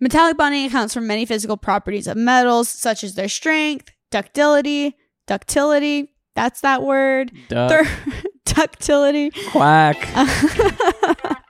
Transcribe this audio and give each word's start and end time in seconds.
Metallic 0.00 0.36
bonding 0.36 0.66
accounts 0.66 0.92
for 0.94 1.00
many 1.00 1.24
physical 1.24 1.56
properties 1.56 2.06
of 2.06 2.16
metals, 2.16 2.68
such 2.68 3.04
as 3.04 3.14
their 3.14 3.28
strength, 3.28 3.90
ductility, 4.10 4.96
ductility. 5.26 6.10
That's 6.34 6.60
that 6.62 6.82
word. 6.82 7.30
Duck. 7.48 7.70
Thir- 7.70 8.22
ductility. 8.44 9.30
Quack. 9.50 9.96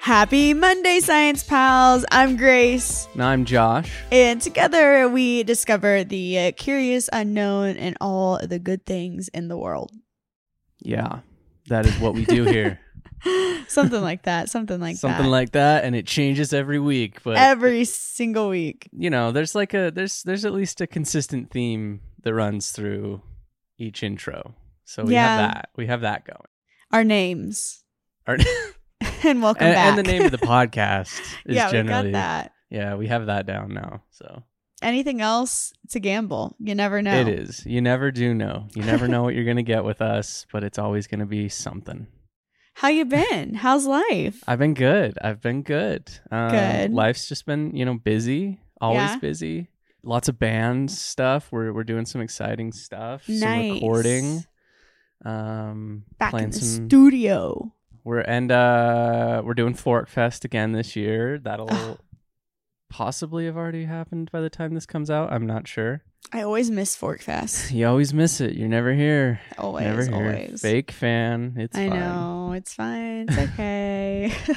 Happy 0.00 0.52
Monday, 0.52 0.98
Science 1.00 1.44
Pals. 1.44 2.04
I'm 2.10 2.36
Grace. 2.36 3.06
and 3.14 3.22
I'm 3.22 3.44
Josh. 3.44 3.90
And 4.10 4.42
together 4.42 5.08
we 5.08 5.44
discover 5.44 6.02
the 6.02 6.38
uh, 6.38 6.52
curious, 6.56 7.08
unknown, 7.12 7.76
and 7.76 7.96
all 8.00 8.44
the 8.44 8.58
good 8.58 8.84
things 8.84 9.28
in 9.28 9.46
the 9.48 9.56
world. 9.56 9.92
Yeah, 10.80 11.20
that 11.68 11.86
is 11.86 11.96
what 12.00 12.14
we 12.14 12.24
do 12.24 12.44
here. 12.44 12.80
Something 13.68 14.02
like 14.02 14.24
that. 14.24 14.48
Something 14.50 14.80
like 14.80 14.96
Something 14.96 15.10
that. 15.12 15.16
Something 15.18 15.30
like 15.30 15.52
that, 15.52 15.84
and 15.84 15.94
it 15.94 16.06
changes 16.06 16.52
every 16.52 16.78
week. 16.78 17.22
But 17.22 17.36
Every 17.36 17.84
single 17.84 18.48
week. 18.48 18.88
you 18.92 19.10
know, 19.10 19.32
there's 19.32 19.54
like 19.54 19.74
a 19.74 19.90
there's 19.90 20.22
there's 20.22 20.44
at 20.44 20.52
least 20.52 20.80
a 20.80 20.86
consistent 20.86 21.50
theme 21.50 22.00
that 22.22 22.34
runs 22.34 22.70
through 22.72 23.22
each 23.78 24.02
intro. 24.02 24.54
So 24.84 25.04
we 25.04 25.14
Yeah. 25.14 25.26
have 25.36 25.54
that. 25.54 25.68
We 25.76 25.86
have 25.86 26.00
that 26.02 26.24
going. 26.26 26.48
Our 26.92 27.04
names. 27.04 27.84
Our- 28.26 28.38
And 29.24 29.40
welcome 29.42 29.66
and, 29.66 29.74
back. 29.74 29.86
and 29.86 29.98
the 29.98 30.02
name 30.10 30.22
of 30.24 30.30
the 30.32 30.38
podcast 30.46 31.20
is 31.46 31.54
yeah, 31.56 31.66
we 31.66 31.72
generally 31.72 32.10
got 32.12 32.18
that. 32.18 32.52
yeah 32.70 32.94
we 32.96 33.06
have 33.06 33.26
that 33.26 33.46
down 33.46 33.72
now. 33.72 34.02
So 34.10 34.42
Anything 34.82 35.20
else, 35.20 35.72
it's 35.84 35.94
a 35.94 36.00
gamble. 36.00 36.56
You 36.58 36.74
never 36.74 37.00
know. 37.02 37.14
it 37.20 37.28
is. 37.28 37.64
You 37.64 37.80
never 37.80 38.10
do 38.10 38.34
know. 38.34 38.66
You 38.74 38.82
never 38.82 39.06
know 39.06 39.22
what 39.22 39.34
you're 39.36 39.44
gonna 39.44 39.62
get 39.62 39.84
with 39.84 40.02
us, 40.02 40.44
but 40.52 40.64
it's 40.64 40.78
always 40.78 41.06
gonna 41.06 41.26
be 41.26 41.48
something. 41.48 42.08
How 42.74 42.88
you 42.88 43.04
been? 43.04 43.54
How's 43.54 43.86
life? 43.86 44.42
I've 44.46 44.58
been 44.58 44.74
good. 44.74 45.18
I've 45.22 45.40
been 45.40 45.62
good. 45.62 46.10
Um, 46.30 46.50
Good. 46.50 46.92
Life's 46.92 47.28
just 47.28 47.46
been, 47.46 47.76
you 47.76 47.84
know, 47.84 47.94
busy. 47.94 48.60
Always 48.80 49.00
Yeah? 49.10 49.18
busy. 49.18 49.68
Lots 50.02 50.28
of 50.28 50.38
band 50.38 50.90
stuff. 50.90 51.48
We're 51.52 51.72
we're 51.72 51.84
doing 51.84 52.06
some 52.06 52.20
exciting 52.20 52.72
stuff. 52.72 53.24
Some 53.26 53.38
Nice. 53.38 53.72
recording. 53.74 54.44
Um, 55.24 56.04
Back 56.18 56.34
in 56.34 56.50
the 56.50 56.58
some. 56.58 56.86
studio. 56.88 57.72
we're 58.04 58.18
and 58.22 58.50
uh 58.50 59.40
we're 59.44 59.54
doing 59.54 59.74
Fork 59.74 60.08
Fest 60.08 60.44
again 60.44 60.72
this 60.72 60.96
year. 60.96 61.38
That'll 61.38 62.00
possibly 62.90 63.44
have 63.46 63.56
already 63.56 63.84
happened 63.84 64.30
by 64.32 64.40
the 64.40 64.50
time 64.50 64.74
this 64.74 64.86
comes 64.86 65.08
out. 65.08 65.32
I'm 65.32 65.46
not 65.46 65.68
sure. 65.68 66.02
I 66.32 66.42
always 66.42 66.70
miss 66.70 66.96
Forkfest. 66.96 67.70
You 67.74 67.86
always 67.86 68.12
miss 68.14 68.40
it. 68.40 68.54
You're 68.54 68.68
never 68.68 68.92
here. 68.92 69.40
Always, 69.58 69.84
never 69.84 70.04
here. 70.04 70.14
always. 70.14 70.60
Fake 70.62 70.90
fan. 70.90 71.54
It's 71.56 71.76
I 71.76 71.88
fine. 71.88 71.98
know. 72.00 72.52
It's 72.52 72.74
fine. 72.74 73.26
It's 73.28 73.38
okay. 73.52 74.32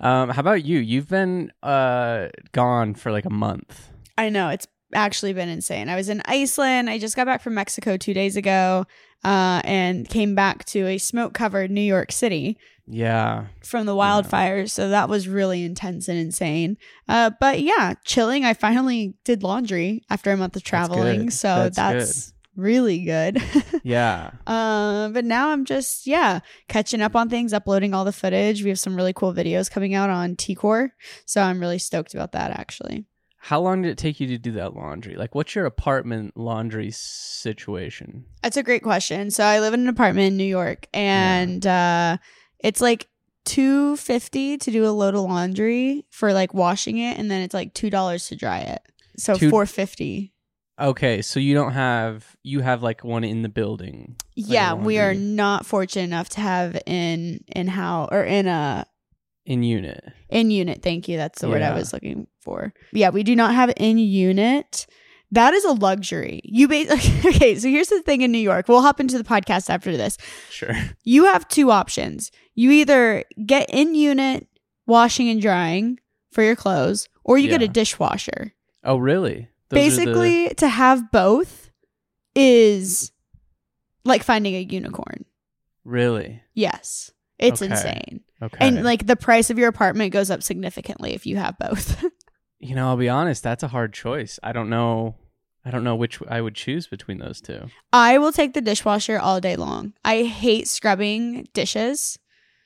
Um, 0.00 0.28
how 0.30 0.38
about 0.38 0.64
you? 0.64 0.78
You've 0.78 1.08
been 1.08 1.50
uh 1.60 2.28
gone 2.52 2.94
for 2.94 3.10
like 3.10 3.24
a 3.24 3.30
month. 3.30 3.90
I 4.16 4.28
know. 4.28 4.48
It's 4.50 4.68
actually 4.94 5.32
been 5.32 5.48
insane. 5.48 5.88
I 5.88 5.96
was 5.96 6.08
in 6.08 6.22
Iceland. 6.24 6.88
I 6.88 6.98
just 6.98 7.16
got 7.16 7.26
back 7.26 7.42
from 7.42 7.54
Mexico 7.54 7.96
two 7.96 8.14
days 8.14 8.36
ago 8.36 8.86
uh, 9.24 9.60
and 9.64 10.08
came 10.08 10.36
back 10.36 10.64
to 10.66 10.86
a 10.86 10.98
smoke 10.98 11.34
covered 11.34 11.72
New 11.72 11.80
York 11.80 12.12
City 12.12 12.58
Yeah. 12.90 13.46
from 13.62 13.86
the 13.86 13.94
wildfires. 13.94 14.70
So 14.70 14.88
that 14.88 15.08
was 15.08 15.28
really 15.28 15.62
intense 15.64 16.08
and 16.08 16.18
insane. 16.18 16.76
Uh, 17.08 17.30
but 17.40 17.60
yeah, 17.60 17.94
chilling. 18.04 18.44
I 18.44 18.54
finally 18.54 19.14
did 19.24 19.42
laundry 19.42 20.02
after 20.10 20.30
a 20.32 20.36
month 20.36 20.56
of 20.56 20.62
traveling. 20.62 21.26
good. 21.26 21.32
So 21.32 21.48
That's 21.48 21.76
that's, 21.76 22.32
really 22.56 23.04
good. 23.04 23.40
Yeah. 23.84 24.32
Uh, 24.46 25.08
but 25.10 25.24
now 25.24 25.50
I'm 25.50 25.64
just 25.64 26.06
yeah 26.06 26.40
catching 26.68 27.00
up 27.00 27.14
on 27.14 27.28
things, 27.30 27.52
uploading 27.52 27.94
all 27.94 28.04
the 28.04 28.12
footage. 28.12 28.62
We 28.62 28.68
have 28.70 28.78
some 28.78 28.96
really 28.96 29.12
cool 29.12 29.32
videos 29.32 29.70
coming 29.70 29.94
out 29.94 30.10
on 30.10 30.34
TKOR, 30.36 30.90
so 31.24 31.40
I'm 31.40 31.60
really 31.60 31.78
stoked 31.78 32.12
about 32.14 32.32
that. 32.32 32.50
Actually, 32.50 33.06
How 33.36 33.60
long 33.60 33.82
did 33.82 33.90
it 33.92 33.98
take 33.98 34.18
you 34.20 34.26
to 34.28 34.38
do 34.38 34.52
that 34.52 34.74
laundry? 34.74 35.14
Like, 35.14 35.34
what's 35.36 35.54
your 35.54 35.64
apartment 35.66 36.36
laundry 36.36 36.90
situation? 36.90 38.24
that's 38.42 38.56
a 38.56 38.62
great 38.62 38.82
question. 38.82 39.30
So 39.30 39.44
I 39.44 39.60
live 39.60 39.74
in 39.74 39.80
an 39.80 39.88
apartment 39.88 40.26
in 40.28 40.36
New 40.36 40.44
York, 40.44 40.86
and 40.92 41.64
uh, 41.66 42.16
it's 42.60 42.80
like 42.80 43.06
two 43.44 43.96
fifty 43.96 44.58
to 44.58 44.70
do 44.70 44.84
a 44.86 44.90
load 44.90 45.14
of 45.14 45.22
laundry 45.22 46.04
for 46.10 46.32
like 46.32 46.52
washing 46.54 46.98
it, 46.98 47.18
and 47.18 47.30
then 47.30 47.42
it's 47.42 47.54
like 47.54 47.74
two 47.74 47.90
dollars 47.90 48.28
to 48.28 48.36
dry 48.36 48.58
it. 48.60 48.80
So 49.16 49.34
Two- 49.36 49.50
four 49.50 49.66
fifty. 49.66 50.32
Okay, 50.80 51.22
so 51.22 51.40
you 51.40 51.54
don't 51.54 51.72
have 51.72 52.36
you 52.44 52.60
have 52.60 52.82
like 52.84 53.02
one 53.02 53.24
in 53.24 53.42
the 53.42 53.48
building. 53.48 54.14
like 54.36 54.46
Yeah, 54.48 54.74
we 54.74 54.98
are 55.00 55.08
laundry 55.08 55.24
not 55.24 55.66
fortunate 55.66 56.04
enough 56.04 56.28
to 56.30 56.40
have 56.40 56.80
in 56.86 57.40
in 57.48 57.66
how 57.66 58.08
or 58.12 58.22
in 58.22 58.46
a 58.46 58.86
in 59.44 59.62
unit. 59.64 60.04
In 60.28 60.50
unit, 60.52 60.82
thank 60.82 61.08
you. 61.08 61.16
That's 61.16 61.40
the 61.40 61.48
word 61.48 61.62
I 61.62 61.70
Yeah. 61.70 61.74
was 61.74 61.92
looking 61.92 62.26
for. 62.40 62.72
Yeah, 62.92 63.08
we 63.10 63.22
do 63.24 63.34
not 63.34 63.54
have 63.54 63.72
in 63.76 63.98
unit. 63.98 64.86
That 65.32 65.52
is 65.52 65.64
a 65.64 65.72
luxury. 65.72 66.40
You 66.44 66.68
ba- 66.68 66.86
okay, 67.26 67.56
so 67.56 67.68
here's 67.68 67.88
the 67.88 68.00
thing 68.02 68.20
in 68.22 68.30
New 68.30 68.38
York. 68.38 68.68
We'll 68.68 68.80
hop 68.82 69.00
into 69.00 69.18
the 69.18 69.24
podcast 69.24 69.68
after 69.70 69.96
this. 69.96 70.16
Sure. 70.48 70.74
You 71.02 71.24
have 71.24 71.48
two 71.48 71.70
options. 71.70 72.30
You 72.58 72.72
either 72.72 73.22
get 73.46 73.70
in 73.70 73.94
unit 73.94 74.48
washing 74.84 75.28
and 75.28 75.40
drying 75.40 76.00
for 76.32 76.42
your 76.42 76.56
clothes 76.56 77.08
or 77.22 77.38
you 77.38 77.48
get 77.48 77.62
a 77.62 77.68
dishwasher. 77.68 78.52
Oh, 78.82 78.96
really? 78.96 79.48
Those 79.68 79.78
are 79.78 79.90
the- 80.00 80.06
Basically, 80.06 80.48
to 80.56 80.66
have 80.66 81.12
both 81.12 81.70
is 82.34 83.12
like 84.04 84.24
finding 84.24 84.56
a 84.56 84.60
unicorn. 84.60 85.24
really. 85.84 86.42
Yes. 86.54 87.12
It's 87.38 87.62
Okay. 87.62 87.70
insane. 87.70 88.20
Okay. 88.42 88.58
And 88.60 88.82
like 88.82 89.06
the 89.06 89.14
price 89.14 89.50
of 89.50 89.58
your 89.58 89.68
apartment 89.68 90.12
goes 90.12 90.28
up 90.28 90.42
significantly 90.42 91.14
if 91.14 91.26
you 91.26 91.36
have 91.36 91.56
both. 91.58 92.04
you 92.58 92.74
know, 92.74 92.88
I'll 92.88 92.96
be 92.96 93.08
honest. 93.08 93.44
That's 93.44 93.62
a 93.62 93.68
hard 93.68 93.92
choice. 93.94 94.40
I 94.42 94.50
don't 94.52 94.68
know. 94.68 95.14
I 95.64 95.70
don't 95.70 95.84
know 95.84 95.94
which 95.94 96.18
I 96.28 96.40
would 96.40 96.56
choose 96.56 96.88
between 96.88 97.18
those 97.18 97.40
two. 97.40 97.68
I 97.92 98.18
will 98.18 98.32
take 98.32 98.54
the 98.54 98.60
dishwasher 98.60 99.16
all 99.20 99.40
day 99.40 99.54
long. 99.54 99.92
I 100.04 100.24
hate 100.24 100.66
scrubbing 100.66 101.46
dishes. 101.52 102.18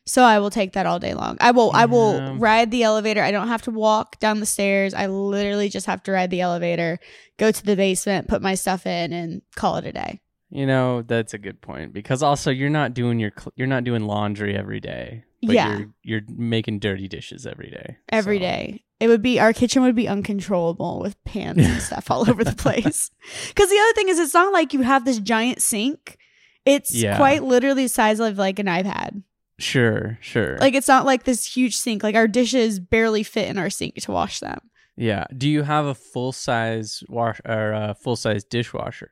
So 0.05 0.23
I 0.25 0.41
will 0.41 0.51
take 0.51 0.73
that 0.73 0.85
all 0.87 0.99
day 0.99 1.15
long. 1.15 1.37
I 1.41 1.53
will 1.53 1.71
I 1.73 1.85
will 1.85 2.35
ride 2.37 2.71
the 2.73 2.83
elevator. 2.83 3.23
I 3.23 3.31
don't 3.31 3.49
have 3.49 3.63
to 3.63 3.71
walk 3.71 4.19
down 4.19 4.41
the 4.41 4.47
stairs. 4.47 4.95
I 4.95 5.07
literally 5.07 5.69
just 5.69 5.87
have 5.87 6.03
to 6.05 6.13
ride 6.13 6.31
the 6.31 6.41
elevator, 6.41 6.99
go 7.39 7.53
to 7.53 7.65
the 7.65 7.77
basement, 7.77 8.27
put 8.29 8.43
my 8.43 8.55
stuff 8.57 8.85
in 8.87 9.13
and 9.13 9.43
call 9.55 9.77
it 9.77 9.87
a 9.87 9.93
day. 9.93 10.21
You 10.51 10.67
know, 10.67 11.03
that's 11.03 11.33
a 11.35 11.39
good 11.39 11.61
point 11.63 11.93
because 11.93 12.23
also 12.23 12.51
you're 12.51 12.69
not 12.69 12.95
doing 12.95 13.19
your 13.21 13.31
cl- 13.39 13.53
you're 13.57 13.69
not 13.69 13.85
doing 13.85 14.03
laundry 14.05 14.57
every 14.57 14.81
day. 14.81 15.25
But 15.43 15.55
Yeah. 15.55 15.79
You're, 15.79 15.89
you're 16.03 16.21
making 16.29 16.81
dirty 16.81 17.09
dishes 17.09 17.47
every 17.47 17.71
day. 17.71 17.97
Every 18.11 18.37
so- 18.39 18.43
day. 18.43 18.85
It 19.01 19.09
would 19.09 19.23
be 19.23 19.41
our 19.41 19.53
kitchen 19.53 19.83
would 19.83 19.97
be 19.97 20.07
uncontrollable 20.07 21.01
with 21.01 21.17
pans 21.25 21.59
and 21.59 21.81
stuff 21.83 22.09
all 22.11 22.29
over 22.31 22.45
the 22.45 22.53
place. 22.57 23.11
Cuz 23.55 23.69
the 23.71 23.79
other 23.79 23.93
thing 23.95 24.09
is 24.09 24.19
it's 24.19 24.35
not 24.35 24.53
like 24.53 24.73
you 24.73 24.83
have 24.83 25.05
this 25.05 25.19
giant 25.19 25.63
sink. 25.63 26.19
It's 26.65 26.95
Yeah. 26.95 27.17
quite 27.17 27.43
literally 27.43 27.85
the 27.85 27.89
size 27.89 28.21
of 28.21 28.37
like 28.39 28.59
an 28.59 28.67
iPad. 28.67 29.23
Sure, 29.63 30.19
sure. 30.21 30.59
Like 30.59 30.75
it's 30.75 30.89
not 30.89 31.07
like 31.07 31.23
this 31.25 31.47
huge 31.57 31.77
sink. 31.77 32.03
Like 32.03 32.17
our 32.17 32.27
dishes 32.29 32.81
barely 32.81 33.23
fit 33.23 33.49
in 33.49 33.59
our 33.59 33.71
sink 33.71 33.95
to 34.03 34.11
wash 34.13 34.41
them. 34.41 34.59
yeah. 34.97 35.25
Do 35.37 35.49
you 35.49 35.63
have 35.63 35.87
a 35.87 35.95
full 35.95 36.33
size 36.33 37.03
wash 37.09 37.41
or 37.45 37.73
a 37.73 37.95
full 37.95 38.17
size 38.17 38.43
dishwasher? 38.45 39.11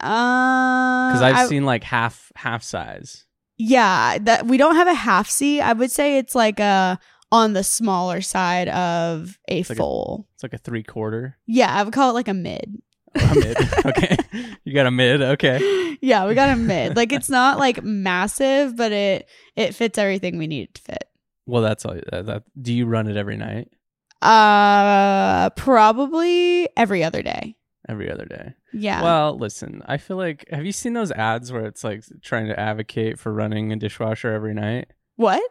Uh, 0.00 1.08
Because 1.08 1.22
I've 1.22 1.36
I- 1.36 1.46
seen 1.46 1.64
like 1.64 1.84
half 1.84 2.30
half 2.36 2.62
size. 2.62 3.24
yeah, 3.56 4.18
that 4.18 4.46
we 4.46 4.56
don't 4.58 4.76
have 4.76 4.88
a 4.88 4.94
half 4.94 5.28
C. 5.30 5.60
I 5.60 5.72
would 5.72 5.90
say 5.90 6.18
it's 6.18 6.34
like 6.34 6.60
a 6.60 6.98
on 7.32 7.54
the 7.54 7.64
smaller 7.64 8.20
side 8.20 8.68
of 8.68 9.38
a 9.48 9.58
like 9.62 9.70
a- 9.70 9.74
full. 9.74 10.28
It's 10.34 10.42
like 10.42 10.52
a 10.52 10.58
three 10.58 10.82
quarter. 10.82 11.38
yeah, 11.46 11.74
I 11.74 11.82
would 11.82 11.92
call 11.94 12.10
it 12.10 12.14
like 12.14 12.28
a 12.28 12.34
mid. 12.34 12.76
A 13.20 13.34
mid. 13.34 13.56
okay. 13.86 14.16
You 14.64 14.74
got 14.74 14.86
a 14.86 14.90
mid. 14.90 15.22
Okay. 15.22 15.96
yeah, 16.00 16.26
we 16.26 16.34
got 16.34 16.50
a 16.50 16.56
mid. 16.56 16.96
Like 16.96 17.12
it's 17.12 17.28
not 17.28 17.58
like 17.58 17.82
massive, 17.82 18.76
but 18.76 18.92
it 18.92 19.28
it 19.54 19.74
fits 19.74 19.98
everything 19.98 20.38
we 20.38 20.46
need 20.46 20.64
it 20.64 20.74
to 20.74 20.82
fit. 20.82 21.04
Well, 21.46 21.62
that's 21.62 21.84
all. 21.84 21.94
That, 22.10 22.26
that, 22.26 22.42
do 22.60 22.72
you 22.72 22.86
run 22.86 23.08
it 23.08 23.16
every 23.16 23.36
night? 23.36 23.70
Uh, 24.22 25.50
probably 25.50 26.68
every 26.76 27.04
other 27.04 27.22
day. 27.22 27.56
Every 27.88 28.10
other 28.10 28.24
day. 28.24 28.54
Yeah. 28.72 29.02
Well, 29.02 29.38
listen. 29.38 29.82
I 29.86 29.98
feel 29.98 30.16
like 30.16 30.44
have 30.50 30.66
you 30.66 30.72
seen 30.72 30.92
those 30.94 31.12
ads 31.12 31.52
where 31.52 31.66
it's 31.66 31.84
like 31.84 32.02
trying 32.22 32.48
to 32.48 32.58
advocate 32.58 33.18
for 33.18 33.32
running 33.32 33.72
a 33.72 33.76
dishwasher 33.76 34.32
every 34.32 34.54
night? 34.54 34.88
what? 35.16 35.42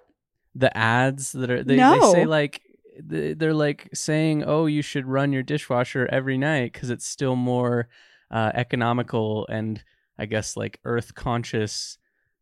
the 0.56 0.76
ads 0.76 1.34
that 1.34 1.52
are 1.52 1.64
they, 1.64 1.76
they 1.76 2.00
say 2.14 2.26
like 2.26 2.62
they're 3.00 3.54
like 3.54 3.90
saying, 3.94 4.44
"Oh, 4.46 4.66
you 4.66 4.82
should 4.82 5.06
run 5.06 5.34
your 5.34 5.44
dishwasher 5.44 6.08
every 6.12 6.38
night 6.38 6.74
because 6.74 6.90
it's 6.90 7.06
still 7.06 7.36
more 7.36 7.88
uh, 8.32 8.52
economical 8.54 9.46
and 9.50 9.84
I 10.18 10.26
guess 10.26 10.56
like 10.58 10.80
earth 10.86 11.16
conscious 11.16 11.98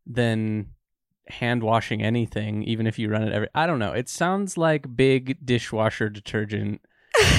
than 0.06 0.68
hand 1.28 1.62
washing 1.62 2.02
anything, 2.02 2.62
even 2.64 2.86
if 2.86 2.98
you 2.98 3.08
run 3.08 3.22
it 3.22 3.32
every." 3.32 3.48
I 3.54 3.66
don't 3.66 3.78
know. 3.78 3.92
It 3.92 4.08
sounds 4.08 4.56
like 4.56 4.96
big 4.96 5.44
dishwasher 5.44 6.08
detergent 6.08 6.80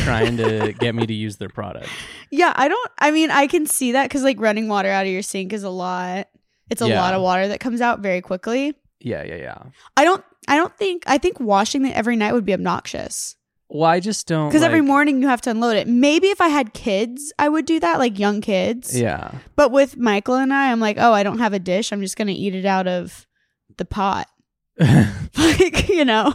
trying 0.03 0.37
to 0.37 0.73
get 0.79 0.95
me 0.95 1.05
to 1.05 1.13
use 1.13 1.37
their 1.37 1.49
product. 1.49 1.89
Yeah, 2.31 2.53
I 2.55 2.67
don't. 2.67 2.91
I 2.99 3.11
mean, 3.11 3.31
I 3.31 3.47
can 3.47 3.65
see 3.65 3.91
that 3.93 4.03
because 4.09 4.23
like 4.23 4.39
running 4.39 4.67
water 4.67 4.89
out 4.89 5.05
of 5.05 5.11
your 5.11 5.21
sink 5.21 5.53
is 5.53 5.63
a 5.63 5.69
lot. 5.69 6.27
It's 6.69 6.81
a 6.81 6.87
Yeah. 6.87 7.01
lot 7.01 7.13
of 7.13 7.21
water 7.21 7.47
that 7.49 7.59
comes 7.59 7.79
out 7.81 7.99
very 7.99 8.21
quickly. 8.21 8.73
Yeah, 8.99 9.23
yeah, 9.23 9.35
yeah. 9.35 9.57
I 9.95 10.03
don't. 10.03 10.23
I 10.47 10.55
don't 10.55 10.75
think. 10.77 11.03
I 11.07 11.17
think 11.17 11.39
washing 11.39 11.85
it 11.85 11.95
every 11.95 12.15
night 12.15 12.33
would 12.33 12.45
be 12.45 12.53
obnoxious 12.53 13.35
Well, 13.69 13.89
I 13.89 13.99
just 13.99 14.27
don't 14.27 14.49
because 14.49 14.63
every 14.63 14.81
morning 14.81 15.21
you 15.21 15.27
have 15.27 15.41
to 15.41 15.51
unload 15.51 15.77
it. 15.77 15.87
Maybe 15.87 16.27
if 16.27 16.41
I 16.41 16.49
had 16.49 16.73
kids, 16.73 17.33
I 17.39 17.49
would 17.49 17.65
do 17.65 17.79
that, 17.79 17.99
like 17.99 18.19
young 18.19 18.41
kids. 18.41 18.97
Yeah. 18.97 19.31
But 19.55 19.71
with 19.71 19.97
Michael 19.97 20.35
and 20.35 20.53
I, 20.53 20.71
I'm 20.71 20.79
like, 20.79 20.97
oh, 20.99 21.13
I 21.13 21.23
don't 21.23 21.39
have 21.39 21.53
a 21.53 21.59
dish. 21.59 21.91
I'm 21.91 22.01
just 22.01 22.17
gonna 22.17 22.31
eat 22.31 22.55
it 22.55 22.65
out 22.65 22.87
of 22.87 23.25
the 23.77 23.85
pot. 23.85 24.27
like 24.79 25.87
you 25.89 26.05
know. 26.05 26.33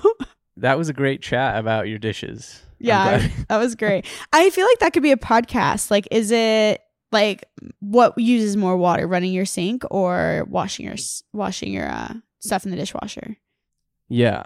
that 0.56 0.78
was 0.78 0.88
a 0.88 0.94
great 0.94 1.22
chat 1.22 1.58
about 1.58 1.88
your 1.88 1.98
dishes. 1.98 2.62
Yeah, 2.78 3.28
that 3.48 3.58
was 3.58 3.74
great. 3.74 4.06
I 4.32 4.50
feel 4.50 4.66
like 4.66 4.78
that 4.78 4.92
could 4.92 5.02
be 5.02 5.12
a 5.12 5.16
podcast. 5.16 5.90
Like, 5.90 6.08
is 6.10 6.30
it 6.30 6.80
like 7.12 7.44
what 7.80 8.16
uses 8.18 8.56
more 8.56 8.76
water, 8.76 9.06
running 9.06 9.32
your 9.32 9.44
sink 9.44 9.84
or 9.90 10.46
washing 10.48 10.86
your 10.86 10.96
washing 11.32 11.72
your 11.72 11.88
uh, 11.88 12.14
stuff 12.40 12.64
in 12.64 12.70
the 12.70 12.76
dishwasher? 12.76 13.36
Yeah. 14.10 14.42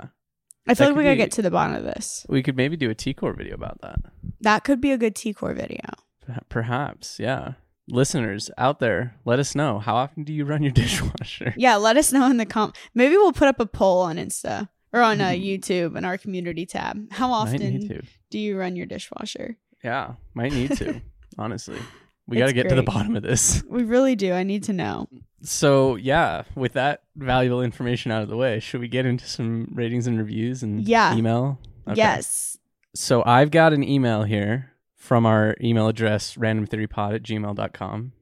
I 0.66 0.74
feel 0.74 0.86
That 0.86 0.92
like 0.92 0.96
we 0.98 1.02
could 1.02 1.06
gotta 1.08 1.14
be- 1.16 1.22
get 1.22 1.32
to 1.32 1.42
the 1.42 1.50
bottom 1.50 1.74
of 1.76 1.82
this. 1.84 2.24
We 2.28 2.42
could 2.42 2.56
maybe 2.56 2.76
do 2.76 2.88
a 2.90 2.94
TKOR 2.94 3.36
video 3.36 3.54
about 3.54 3.80
that. 3.82 3.96
That 4.40 4.62
could 4.64 4.80
be 4.80 4.92
a 4.92 4.96
good 4.98 5.14
TKOR 5.16 5.54
video. 5.56 5.80
Perha- 6.26 6.42
Perhaps, 6.48 7.18
yeah. 7.18 7.54
Listeners 7.88 8.50
out 8.56 8.78
there, 8.78 9.16
let 9.26 9.38
us 9.38 9.54
know. 9.54 9.78
How 9.78 9.94
often 9.96 10.24
do 10.24 10.32
you 10.32 10.44
run 10.46 10.62
your 10.62 10.72
dishwasher? 10.82 11.52
Yeah, 11.58 11.76
let 11.76 11.96
us 11.98 12.12
know 12.12 12.30
in 12.30 12.38
the 12.38 12.46
com. 12.46 12.72
Maybe 12.94 13.16
we'll 13.16 13.32
put 13.32 13.48
up 13.48 13.60
a 13.60 13.66
poll 13.66 14.00
on 14.00 14.16
Insta 14.16 14.68
or 14.92 15.02
on 15.02 15.20
uh, 15.20 15.28
YouTube 15.30 15.96
in 15.96 16.04
our 16.06 16.16
community 16.16 16.64
tab. 16.64 17.12
How 17.12 17.28
Might 17.28 17.60
need 17.60 17.66
often 17.66 17.88
to. 17.88 18.02
do 18.30 18.38
you 18.38 18.56
run 18.58 18.74
your 18.76 18.86
dishwasher? 18.86 19.58
Yeah, 19.82 20.14
might 20.32 20.52
need 20.52 20.76
to. 20.78 21.02
honestly, 21.38 21.78
we 22.26 22.38
got 22.38 22.46
to 22.46 22.52
get 22.52 22.68
to 22.68 22.74
the 22.74 22.82
bottom 22.82 23.16
of 23.16 23.22
this. 23.22 23.62
We 23.68 23.82
really 23.84 24.16
do. 24.16 24.32
I 24.32 24.42
need 24.44 24.62
to 24.64 24.72
know. 24.72 25.08
So, 25.42 25.96
yeah, 25.96 26.44
with 26.54 26.72
that 26.72 27.02
valuable 27.16 27.62
information 27.62 28.10
out 28.10 28.22
of 28.22 28.28
the 28.28 28.36
way, 28.36 28.60
should 28.60 28.80
we 28.80 28.88
get 28.88 29.04
into 29.04 29.26
some 29.26 29.68
ratings 29.72 30.06
and 30.06 30.18
reviews 30.18 30.62
and 30.62 30.86
Yeah. 30.88 31.14
email? 31.16 31.58
Okay. 31.86 31.96
Yes. 31.98 32.56
So 32.94 33.22
I've 33.26 33.50
got 33.50 33.72
an 33.74 33.82
email 33.82 34.22
here 34.22 34.70
from 34.96 35.26
our 35.26 35.54
email 35.60 35.88
address, 35.88 36.36
randomtheorypod 36.36 37.14
at 37.16 37.22
gmail.com, 37.22 38.12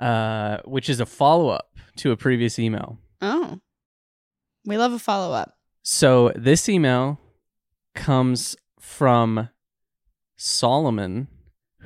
uh, 0.00 0.58
which 0.64 0.88
is 0.88 0.98
a 0.98 1.06
follow 1.06 1.50
up 1.50 1.70
to 1.98 2.10
a 2.10 2.16
previous 2.16 2.58
email. 2.58 2.98
Oh, 3.20 3.60
we 4.64 4.76
love 4.76 4.92
a 4.92 4.98
follow 4.98 5.32
up. 5.34 5.54
So 5.82 6.32
this 6.34 6.68
email 6.68 7.20
comes 7.94 8.56
from 8.80 9.48
Solomon, 10.36 11.28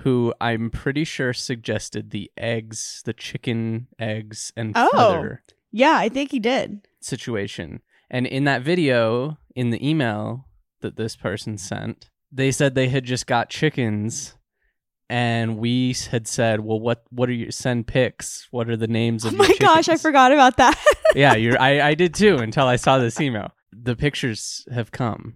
who 0.03 0.35
I'm 0.41 0.71
pretty 0.71 1.05
sure 1.05 1.33
suggested 1.33 2.11
the 2.11 2.31
eggs, 2.37 3.03
the 3.05 3.13
chicken 3.13 3.89
eggs 3.99 4.53
and 4.57 4.73
Oh. 4.77 4.89
feather 4.97 5.43
Yeah, 5.71 5.97
I 5.97 6.09
think 6.09 6.31
he 6.31 6.39
did. 6.39 6.87
situation. 7.01 7.81
And 8.11 8.27
in 8.27 8.45
that 8.45 8.63
video, 8.63 9.39
in 9.57 9.71
the 9.71 9.87
email 9.89 10.47
that 10.81 10.97
this 10.97 11.17
person 11.17 11.57
sent, 11.59 12.11
they 12.31 12.51
said 12.51 12.75
they 12.75 12.89
had 12.89 13.05
just 13.05 13.27
got 13.27 13.49
chickens. 13.51 14.35
And 15.11 15.59
we 15.59 15.95
had 16.11 16.27
said, 16.27 16.61
"Well, 16.61 16.81
what 16.81 17.05
what 17.11 17.29
are 17.29 17.33
you 17.35 17.51
send 17.51 17.87
pics? 17.87 18.49
What 18.51 18.71
are 18.71 18.77
the 18.79 18.87
names 18.87 19.25
Oh 19.27 19.29
of 19.29 19.35
my 19.37 19.47
your 19.47 19.57
gosh, 19.61 19.89
I 19.91 19.97
forgot 19.99 20.33
about 20.33 20.57
that. 20.57 20.83
yeah, 21.15 21.35
you're. 21.35 21.61
I, 21.61 21.89
I 21.89 21.95
did 21.95 22.15
too 22.15 22.37
until 22.39 22.67
I 22.67 22.77
saw 22.77 22.97
this 22.99 23.21
email. 23.21 23.51
The 23.73 23.95
pictures 23.95 24.65
have 24.73 24.91
come, 24.91 25.35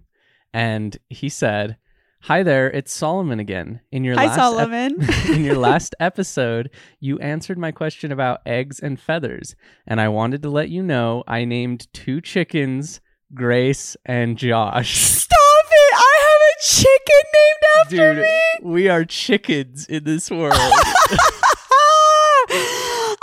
and 0.51 0.97
he 1.09 1.29
said, 1.29 1.77
"Hi 2.21 2.43
there, 2.43 2.69
it's 2.71 2.91
Solomon 2.93 3.39
again. 3.39 3.79
In 3.91 4.03
your 4.03 4.15
Hi, 4.15 4.25
last 4.25 4.33
ep- 4.37 4.39
Solomon. 4.43 5.09
in 5.33 5.43
your 5.43 5.55
last 5.69 5.95
episode, 5.99 6.69
you 6.99 7.17
answered 7.19 7.57
my 7.57 7.71
question 7.71 8.11
about 8.11 8.41
eggs 8.45 8.79
and 8.79 8.99
feathers, 8.99 9.55
and 9.85 10.01
I 10.01 10.09
wanted 10.09 10.41
to 10.43 10.49
let 10.49 10.69
you 10.69 10.83
know 10.83 11.23
I 11.27 11.45
named 11.45 11.87
two 11.93 12.19
chickens, 12.21 12.99
Grace 13.33 13.95
and 14.05 14.37
Josh. 14.37 14.97
Stop 14.97 15.65
it! 15.71 15.93
I 15.93 16.19
have 16.21 16.41
a 16.49 16.55
chicken 16.63 17.23
named 17.33 17.63
after 17.81 18.13
Dude, 18.15 18.23
me. 18.23 18.71
we 18.73 18.89
are 18.89 19.05
chickens 19.05 19.85
in 19.87 20.03
this 20.03 20.29
world. 20.31 20.53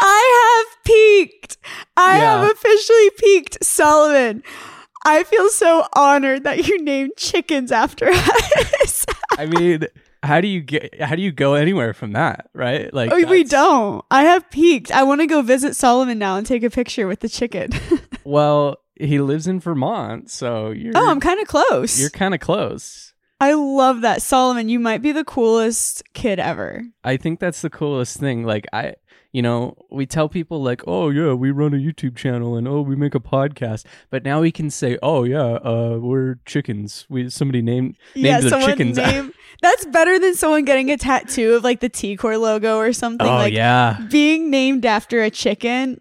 I 0.06 0.64
have 0.66 0.84
peaked. 0.84 1.56
I 1.96 2.18
Yeah. 2.18 2.40
have 2.42 2.50
officially 2.50 3.10
peaked, 3.18 3.64
Solomon. 3.64 4.42
I 5.04 5.24
feel 5.24 5.48
so 5.50 5.86
honored 5.94 6.44
that 6.44 6.66
you 6.66 6.82
named 6.82 7.12
chickens 7.16 7.70
after 7.72 8.08
us. 8.10 9.06
I 9.38 9.46
mean, 9.46 9.86
how 10.22 10.40
do 10.40 10.48
you 10.48 10.60
get? 10.62 11.00
How 11.00 11.14
do 11.16 11.22
you 11.22 11.32
go 11.32 11.54
anywhere 11.54 11.92
from 11.92 12.12
that? 12.12 12.48
Right? 12.54 12.92
Like 12.92 13.10
Oh, 13.12 13.22
we 13.28 13.44
don't. 13.44 14.04
I 14.10 14.22
have 14.24 14.48
peaked. 14.50 14.90
I 14.90 15.02
want 15.02 15.20
to 15.20 15.26
go 15.26 15.42
visit 15.42 15.76
Solomon 15.76 16.18
now 16.18 16.36
and 16.36 16.46
take 16.46 16.62
a 16.62 16.70
picture 16.70 17.06
with 17.06 17.20
the 17.20 17.28
chicken. 17.28 17.70
Well, 18.26 18.78
he 18.98 19.20
lives 19.20 19.46
in 19.46 19.60
Vermont, 19.60 20.30
so 20.30 20.70
you're. 20.70 20.94
oh, 20.96 21.10
I'm 21.10 21.20
kind 21.20 21.40
of 21.42 21.46
close. 21.46 22.00
You're 22.00 22.08
kind 22.08 22.32
of 22.32 22.40
close. 22.40 23.12
I 23.38 23.52
love 23.52 24.00
that. 24.00 24.22
Solomon, 24.22 24.70
you 24.70 24.80
might 24.80 25.02
be 25.02 25.12
the 25.12 25.24
coolest 25.24 26.02
kid 26.14 26.38
ever. 26.38 26.82
I 27.04 27.18
think 27.18 27.38
that's 27.38 27.60
the 27.60 27.68
coolest 27.68 28.16
thing. 28.18 28.44
Like 28.44 28.64
I, 28.72 28.94
you 29.34 29.42
know, 29.42 29.76
we 29.90 30.06
tell 30.06 30.28
people 30.28 30.62
like, 30.62 30.82
"Oh 30.86 31.10
yeah, 31.10 31.32
we 31.32 31.50
run 31.50 31.74
a 31.74 31.76
YouTube 31.76 32.14
channel 32.14 32.54
and 32.56 32.68
oh, 32.68 32.82
we 32.82 32.94
make 32.94 33.16
a 33.16 33.20
podcast." 33.20 33.84
But 34.08 34.24
now 34.24 34.40
we 34.40 34.52
can 34.52 34.70
say, 34.70 34.96
"Oh 35.02 35.24
yeah, 35.24 35.54
uh, 35.56 35.98
we're 36.00 36.36
chickens." 36.46 37.04
We 37.10 37.28
somebody 37.30 37.60
named 37.60 37.96
yeah, 38.14 38.34
named 38.34 38.42
their 38.44 38.50
someone 38.50 38.70
chickens. 38.70 38.96
name. 38.96 39.34
That's 39.60 39.86
better 39.86 40.20
than 40.20 40.36
someone 40.36 40.64
getting 40.64 40.88
a 40.92 40.96
tattoo 40.96 41.54
of 41.54 41.64
like 41.64 41.80
the 41.80 41.90
TKOR 41.90 42.40
logo 42.40 42.76
or 42.78 42.92
something. 42.92 43.26
oh 43.26 43.34
like 43.34 43.52
yeah. 43.52 43.98
being 44.08 44.50
named 44.50 44.86
after 44.86 45.20
a 45.24 45.30
chicken, 45.30 46.00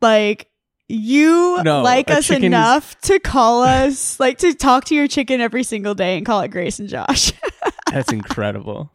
like 0.00 0.48
you 0.88 1.62
No, 1.62 1.82
like 1.82 2.10
us 2.10 2.26
chicken 2.26 2.44
is- 2.44 2.46
enough 2.46 2.98
to 3.02 3.20
call 3.20 3.62
us, 3.84 4.18
like 4.18 4.38
to 4.38 4.54
talk 4.54 4.86
to 4.86 4.94
your 4.94 5.08
chicken 5.08 5.42
every 5.42 5.62
single 5.62 5.94
day 5.94 6.16
and 6.16 6.24
call 6.24 6.40
it 6.40 6.48
Grace 6.48 6.78
and 6.78 6.88
Josh. 6.88 7.32
That's 7.92 8.12
incredible. 8.14 8.90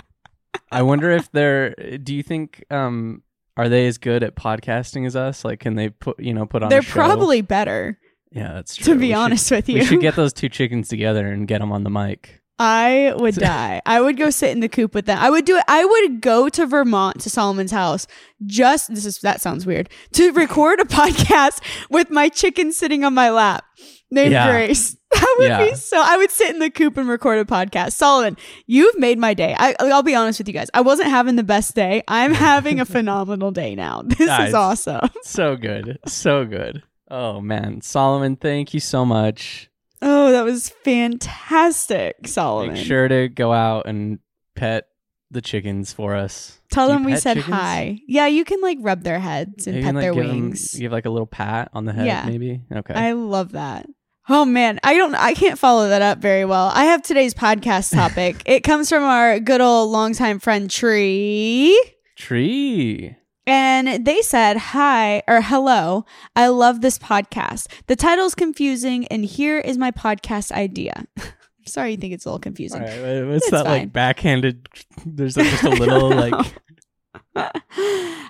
I 0.72 0.81
wonder 0.81 1.12
if 1.12 1.31
they're. 1.31 1.75
Do 1.75 2.15
you 2.15 2.24
think 2.24 2.63
um 2.72 3.22
are 3.58 3.68
they 3.70 3.88
as 3.88 3.98
good 3.98 4.24
at 4.24 4.36
podcasting 4.36 5.06
as 5.06 5.16
us? 5.16 5.44
Like, 5.44 5.60
can 5.60 5.76
they 5.76 5.90
put 5.90 6.20
you 6.20 6.34
know 6.34 6.46
put 6.46 6.64
on? 6.64 6.70
They're 6.70 6.82
probably 6.84 7.42
better, 7.42 8.00
Yeah, 8.32 8.54
that's 8.54 8.76
true. 8.76 8.94
to 8.94 9.00
be 9.00 9.08
We 9.08 9.12
should- 9.14 9.18
honest 9.18 9.52
with 9.52 9.68
you. 9.70 9.80
we 9.80 9.86
should 9.86 10.02
get 10.02 10.16
those 10.16 10.32
two 10.34 10.50
chickens 10.50 10.88
together 10.88 11.28
and 11.28 11.48
get 11.48 11.60
them 11.60 11.72
on 11.72 11.84
the 11.84 11.90
mic. 11.90 12.42
I 12.60 13.14
would 13.18 13.36
die. 13.36 13.82
I 13.86 14.02
would 14.02 14.18
go 14.18 14.30
sit 14.32 14.50
in 14.50 14.62
the 14.62 14.70
coop 14.70 14.96
with 14.96 15.06
them. 15.06 15.20
I 15.20 15.30
would 15.30 15.46
do 15.46 15.58
it. 15.58 15.64
I 15.68 15.86
would 15.86 16.22
go 16.22 16.50
to 16.50 16.66
Vermont 16.66 17.22
to 17.22 17.30
Solomon's 17.30 17.72
house. 17.72 18.08
Just 18.46 18.90
this 18.94 19.06
is 19.06 19.20
that 19.20 19.42
sounds 19.42 19.66
weird 19.66 19.90
to 20.14 20.32
record 20.32 20.80
a 20.80 20.84
podcast 20.86 21.62
with 21.92 22.10
my 22.10 22.30
chicken 22.30 22.72
sitting 22.74 23.04
on 23.04 23.14
my 23.14 23.30
lap 23.30 23.64
named 24.12 24.32
Yeah. 24.32 24.50
Grace. 24.52 24.96
That 25.10 25.36
would 25.40 25.48
Yeah. 25.50 25.70
be 25.70 25.76
so. 25.76 26.00
I 26.04 26.18
would 26.18 26.30
sit 26.32 26.50
in 26.52 26.60
the 26.60 26.70
coop 26.70 26.98
and 26.98 27.08
record 27.08 27.40
a 27.40 27.46
podcast. 27.46 27.94
Solomon, 27.94 28.38
you've 28.68 29.00
made 29.00 29.18
my 29.18 29.34
day. 29.34 29.56
I, 29.58 29.74
I'll 29.80 30.04
be 30.04 30.14
honest 30.16 30.38
with 30.40 30.48
you 30.48 30.54
guys. 30.54 30.70
I 30.74 30.82
wasn't 30.82 31.10
having 31.10 31.38
the 31.38 31.44
best 31.44 31.74
day. 31.76 32.04
I'm 32.08 32.34
having 32.50 32.80
a 32.80 32.86
phenomenal 32.86 33.52
day 33.52 33.74
now. 33.74 34.02
This 34.08 34.20
is 34.30 34.54
awesome. 34.54 35.10
So 35.24 35.56
good, 35.56 35.98
so 36.06 36.46
good. 36.46 36.84
Oh 37.10 37.40
man, 37.42 37.82
Solomon, 37.82 38.36
thank 38.36 38.74
you 38.74 38.80
so 38.82 39.06
much. 39.06 39.70
Oh, 40.02 40.32
that 40.32 40.44
was 40.44 40.70
fantastic, 40.84 42.28
Solomon. 42.28 42.74
Make 42.76 42.86
sure 42.86 43.08
to 43.08 43.30
go 43.30 43.54
out 43.54 43.88
and 43.88 44.20
pet 44.56 44.88
the 45.32 45.42
chickens 45.42 45.92
for 45.94 46.16
us. 46.16 46.60
Tell 46.72 46.88
them 46.90 47.04
we 47.04 47.16
said 47.18 47.36
chickens? 47.38 47.56
hi. 47.56 48.00
Yeah, 48.08 48.28
you 48.28 48.44
can 48.46 48.62
like 48.62 48.78
rub 48.82 49.04
their 49.04 49.20
heads 49.20 49.68
and 49.68 49.78
pet 49.78 49.84
can, 49.84 49.96
like, 49.96 50.02
their 50.04 50.14
wings. 50.14 50.74
give 50.76 50.92
like 50.92 51.06
a 51.06 51.10
little 51.10 51.28
pat 51.28 51.70
on 51.74 51.86
the 51.86 51.94
head, 51.94 52.06
Yeah. 52.06 52.26
maybe. 52.26 52.62
Okay. 52.72 52.94
I 52.94 53.14
love 53.14 53.54
that. 53.54 53.88
Oh 54.29 54.43
man, 54.46 54.79
I 54.84 54.93
don't 54.96 55.15
I 55.15 55.34
can't 55.34 55.57
follow 55.57 55.88
that 55.89 56.01
up 56.01 56.19
very 56.19 56.43
well. 56.46 56.72
I 56.74 56.86
have 56.86 57.01
today's 57.01 57.34
podcast 57.34 57.91
topic. 57.96 58.41
it 58.46 58.62
comes 58.62 58.89
from 58.89 59.03
our 59.03 59.39
good 59.39 59.62
old 59.62 59.91
longtime 59.91 60.39
friend 60.39 60.69
Tree. 60.69 61.79
Tree. 62.15 63.15
And 63.46 64.05
they 64.05 64.22
said, 64.22 64.57
Hi 64.57 65.24
or 65.27 65.39
hello. 65.41 66.05
I 66.36 66.48
love 66.48 66.81
this 66.81 67.00
podcast. 67.00 67.67
The 67.88 67.96
title's 67.96 68.36
confusing, 68.36 69.07
and 69.07 69.24
here 69.24 69.57
is 69.60 69.77
my 69.77 69.91
podcast 69.91 70.51
idea. 70.51 71.05
Sorry 71.65 71.91
you 71.91 71.98
think 71.98 72.13
it's 72.13 72.25
a 72.25 72.29
little 72.29 72.39
confusing. 72.39 72.81
All 72.81 72.88
right, 72.88 73.22
what's 73.24 73.43
It's 73.46 73.51
that 73.51 73.65
fine. 73.65 73.79
like 73.79 73.93
backhanded? 73.93 74.67
There's 75.05 75.38
like, 75.38 75.48
just 75.48 75.63
a 75.63 75.69
little 75.69 76.10
like. 76.10 76.53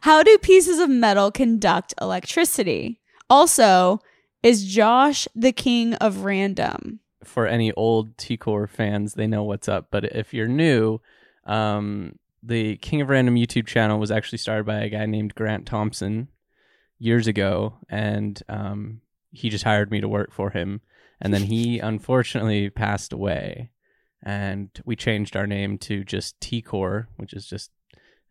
How 0.02 0.22
do 0.24 0.38
pieces 0.40 0.80
of 0.80 0.90
metal 0.90 1.32
conduct 1.32 1.94
electricity? 2.00 3.00
Also, 3.30 4.00
Is 4.48 4.64
Josh 4.64 5.28
the 5.36 5.52
king 5.52 5.96
of 5.96 6.24
random? 6.24 7.02
For 7.22 7.46
any 7.46 7.74
old 7.74 8.16
TKOR 8.16 8.70
fans, 8.70 9.16
they 9.16 9.28
know 9.28 9.44
what's 9.44 9.68
up. 9.68 9.88
But 9.92 10.06
if 10.06 10.34
you're 10.34 10.48
new, 10.48 11.02
um, 11.46 12.18
the 12.42 12.78
King 12.78 13.02
of 13.02 13.10
Random 13.10 13.36
YouTube 13.36 13.68
channel 13.68 14.00
was 14.00 14.10
actually 14.10 14.38
started 14.38 14.66
by 14.66 14.76
a 14.76 14.90
guy 14.90 15.06
named 15.06 15.36
Grant 15.36 15.66
Thompson 15.66 16.30
years 16.98 17.28
ago, 17.28 17.74
and 17.90 18.42
um, 18.48 19.02
he 19.32 19.50
just 19.50 19.66
hired 19.66 19.92
me 19.92 20.00
to 20.00 20.08
work 20.08 20.32
for 20.32 20.52
him. 20.52 20.80
And 21.20 21.34
then 21.34 21.44
he 21.44 21.80
unfortunately 21.84 22.70
passed 22.70 23.12
away, 23.12 23.72
and 24.24 24.70
we 24.86 24.96
changed 24.96 25.36
our 25.36 25.46
name 25.46 25.78
to 25.80 26.06
just 26.06 26.40
T-Core, 26.40 27.10
which 27.18 27.34
is 27.34 27.50
just 27.50 27.70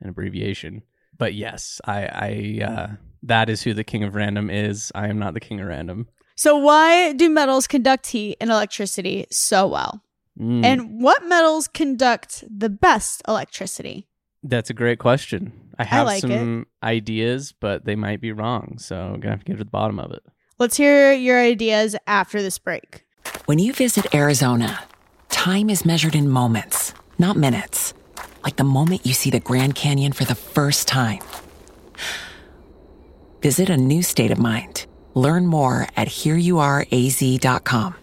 an 0.01 0.09
abbreviation. 0.09 0.81
But 1.19 1.35
yes, 1.35 1.79
I, 1.85 2.07
I 2.07 2.65
uh, 2.65 2.87
that 3.27 3.49
is 3.49 3.63
who 3.63 3.75
the 3.75 3.85
King 3.85 4.05
of 4.05 4.15
Random 4.15 4.51
is. 4.51 4.91
I 4.95 5.09
am 5.09 5.19
not 5.19 5.35
the 5.35 5.41
King 5.41 5.61
of 5.61 5.67
Random. 5.67 6.09
So 6.37 6.57
why 6.57 7.13
do 7.13 7.31
metals 7.31 7.67
conduct 7.67 8.07
heat 8.09 8.37
and 8.41 8.51
electricity 8.51 9.27
so 9.31 9.67
well? 9.67 10.03
Mm. 10.39 10.65
And 10.65 11.03
what 11.03 11.25
metals 11.27 11.67
conduct 11.67 12.45
the 12.49 12.69
best 12.69 13.23
electricity? 13.27 14.07
That's 14.43 14.69
a 14.69 14.75
great 14.75 14.99
question. 14.99 15.53
I 15.79 15.85
have 15.85 16.07
like 16.07 16.21
some 16.21 16.67
ideas, 16.83 17.53
but 17.59 17.85
they 17.85 17.97
might 17.97 18.21
be 18.21 18.33
wrong. 18.33 18.77
So 18.79 18.97
I'm 18.97 19.21
gonna 19.21 19.31
have 19.31 19.41
to 19.41 19.45
get 19.45 19.53
to 19.55 19.65
the 19.65 19.71
bottom 19.71 19.99
of 19.99 20.13
it. 20.13 20.23
Let's 20.59 20.77
hear 20.77 21.13
your 21.13 21.41
ideas 21.41 21.97
after 22.07 22.41
this 22.43 22.59
break. 22.59 23.05
When 23.47 23.59
you 23.59 23.73
visit 23.73 24.15
Arizona, 24.15 24.85
time 25.29 25.69
is 25.69 25.85
measured 25.85 26.15
in 26.15 26.29
moments, 26.29 26.95
not 27.19 27.37
minutes. 27.37 27.93
Like 28.45 28.57
the 28.57 28.65
moment 28.65 29.05
you 29.05 29.13
see 29.13 29.31
the 29.31 29.41
Grand 29.41 29.75
Canyon 29.75 30.13
for 30.13 30.25
the 30.25 30.35
first 30.35 30.87
time. 30.87 31.21
Visit 33.41 33.69
a 33.71 33.77
new 33.77 34.03
state 34.03 34.31
of 34.31 34.39
mind. 34.39 34.87
Learn 35.15 35.47
more 35.47 35.87
at 35.97 36.09
hereyouareaz.com. 36.09 37.97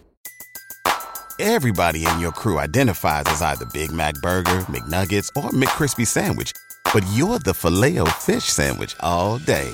Everybody 1.40 2.06
in 2.06 2.20
your 2.20 2.30
crew 2.30 2.60
identifies 2.60 3.24
as 3.26 3.42
either 3.42 3.66
Big 3.66 3.90
Mac 3.90 4.14
Burger, 4.22 4.64
McNuggets, 4.68 5.28
or 5.36 5.50
McCrispy 5.50 6.06
Sandwich. 6.06 6.52
But 6.92 7.04
you're 7.12 7.40
the 7.40 7.54
filet 7.54 7.98
fish 8.18 8.44
Sandwich 8.44 8.94
all 9.00 9.38
day. 9.38 9.68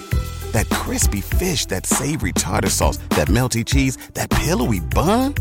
That 0.52 0.70
crispy 0.70 1.20
fish, 1.20 1.66
that 1.66 1.86
savory 1.86 2.32
tartar 2.32 2.70
sauce, 2.70 2.96
that 3.10 3.28
melty 3.28 3.64
cheese, 3.64 3.98
that 4.14 4.30
pillowy 4.30 4.80
bun. 4.80 5.34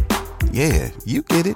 Yeah, 0.52 0.90
you 1.06 1.22
get 1.22 1.48
it. 1.48 1.56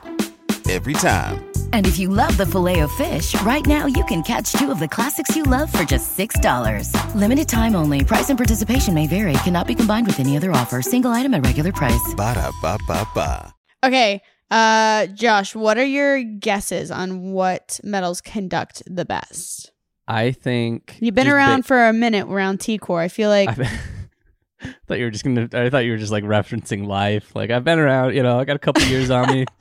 Every 0.70 0.94
time. 0.94 1.53
And 1.74 1.88
if 1.88 1.98
you 1.98 2.08
love 2.08 2.38
the 2.38 2.46
Filet-O-Fish, 2.46 3.42
right 3.42 3.66
now 3.66 3.88
you 3.88 4.06
can 4.06 4.22
catch 4.22 4.54
two 4.54 4.72
of 4.72 4.80
the 4.80 4.88
classics 4.88 5.36
you 5.36 5.42
love 5.44 5.74
for 5.74 5.84
just 5.84 6.16
$6. 6.18 7.16
Limited 7.16 7.50
time 7.50 7.76
only. 7.76 8.04
Price 8.06 8.30
and 8.30 8.38
participation 8.38 8.94
may 8.94 9.08
vary. 9.08 9.34
Cannot 9.44 9.68
be 9.68 9.74
combined 9.76 10.06
with 10.08 10.20
any 10.20 10.38
other 10.38 10.52
offer. 10.52 10.82
Single 10.84 11.12
item 11.12 11.34
at 11.34 11.44
regular 11.44 11.72
price. 11.72 12.14
Ba-da-ba-ba-ba. 12.16 13.54
Okay, 13.84 14.22
uh, 14.52 15.08
Josh, 15.08 15.56
what 15.56 15.78
are 15.80 15.86
your 15.86 16.24
guesses 16.24 16.92
on 16.92 17.32
what 17.32 17.80
metals 17.84 18.22
conduct 18.22 18.84
the 18.86 19.04
best? 19.04 19.72
I 20.08 20.32
think 20.32 20.96
You've 21.00 21.16
been 21.16 21.26
just 21.26 21.34
around 21.34 21.62
ba- 21.62 21.68
for 21.68 21.88
a 21.88 21.92
minute 21.92 22.28
around 22.28 22.60
TKOR. 22.60 23.00
I 23.02 23.08
feel 23.08 23.30
like 23.30 23.50
I 24.62 24.74
thought 24.88 25.00
you 25.00 25.06
were 25.06 25.12
just 25.12 25.24
gonna. 25.24 25.50
I 25.52 25.70
thought 25.70 25.86
you 25.86 25.92
were 25.92 25.98
just 25.98 26.12
like 26.12 26.24
referencing 26.24 26.86
life. 26.86 27.36
Like 27.36 27.50
I've 27.50 27.64
been 27.64 27.80
around. 27.80 28.14
You 28.14 28.22
know, 28.24 28.40
I 28.40 28.46
got 28.46 28.56
a 28.56 28.60
couple 28.60 28.84
years 28.84 29.10
on 29.10 29.28
me. 29.28 29.46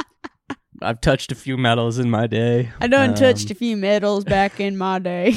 I've 0.83 1.01
touched 1.01 1.33
a 1.33 1.35
few 1.35 1.57
metals 1.57 1.99
in 1.99 2.11
my 2.11 2.27
day. 2.27 2.71
I 2.81 2.87
done 2.87 3.11
Um, 3.11 3.15
touched 3.17 3.51
a 3.51 3.55
few 3.55 3.77
metals 3.77 4.25
back 4.25 4.61
in 4.61 4.77
my 4.77 4.99
day. 4.99 5.37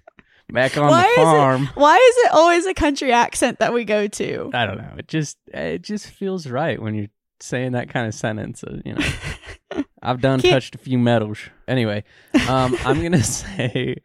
back 0.52 0.76
on 0.78 0.88
why 0.90 1.02
the 1.02 1.08
is 1.20 1.24
farm. 1.26 1.62
it? 1.64 1.68
Why 1.76 1.96
is 1.96 2.16
it 2.26 2.32
always 2.32 2.66
a 2.66 2.74
country 2.74 3.12
accent 3.12 3.58
that 3.58 3.72
we 3.74 3.84
go 3.84 4.06
to? 4.06 4.50
I 4.54 4.66
don't 4.66 4.78
know. 4.78 4.94
It 4.98 5.08
just 5.08 5.36
it 5.48 5.82
just 5.82 6.06
feels 6.08 6.46
right 6.46 6.80
when 6.80 6.94
you're 6.94 7.08
saying 7.40 7.72
that 7.72 7.88
kind 7.90 8.06
of 8.06 8.14
sentence. 8.14 8.64
uh, 8.64 8.78
You 8.84 8.94
know, 8.94 9.84
I've 10.02 10.20
done 10.20 10.40
Can't- 10.40 10.54
touched 10.54 10.74
a 10.74 10.78
few 10.78 10.98
metals. 10.98 11.38
Anyway, 11.66 12.04
um, 12.48 12.76
I'm 12.84 13.02
gonna 13.02 13.22
say, 13.22 13.96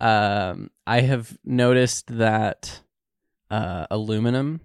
um, 0.00 0.70
I 0.86 1.00
have 1.02 1.36
noticed 1.44 2.08
that 2.18 2.80
uh, 3.50 3.86
aluminum 3.90 4.60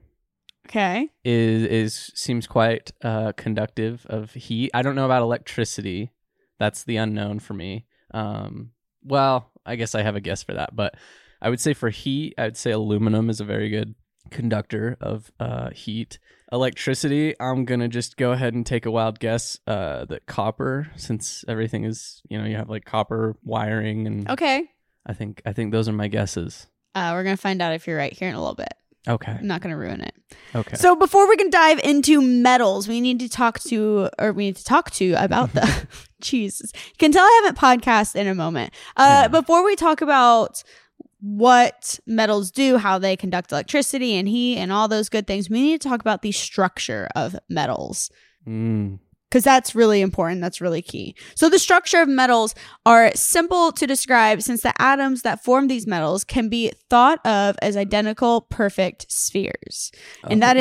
Okay. 0.67 1.09
is 1.25 1.63
is 1.63 2.11
seems 2.15 2.47
quite 2.47 2.91
uh, 3.03 3.31
conductive 3.33 4.05
of 4.09 4.31
heat. 4.33 4.71
I 4.73 4.81
don't 4.81 4.95
know 4.95 5.05
about 5.05 5.21
electricity. 5.21 6.11
That's 6.59 6.83
the 6.83 6.97
unknown 6.97 7.39
for 7.39 7.53
me. 7.53 7.85
Um, 8.13 8.71
well, 9.03 9.51
I 9.65 9.75
guess 9.75 9.95
I 9.95 10.03
have 10.03 10.15
a 10.15 10.21
guess 10.21 10.43
for 10.43 10.53
that, 10.53 10.75
but 10.75 10.95
I 11.41 11.49
would 11.49 11.59
say 11.59 11.73
for 11.73 11.89
heat, 11.89 12.35
I 12.37 12.43
would 12.45 12.57
say 12.57 12.71
aluminum 12.71 13.29
is 13.29 13.41
a 13.41 13.45
very 13.45 13.69
good 13.69 13.95
conductor 14.29 14.97
of 15.01 15.31
uh, 15.39 15.71
heat. 15.71 16.19
Electricity, 16.51 17.33
I'm 17.39 17.65
gonna 17.65 17.87
just 17.87 18.17
go 18.17 18.31
ahead 18.33 18.53
and 18.53 18.65
take 18.65 18.85
a 18.85 18.91
wild 18.91 19.19
guess 19.19 19.57
uh, 19.67 20.05
that 20.05 20.25
copper, 20.25 20.91
since 20.97 21.43
everything 21.47 21.83
is 21.85 22.21
you 22.29 22.37
know 22.37 22.45
you 22.45 22.55
have 22.57 22.69
like 22.69 22.85
copper 22.85 23.35
wiring, 23.43 24.05
and 24.05 24.29
Okay. 24.29 24.69
I 25.05 25.13
think 25.13 25.41
I 25.45 25.53
think 25.53 25.71
those 25.71 25.87
are 25.89 25.93
my 25.93 26.07
guesses. 26.07 26.67
Uh, 26.93 27.11
we're 27.13 27.23
gonna 27.23 27.37
find 27.37 27.61
out 27.61 27.73
if 27.73 27.87
you're 27.87 27.97
right 27.97 28.13
here 28.13 28.29
in 28.29 28.35
a 28.35 28.39
little 28.39 28.55
bit. 28.55 28.73
Okay, 29.07 29.31
I'm 29.31 29.47
not 29.47 29.61
gonna 29.61 29.77
ruin 29.77 30.01
it. 30.01 30.13
okay. 30.55 30.75
So 30.75 30.95
before 30.95 31.27
we 31.27 31.35
can 31.35 31.49
dive 31.49 31.79
into 31.83 32.21
metals, 32.21 32.87
we 32.87 33.01
need 33.01 33.19
to 33.21 33.29
talk 33.29 33.59
to, 33.61 34.09
or 34.19 34.31
we 34.31 34.45
need 34.45 34.57
to 34.57 34.63
talk 34.63 34.91
to 34.91 35.13
about 35.13 35.53
the. 35.53 35.87
Jesus, 36.21 36.71
you 36.75 36.95
can 36.99 37.11
tell 37.11 37.23
I 37.23 37.41
haven't 37.43 37.57
podcast 37.59 38.15
in 38.15 38.27
a 38.27 38.35
moment. 38.35 38.73
Uh, 38.95 39.21
Yeah. 39.23 39.27
Before 39.29 39.65
we 39.65 39.75
talk 39.75 40.01
about 40.01 40.63
what 41.19 41.99
metals 42.05 42.51
do, 42.51 42.77
how 42.77 42.99
they 42.99 43.15
conduct 43.15 43.51
electricity 43.51 44.15
and 44.15 44.27
heat, 44.27 44.57
and 44.57 44.71
all 44.71 44.87
those 44.87 45.09
good 45.09 45.25
things, 45.27 45.49
we 45.49 45.61
need 45.61 45.81
to 45.81 45.89
talk 45.89 45.99
about 46.01 46.21
the 46.21 46.31
structure 46.31 47.07
of 47.15 47.35
metals 47.49 48.09
Mm, 48.47 48.97
because 49.31 49.45
that's 49.45 49.73
really 49.73 50.01
important. 50.01 50.41
That's 50.41 50.59
really 50.59 50.81
key. 50.81 51.15
So, 51.35 51.49
the 51.49 51.57
structure 51.57 52.01
of 52.01 52.09
metals 52.09 52.53
are 52.85 53.11
simple 53.15 53.71
to 53.71 53.87
describe 53.87 54.41
since 54.41 54.61
the 54.61 54.79
atoms 54.79 55.21
that 55.21 55.43
form 55.43 55.67
these 55.67 55.87
metals 55.87 56.25
can 56.25 56.49
be 56.49 56.71
thought 56.89 57.25
of 57.25 57.55
as 57.61 57.77
identical, 57.77 58.41
perfect 58.41 59.09
spheres. 59.09 59.91
And 60.23 60.41
that 60.41 60.57
oh, 60.57 60.59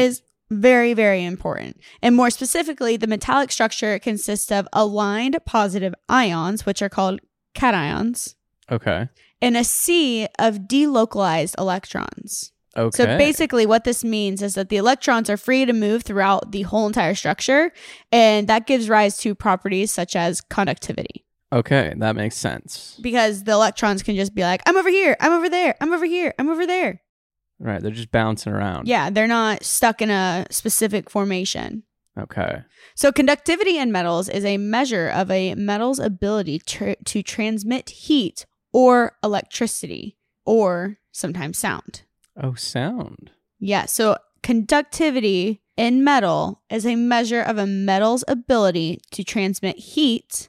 very, 0.50 0.94
very 0.94 1.24
important. 1.24 1.80
And 2.00 2.14
more 2.14 2.30
specifically, 2.30 2.96
the 2.96 3.06
metallic 3.06 3.50
structure 3.50 3.98
consists 3.98 4.52
of 4.52 4.68
aligned 4.72 5.38
positive 5.46 5.94
ions, 6.08 6.64
which 6.64 6.80
are 6.80 6.88
called 6.88 7.20
cations, 7.54 8.34
okay. 8.70 9.08
and 9.42 9.56
a 9.56 9.64
sea 9.64 10.28
of 10.38 10.60
delocalized 10.60 11.58
electrons. 11.58 12.52
Okay. 12.76 12.96
So 12.96 13.18
basically, 13.18 13.66
what 13.66 13.84
this 13.84 14.04
means 14.04 14.42
is 14.42 14.54
that 14.54 14.68
the 14.68 14.76
electrons 14.76 15.28
are 15.28 15.36
free 15.36 15.64
to 15.64 15.72
move 15.72 16.02
throughout 16.02 16.52
the 16.52 16.62
whole 16.62 16.86
entire 16.86 17.14
structure, 17.14 17.72
and 18.12 18.48
that 18.48 18.66
gives 18.66 18.88
rise 18.88 19.18
to 19.18 19.34
properties 19.34 19.92
such 19.92 20.14
as 20.14 20.40
conductivity. 20.40 21.24
Okay, 21.52 21.94
that 21.96 22.14
makes 22.14 22.36
sense. 22.36 22.96
Because 23.02 23.42
the 23.42 23.52
electrons 23.52 24.04
can 24.04 24.14
just 24.14 24.34
be 24.34 24.42
like, 24.42 24.62
I'm 24.66 24.76
over 24.76 24.88
here, 24.88 25.16
I'm 25.18 25.32
over 25.32 25.48
there, 25.48 25.74
I'm 25.80 25.92
over 25.92 26.04
here, 26.04 26.32
I'm 26.38 26.48
over 26.48 26.64
there. 26.64 27.02
Right, 27.58 27.82
they're 27.82 27.90
just 27.90 28.12
bouncing 28.12 28.52
around. 28.52 28.86
Yeah, 28.86 29.10
they're 29.10 29.26
not 29.26 29.64
stuck 29.64 30.00
in 30.00 30.10
a 30.10 30.46
specific 30.50 31.10
formation. 31.10 31.82
Okay. 32.18 32.62
So, 32.94 33.10
conductivity 33.12 33.78
in 33.78 33.90
metals 33.90 34.28
is 34.28 34.44
a 34.44 34.58
measure 34.58 35.08
of 35.08 35.30
a 35.30 35.54
metal's 35.56 35.98
ability 35.98 36.60
tr- 36.60 36.92
to 37.04 37.22
transmit 37.22 37.90
heat 37.90 38.46
or 38.72 39.16
electricity 39.22 40.16
or 40.44 40.98
sometimes 41.12 41.58
sound. 41.58 42.02
Oh, 42.36 42.54
sound. 42.54 43.30
Yeah, 43.58 43.86
so 43.86 44.16
conductivity 44.42 45.62
in 45.76 46.04
metal 46.04 46.62
is 46.70 46.86
a 46.86 46.96
measure 46.96 47.40
of 47.42 47.58
a 47.58 47.66
metal's 47.66 48.24
ability 48.28 49.00
to 49.12 49.24
transmit 49.24 49.76
heat 49.76 50.48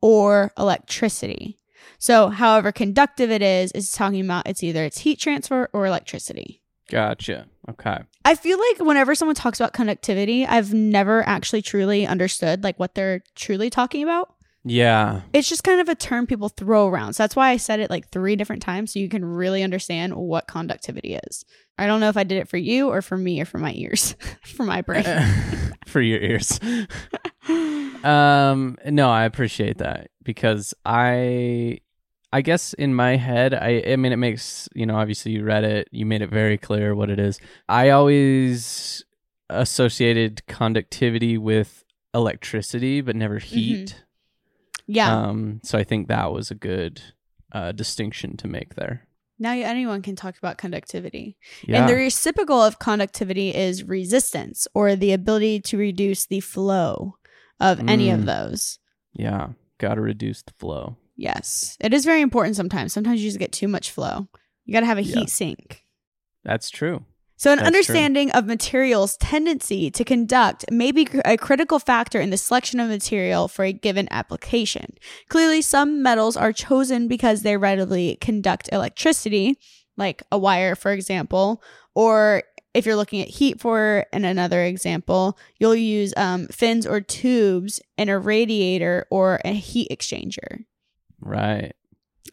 or 0.00 0.52
electricity. 0.58 1.58
So, 1.98 2.28
however 2.28 2.72
conductive 2.72 3.30
it 3.30 3.42
is, 3.42 3.70
is 3.72 3.92
talking 3.92 4.24
about 4.24 4.48
it's 4.48 4.62
either 4.62 4.84
it's 4.84 4.98
heat 4.98 5.20
transfer 5.20 5.68
or 5.72 5.86
electricity. 5.86 6.62
Gotcha. 6.90 7.46
Okay. 7.70 7.98
I 8.24 8.34
feel 8.34 8.58
like 8.58 8.86
whenever 8.86 9.14
someone 9.14 9.34
talks 9.34 9.60
about 9.60 9.72
conductivity, 9.72 10.44
I've 10.44 10.74
never 10.74 11.26
actually 11.26 11.62
truly 11.62 12.06
understood 12.06 12.64
like 12.64 12.78
what 12.78 12.94
they're 12.94 13.22
truly 13.34 13.70
talking 13.70 14.02
about. 14.02 14.34
Yeah. 14.64 15.22
It's 15.32 15.48
just 15.48 15.64
kind 15.64 15.80
of 15.80 15.88
a 15.88 15.94
term 15.94 16.26
people 16.26 16.48
throw 16.48 16.86
around. 16.86 17.14
So 17.14 17.22
that's 17.22 17.34
why 17.34 17.50
I 17.50 17.56
said 17.56 17.80
it 17.80 17.90
like 17.90 18.08
three 18.08 18.36
different 18.36 18.62
times 18.62 18.92
so 18.92 19.00
you 19.00 19.08
can 19.08 19.24
really 19.24 19.62
understand 19.62 20.14
what 20.14 20.46
conductivity 20.46 21.18
is. 21.26 21.44
I 21.78 21.86
don't 21.86 22.00
know 22.00 22.08
if 22.08 22.16
I 22.16 22.24
did 22.24 22.38
it 22.38 22.48
for 22.48 22.58
you 22.58 22.88
or 22.88 23.02
for 23.02 23.16
me 23.16 23.40
or 23.40 23.44
for 23.44 23.58
my 23.58 23.72
ears, 23.74 24.14
for 24.44 24.64
my 24.64 24.82
brain. 24.82 25.04
For 25.86 26.00
your 26.00 26.20
ears. 26.20 26.58
um 28.04 28.78
no, 28.86 29.10
I 29.10 29.24
appreciate 29.24 29.78
that 29.78 30.08
because 30.22 30.72
I 30.86 31.80
I 32.32 32.40
guess 32.40 32.72
in 32.72 32.94
my 32.94 33.16
head 33.16 33.52
I 33.52 33.82
I 33.86 33.96
mean 33.96 34.12
it 34.12 34.16
makes, 34.16 34.70
you 34.74 34.86
know, 34.86 34.96
obviously 34.96 35.32
you 35.32 35.44
read 35.44 35.64
it, 35.64 35.88
you 35.90 36.06
made 36.06 36.22
it 36.22 36.30
very 36.30 36.56
clear 36.56 36.94
what 36.94 37.10
it 37.10 37.18
is. 37.18 37.38
I 37.68 37.90
always 37.90 39.04
associated 39.50 40.46
conductivity 40.46 41.36
with 41.36 41.84
electricity 42.14 43.02
but 43.02 43.16
never 43.16 43.38
heat. 43.38 44.02
Yeah. 44.86 45.14
Um 45.28 45.60
so 45.62 45.78
I 45.78 45.84
think 45.84 46.08
that 46.08 46.32
was 46.32 46.50
a 46.50 46.54
good 46.54 47.00
uh 47.52 47.72
distinction 47.72 48.36
to 48.38 48.48
make 48.48 48.74
there. 48.74 49.06
Now 49.38 49.52
anyone 49.52 50.02
can 50.02 50.14
talk 50.16 50.38
about 50.38 50.56
conductivity. 50.58 51.36
Yeah. 51.66 51.80
And 51.80 51.88
the 51.88 51.94
reciprocal 51.96 52.62
of 52.62 52.78
conductivity 52.78 53.54
is 53.54 53.82
resistance 53.84 54.68
or 54.74 54.94
the 54.94 55.12
ability 55.12 55.60
to 55.62 55.76
reduce 55.78 56.26
the 56.26 56.40
flow 56.40 57.16
of 57.58 57.80
any 57.88 58.10
of 58.10 58.20
Mm. 58.20 58.26
those. 58.26 58.78
yeah. 59.14 59.48
Got 59.78 59.94
to 59.96 60.00
reduce 60.00 60.42
the 60.42 60.52
flow. 60.60 60.96
Yes. 61.16 61.76
It 61.80 61.92
is 61.92 62.04
very 62.04 62.20
important 62.20 62.54
sometimes. 62.56 62.92
Sometimes 62.92 63.20
you 63.20 63.28
just 63.28 63.38
get 63.40 63.50
too 63.50 63.66
much 63.68 63.90
flow. 63.90 64.28
You 64.64 64.72
got 64.72 64.80
to 64.80 64.86
have 64.86 64.98
a 64.98 65.02
Yeah. 65.02 65.20
heat 65.20 65.30
sink. 65.30 65.84
That's 66.44 66.70
true. 66.70 67.04
So, 67.42 67.50
an 67.50 67.58
That's 67.58 67.70
true. 67.70 67.76
understanding 67.76 68.30
of 68.30 68.46
materials' 68.46 69.16
tendency 69.16 69.90
to 69.90 70.04
conduct 70.04 70.64
may 70.70 70.92
be 70.92 71.08
a 71.24 71.36
critical 71.36 71.80
factor 71.80 72.20
in 72.20 72.30
the 72.30 72.36
selection 72.36 72.78
of 72.78 72.88
material 72.88 73.48
for 73.48 73.64
a 73.64 73.72
given 73.72 74.06
application. 74.12 74.94
Clearly, 75.28 75.60
some 75.60 76.04
metals 76.04 76.36
are 76.36 76.52
chosen 76.52 77.08
because 77.08 77.42
they 77.42 77.56
readily 77.56 78.16
conduct 78.20 78.68
electricity, 78.70 79.58
like 79.96 80.22
a 80.30 80.38
wire, 80.38 80.76
for 80.76 80.92
example, 80.92 81.60
or 81.96 82.44
if 82.74 82.86
you're 82.86 82.94
looking 82.94 83.20
at 83.20 83.26
heat 83.26 83.60
for 83.60 84.06
in 84.12 84.24
another 84.24 84.62
example, 84.62 85.36
you'll 85.58 85.74
use 85.74 86.14
um, 86.16 86.46
fins 86.46 86.86
or 86.86 87.00
tubes 87.00 87.80
in 87.98 88.08
a 88.08 88.20
radiator 88.20 89.08
or 89.10 89.40
a 89.44 89.52
heat 89.52 89.88
exchanger. 89.90 90.64
Right. 91.20 91.72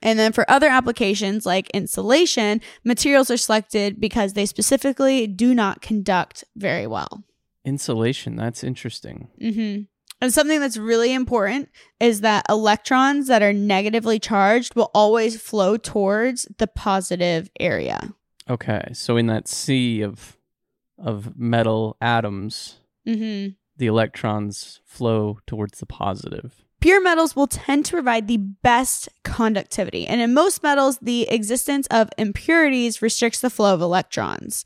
And 0.02 0.18
then 0.18 0.32
for 0.32 0.50
other 0.50 0.68
applications 0.68 1.46
like 1.46 1.70
insulation, 1.72 2.62
materials 2.84 3.30
are 3.30 3.38
selected 3.38 4.00
because 4.00 4.34
they 4.34 4.46
specifically 4.46 5.28
do 5.28 5.54
not 5.54 5.82
conduct 5.82 6.44
very 6.56 6.88
well. 6.88 7.24
Insulation. 7.66 8.36
That's 8.36 8.64
interesting. 8.64 9.28
Mm-hmm. 9.42 9.82
And 10.22 10.34
something 10.34 10.60
that's 10.60 10.78
really 10.78 11.14
important 11.14 11.70
is 12.00 12.22
that 12.22 12.46
electrons 12.50 13.28
that 13.28 13.42
are 13.42 13.54
negatively 13.54 14.20
charged 14.20 14.76
will 14.76 14.92
always 14.94 15.40
flow 15.40 15.78
towards 15.78 16.48
the 16.58 16.68
positive 16.68 17.50
area. 17.60 18.14
Okay. 18.50 18.90
So 18.94 19.18
in 19.18 19.28
that 19.28 19.48
sea 19.48 20.02
of 20.02 20.38
of 20.98 21.38
metal 21.38 21.96
atoms, 22.02 22.80
hmm 23.06 23.50
the 23.78 23.88
electrons 23.88 24.82
flow 24.86 25.40
towards 25.48 25.80
the 25.80 25.86
positive. 25.86 26.66
Pure 26.80 27.02
metals 27.02 27.36
will 27.36 27.48
tend 27.48 27.86
to 27.86 27.92
provide 27.92 28.28
the 28.28 28.38
best 28.38 29.10
conductivity. 29.24 30.08
And 30.08 30.22
in 30.22 30.34
most 30.34 30.64
metals, 30.64 30.98
the 31.02 31.28
existence 31.30 31.88
of 31.88 32.10
impurities 32.18 33.02
restricts 33.02 33.42
the 33.42 33.50
flow 33.50 33.74
of 33.74 33.82
electrons. 33.82 34.64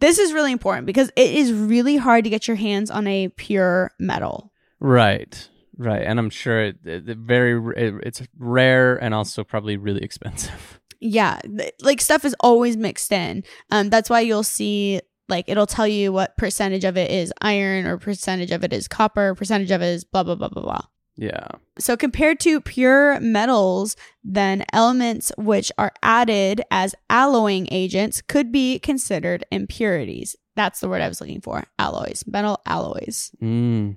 This 0.00 0.18
is 0.18 0.32
really 0.32 0.52
important 0.52 0.86
because 0.86 1.10
it 1.16 1.30
is 1.30 1.52
really 1.52 1.96
hard 1.96 2.24
to 2.24 2.30
get 2.30 2.46
your 2.46 2.56
hands 2.56 2.90
on 2.90 3.06
a 3.06 3.28
pure 3.28 3.90
metal. 3.98 4.52
Right. 4.80 5.48
Right. 5.78 6.02
And 6.02 6.18
I'm 6.18 6.30
sure 6.30 6.62
it, 6.62 6.76
it, 6.84 7.08
it 7.08 7.18
very 7.18 7.58
it, 7.74 7.94
it's 8.02 8.22
rare 8.38 8.96
and 8.96 9.14
also 9.14 9.44
probably 9.44 9.76
really 9.76 10.02
expensive. 10.02 10.78
Yeah, 11.02 11.40
like 11.80 12.02
stuff 12.02 12.26
is 12.26 12.36
always 12.40 12.76
mixed 12.76 13.10
in. 13.10 13.42
Um, 13.70 13.88
that's 13.88 14.10
why 14.10 14.20
you'll 14.20 14.42
see 14.42 15.00
like 15.30 15.46
it'll 15.48 15.66
tell 15.66 15.88
you 15.88 16.12
what 16.12 16.36
percentage 16.36 16.84
of 16.84 16.98
it 16.98 17.10
is 17.10 17.32
iron 17.40 17.86
or 17.86 17.96
percentage 17.96 18.50
of 18.50 18.64
it 18.64 18.74
is 18.74 18.86
copper, 18.86 19.34
percentage 19.34 19.70
of 19.70 19.80
it 19.80 19.86
is 19.86 20.04
blah 20.04 20.22
blah 20.22 20.34
blah 20.34 20.48
blah 20.48 20.60
blah. 20.62 20.82
Yeah. 21.16 21.46
So 21.78 21.96
compared 21.96 22.40
to 22.40 22.60
pure 22.60 23.20
metals, 23.20 23.96
then 24.24 24.64
elements 24.72 25.32
which 25.36 25.70
are 25.76 25.92
added 26.02 26.62
as 26.70 26.94
alloying 27.10 27.68
agents 27.70 28.22
could 28.22 28.50
be 28.50 28.78
considered 28.78 29.44
impurities. 29.50 30.36
That's 30.56 30.80
the 30.80 30.88
word 30.88 31.02
I 31.02 31.08
was 31.08 31.20
looking 31.20 31.40
for. 31.40 31.64
Alloys, 31.78 32.24
metal 32.26 32.60
alloys. 32.66 33.32
Mm. 33.42 33.96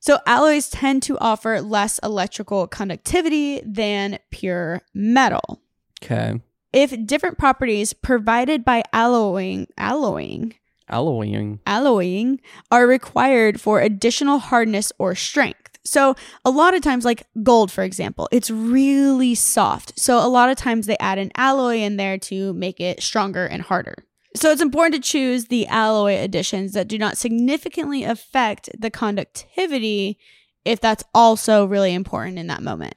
So 0.00 0.18
alloys 0.26 0.70
tend 0.70 1.02
to 1.04 1.18
offer 1.18 1.60
less 1.60 1.98
electrical 2.02 2.66
conductivity 2.66 3.60
than 3.64 4.18
pure 4.30 4.82
metal. 4.94 5.60
Okay. 6.02 6.40
if 6.72 6.94
different 7.06 7.36
properties 7.36 7.92
provided 7.92 8.64
by 8.64 8.82
alloying 8.92 9.66
alloying 9.76 10.54
Alloying. 10.88 11.60
alloying 11.66 12.40
are 12.70 12.86
required 12.86 13.60
for 13.60 13.80
additional 13.80 14.38
hardness 14.38 14.90
or 14.98 15.14
strength. 15.14 15.69
So 15.84 16.14
a 16.44 16.50
lot 16.50 16.74
of 16.74 16.82
times 16.82 17.04
like 17.04 17.26
gold 17.42 17.70
for 17.70 17.84
example, 17.84 18.28
it's 18.30 18.50
really 18.50 19.34
soft. 19.34 19.98
So 19.98 20.18
a 20.18 20.28
lot 20.28 20.50
of 20.50 20.56
times 20.56 20.86
they 20.86 20.98
add 20.98 21.18
an 21.18 21.32
alloy 21.36 21.78
in 21.78 21.96
there 21.96 22.18
to 22.18 22.52
make 22.54 22.80
it 22.80 23.02
stronger 23.02 23.46
and 23.46 23.62
harder. 23.62 24.04
So 24.36 24.50
it's 24.50 24.62
important 24.62 25.02
to 25.02 25.10
choose 25.10 25.46
the 25.46 25.66
alloy 25.66 26.16
additions 26.16 26.72
that 26.72 26.88
do 26.88 26.98
not 26.98 27.18
significantly 27.18 28.04
affect 28.04 28.70
the 28.78 28.90
conductivity 28.90 30.18
if 30.64 30.80
that's 30.80 31.04
also 31.14 31.64
really 31.64 31.94
important 31.94 32.38
in 32.38 32.46
that 32.46 32.62
moment. 32.62 32.94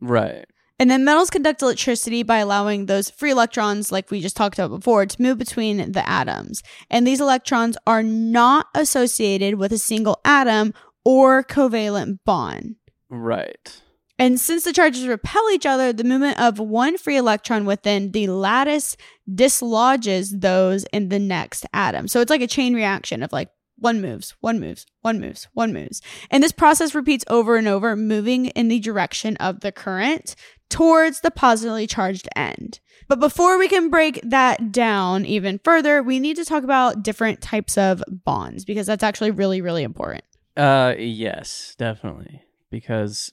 Right. 0.00 0.44
And 0.78 0.90
then 0.90 1.04
metals 1.04 1.30
conduct 1.30 1.62
electricity 1.62 2.22
by 2.22 2.38
allowing 2.38 2.86
those 2.86 3.08
free 3.08 3.30
electrons, 3.30 3.92
like 3.92 4.10
we 4.10 4.20
just 4.20 4.36
talked 4.36 4.58
about 4.58 4.76
before, 4.76 5.06
to 5.06 5.22
move 5.22 5.38
between 5.38 5.92
the 5.92 6.08
atoms. 6.08 6.62
And 6.90 7.06
these 7.06 7.20
electrons 7.20 7.76
are 7.86 8.02
not 8.02 8.66
associated 8.74 9.56
with 9.56 9.72
a 9.72 9.78
single 9.78 10.20
atom 10.24 10.74
or 11.04 11.42
covalent 11.42 12.18
bond. 12.24 12.76
Right. 13.08 13.80
And 14.18 14.38
since 14.38 14.64
the 14.64 14.72
charges 14.72 15.06
repel 15.06 15.42
each 15.50 15.66
other, 15.66 15.92
the 15.92 16.04
movement 16.04 16.38
of 16.38 16.58
one 16.58 16.96
free 16.96 17.16
electron 17.16 17.64
within 17.64 18.12
the 18.12 18.28
lattice 18.28 18.96
dislodges 19.32 20.30
those 20.30 20.84
in 20.92 21.08
the 21.08 21.18
next 21.18 21.66
atom. 21.72 22.06
So 22.08 22.20
it's 22.20 22.30
like 22.30 22.40
a 22.40 22.46
chain 22.46 22.74
reaction 22.74 23.22
of 23.22 23.32
like 23.32 23.48
one 23.78 24.00
moves, 24.00 24.36
one 24.40 24.60
moves, 24.60 24.86
one 25.00 25.20
moves, 25.20 25.48
one 25.54 25.72
moves. 25.72 26.00
And 26.30 26.42
this 26.42 26.52
process 26.52 26.94
repeats 26.94 27.24
over 27.28 27.56
and 27.56 27.66
over, 27.66 27.96
moving 27.96 28.46
in 28.46 28.68
the 28.68 28.78
direction 28.78 29.36
of 29.38 29.60
the 29.60 29.72
current 29.72 30.36
towards 30.70 31.20
the 31.20 31.30
positively 31.32 31.88
charged 31.88 32.28
end. 32.36 32.78
But 33.08 33.18
before 33.18 33.58
we 33.58 33.66
can 33.68 33.90
break 33.90 34.20
that 34.22 34.70
down 34.70 35.26
even 35.26 35.60
further, 35.64 36.02
we 36.02 36.20
need 36.20 36.36
to 36.36 36.44
talk 36.44 36.62
about 36.62 37.02
different 37.02 37.40
types 37.40 37.76
of 37.76 38.04
bonds 38.08 38.64
because 38.64 38.86
that's 38.86 39.02
actually 39.02 39.32
really, 39.32 39.60
really 39.60 39.82
important. 39.82 40.22
Uh 40.56 40.94
yes, 40.98 41.74
definitely. 41.78 42.42
Because 42.70 43.32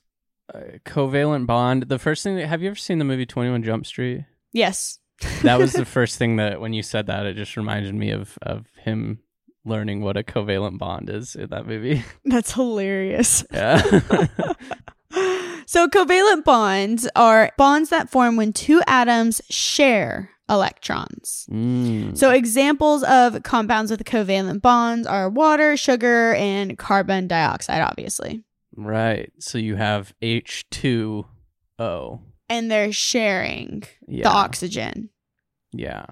uh, 0.54 0.60
covalent 0.86 1.46
bond, 1.46 1.84
the 1.84 2.00
first 2.00 2.24
thing 2.24 2.36
that, 2.38 2.48
have 2.48 2.62
you 2.62 2.70
ever 2.70 2.76
seen 2.76 3.00
the 3.00 3.06
movie 3.06 3.26
21 3.26 3.64
Jump 3.64 3.86
Street? 3.86 4.26
Yes. 4.52 5.00
That 5.44 5.60
was 5.60 5.74
the 5.74 5.86
first 5.98 6.18
thing 6.18 6.38
that 6.38 6.60
when 6.60 6.74
you 6.74 6.82
said 6.82 7.08
that 7.08 7.26
it 7.26 7.36
just 7.36 7.56
reminded 7.58 7.94
me 7.94 8.12
of 8.12 8.38
of 8.42 8.68
him 8.84 9.20
learning 9.66 10.02
what 10.02 10.18
a 10.18 10.24
covalent 10.24 10.78
bond 10.78 11.10
is 11.10 11.36
in 11.36 11.50
that 11.50 11.68
movie. 11.68 12.04
That's 12.26 12.54
hilarious. 12.54 13.46
Yeah. 13.52 13.82
so, 15.66 15.88
covalent 15.88 16.44
bonds 16.44 17.08
are 17.16 17.52
bonds 17.58 17.90
that 17.90 18.10
form 18.10 18.36
when 18.36 18.54
two 18.54 18.82
atoms 18.88 19.42
share 19.50 20.32
electrons. 20.50 21.46
Mm. 21.52 22.18
So, 22.18 22.32
examples 22.32 23.04
of 23.04 23.44
compounds 23.44 23.92
with 23.92 24.04
covalent 24.04 24.62
bonds 24.62 25.08
are 25.08 25.30
water, 25.30 25.78
sugar, 25.78 26.34
and 26.36 26.78
carbon 26.78 27.28
dioxide, 27.28 27.82
obviously. 27.82 28.44
Right. 28.76 29.32
So 29.40 29.58
you 29.58 29.76
have 29.76 30.14
H2O. 30.22 32.20
And 32.50 32.72
they're 32.72 32.92
sharing 32.92 33.84
Yeah. 34.08 34.24
the 34.24 34.30
oxygen. 34.36 35.10
Yeah. 35.72 36.06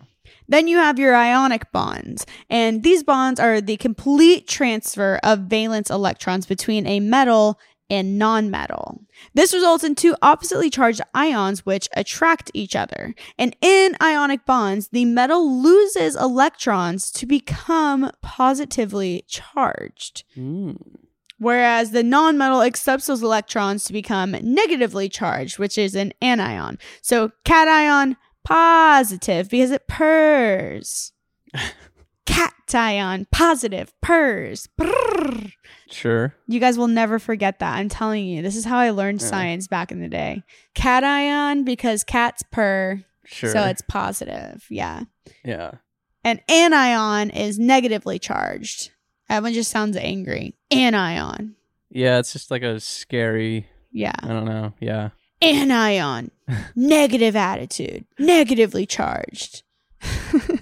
Then 0.50 0.68
you 0.68 0.78
have 0.78 1.00
your 1.00 1.16
ionic 1.16 1.72
bonds, 1.72 2.26
and 2.50 2.84
these 2.84 3.04
bonds 3.04 3.40
are 3.40 3.60
the 3.62 3.78
complete 3.78 4.48
transfer 4.48 5.20
of 5.24 5.40
valence 5.42 5.90
electrons 5.90 6.46
between 6.46 6.86
a 6.86 7.00
metal 7.00 7.60
and 7.90 8.18
non-metal. 8.18 9.02
This 9.34 9.54
results 9.54 9.84
in 9.84 9.96
two 9.96 10.16
oppositely 10.22 10.70
charged 10.70 11.02
ions 11.14 11.66
which 11.66 11.88
attract 11.96 12.52
each 12.54 12.76
other. 12.76 13.16
And 13.38 13.56
in 13.62 13.96
ionic 14.02 14.46
bonds, 14.46 14.90
the 14.90 15.06
metal 15.06 15.62
loses 15.62 16.16
electrons 16.16 17.12
to 17.12 17.26
become 17.26 18.12
positively 18.22 19.26
charged. 19.28 20.24
Mm. 20.36 20.78
Whereas 21.40 21.92
the 21.92 22.04
non-metal 22.04 22.64
accepts 22.64 23.06
those 23.06 23.22
electrons 23.22 23.84
to 23.86 23.94
become 23.94 24.32
negatively 24.42 25.08
charged, 25.08 25.60
which 25.60 25.78
is 25.78 25.96
an 25.96 26.14
anion. 26.22 26.80
So 27.02 27.32
cation 27.46 28.18
positive 28.44 29.50
because 29.50 29.72
it 29.72 29.88
purrs. 29.88 31.12
Cation 32.28 33.26
positive 33.32 33.92
purrs. 34.02 34.68
Brrr. 34.80 35.52
Sure. 35.90 36.36
You 36.48 36.60
guys 36.60 36.78
will 36.78 36.88
never 36.88 37.18
forget 37.18 37.60
that. 37.60 37.78
I'm 37.78 37.90
telling 37.90 38.26
you. 38.26 38.42
This 38.42 38.56
is 38.56 38.66
how 38.66 38.78
I 38.78 38.90
learned 38.92 39.22
Yeah. 39.22 39.28
science 39.28 39.68
back 39.68 39.92
in 39.92 40.02
the 40.02 40.10
day. 40.10 40.44
Cation 40.76 41.64
because 41.64 42.04
cats 42.04 42.44
purr, 42.52 43.04
Sure. 43.26 43.52
so 43.52 43.64
it's 43.64 43.82
positive. 43.82 44.66
Yeah. 44.70 45.04
yeah. 45.44 45.72
And 46.24 46.42
anion 46.50 47.30
is 47.30 47.58
negatively 47.58 48.20
charged. 48.20 48.92
That 49.30 49.42
one 49.42 49.54
just 49.54 49.72
sounds 49.72 49.96
angry. 49.98 50.56
Anion. 50.70 51.56
Yeah, 51.90 52.20
it's 52.20 52.34
just 52.34 52.52
like 52.52 52.64
a 52.64 52.80
scary, 52.82 53.68
Yeah. 53.92 54.14
I 54.22 54.28
don't 54.28 54.46
know. 54.46 54.74
Yeah. 54.82 55.10
anion, 55.42 56.32
negative 56.76 57.36
attitude, 57.38 58.06
negatively 58.20 58.86
charged. 58.86 59.64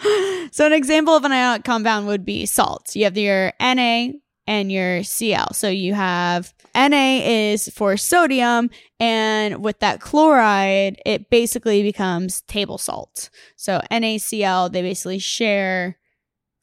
so, 0.50 0.66
an 0.66 0.72
example 0.72 1.14
of 1.14 1.24
an 1.24 1.32
ionic 1.32 1.64
compound 1.64 2.06
would 2.06 2.24
be 2.24 2.46
salts. 2.46 2.96
You 2.96 3.04
have 3.04 3.16
your 3.16 3.52
Na 3.60 4.12
and 4.50 4.72
your 4.72 5.04
Cl. 5.04 5.52
So 5.52 5.68
you 5.68 5.94
have 5.94 6.52
Na 6.74 6.88
is 6.92 7.68
for 7.68 7.96
sodium, 7.96 8.70
and 8.98 9.62
with 9.62 9.78
that 9.78 10.00
chloride, 10.00 11.00
it 11.06 11.30
basically 11.30 11.82
becomes 11.84 12.42
table 12.42 12.76
salt. 12.76 13.30
So 13.54 13.80
NaCl, 13.92 14.72
they 14.72 14.82
basically 14.82 15.20
share, 15.20 15.98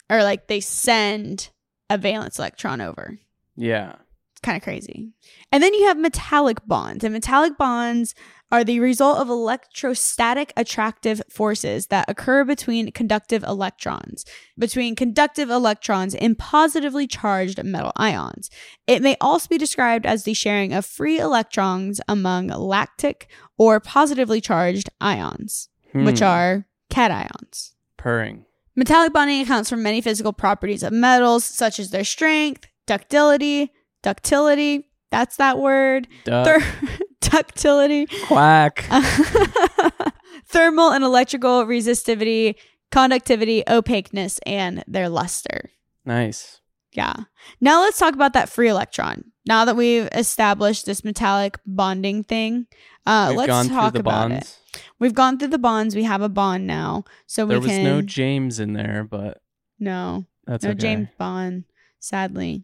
or 0.10 0.22
like 0.22 0.48
they 0.48 0.60
send 0.60 1.50
a 1.90 1.98
valence 1.98 2.40
electron 2.40 2.82
over. 2.82 3.18
Yeah. 3.56 3.96
It's 4.34 4.42
kind 4.42 4.58
of 4.58 4.64
crazy. 4.64 5.14
And 5.54 5.64
then 5.64 5.74
you 5.74 5.86
have 5.88 5.98
metallic 5.98 6.60
bonds, 6.68 7.06
and 7.06 7.14
metallic 7.14 7.58
bonds 7.58 8.14
are 8.52 8.64
the 8.64 8.80
result 8.80 9.18
of 9.20 9.30
electrostatic 9.30 10.54
attractive 10.56 11.22
forces 11.30 11.88
that 11.88 12.10
occur 12.10 12.44
between 12.46 12.92
conductive 12.92 13.44
electrons, 13.44 14.24
between 14.58 14.96
conductive 14.96 15.50
electrons 15.50 16.16
in 16.16 16.34
positively 16.36 17.08
charged 17.08 17.62
metal 17.64 17.92
ions. 17.96 18.50
It 18.88 19.02
may 19.02 19.18
also 19.20 19.48
be 19.50 19.58
described 19.58 20.06
as 20.06 20.24
the 20.24 20.34
sharing 20.34 20.74
of 20.74 20.86
free 20.86 21.20
electrons 21.20 22.00
among 22.08 22.48
lattice 22.48 23.28
or 23.58 23.80
positively 23.80 24.40
charged 24.42 24.90
ions, 25.02 25.70
which 25.94 26.20
Hmm. 26.20 26.26
are 26.26 26.66
cations. 26.90 27.74
purring. 27.98 28.46
Metallic 28.76 29.12
bonding 29.12 29.42
accounts 29.42 29.70
for 29.70 29.76
many 29.78 30.02
physical 30.02 30.32
properties 30.32 30.84
of 30.84 30.94
metals, 30.94 31.44
such 31.44 31.80
as 31.80 31.90
their 31.90 32.04
strength, 32.04 32.68
ductility, 32.86 33.72
ductility. 34.04 34.90
That's 35.12 35.36
that 35.38 35.58
word. 35.58 36.08
Duh. 36.26 36.44
Ther- 36.44 36.64
ductility, 37.22 38.06
Quack. 38.28 38.86
thermal 40.46 40.92
and 40.92 41.04
electrical 41.04 41.66
resistivity, 41.66 42.56
conductivity, 42.92 43.64
opaqueness, 43.68 44.40
and 44.46 44.84
their 44.88 45.10
luster. 45.10 45.70
nice. 46.06 46.62
Yeah. 46.94 47.14
Now 47.62 47.82
let's 47.82 48.00
talk 48.00 48.16
about 48.16 48.34
that 48.34 48.50
free 48.50 48.70
electron. 48.70 49.26
Now 49.48 49.66
that 49.66 49.76
we've 49.76 50.10
established 50.14 50.88
this 50.88 51.04
metallic 51.04 51.60
bonding 51.64 52.24
thing, 52.24 52.66
uh, 53.06 53.28
We've 53.30 53.38
let's 53.38 53.68
talk 53.68 53.94
the 53.94 54.00
about 54.00 54.30
bonds. 54.32 54.60
it. 54.74 54.84
We've 54.98 55.14
gone 55.14 55.38
through 55.38 55.50
the 55.50 55.60
bonds. 55.60 55.96
We 55.96 56.04
have 56.04 56.24
a 56.24 56.30
bond 56.30 56.66
now, 56.66 57.04
so 57.28 57.46
There 57.46 57.60
we 57.60 57.68
was 57.68 57.78
no 57.78 58.02
James 58.02 58.60
in 58.60 58.74
there, 58.74 59.04
but 59.04 59.42
no 59.80 60.26
that's 60.48 60.64
no 60.64 60.72
okay. 60.72 60.80
James 60.80 61.10
Bond, 61.20 61.66
sadly. 62.00 62.64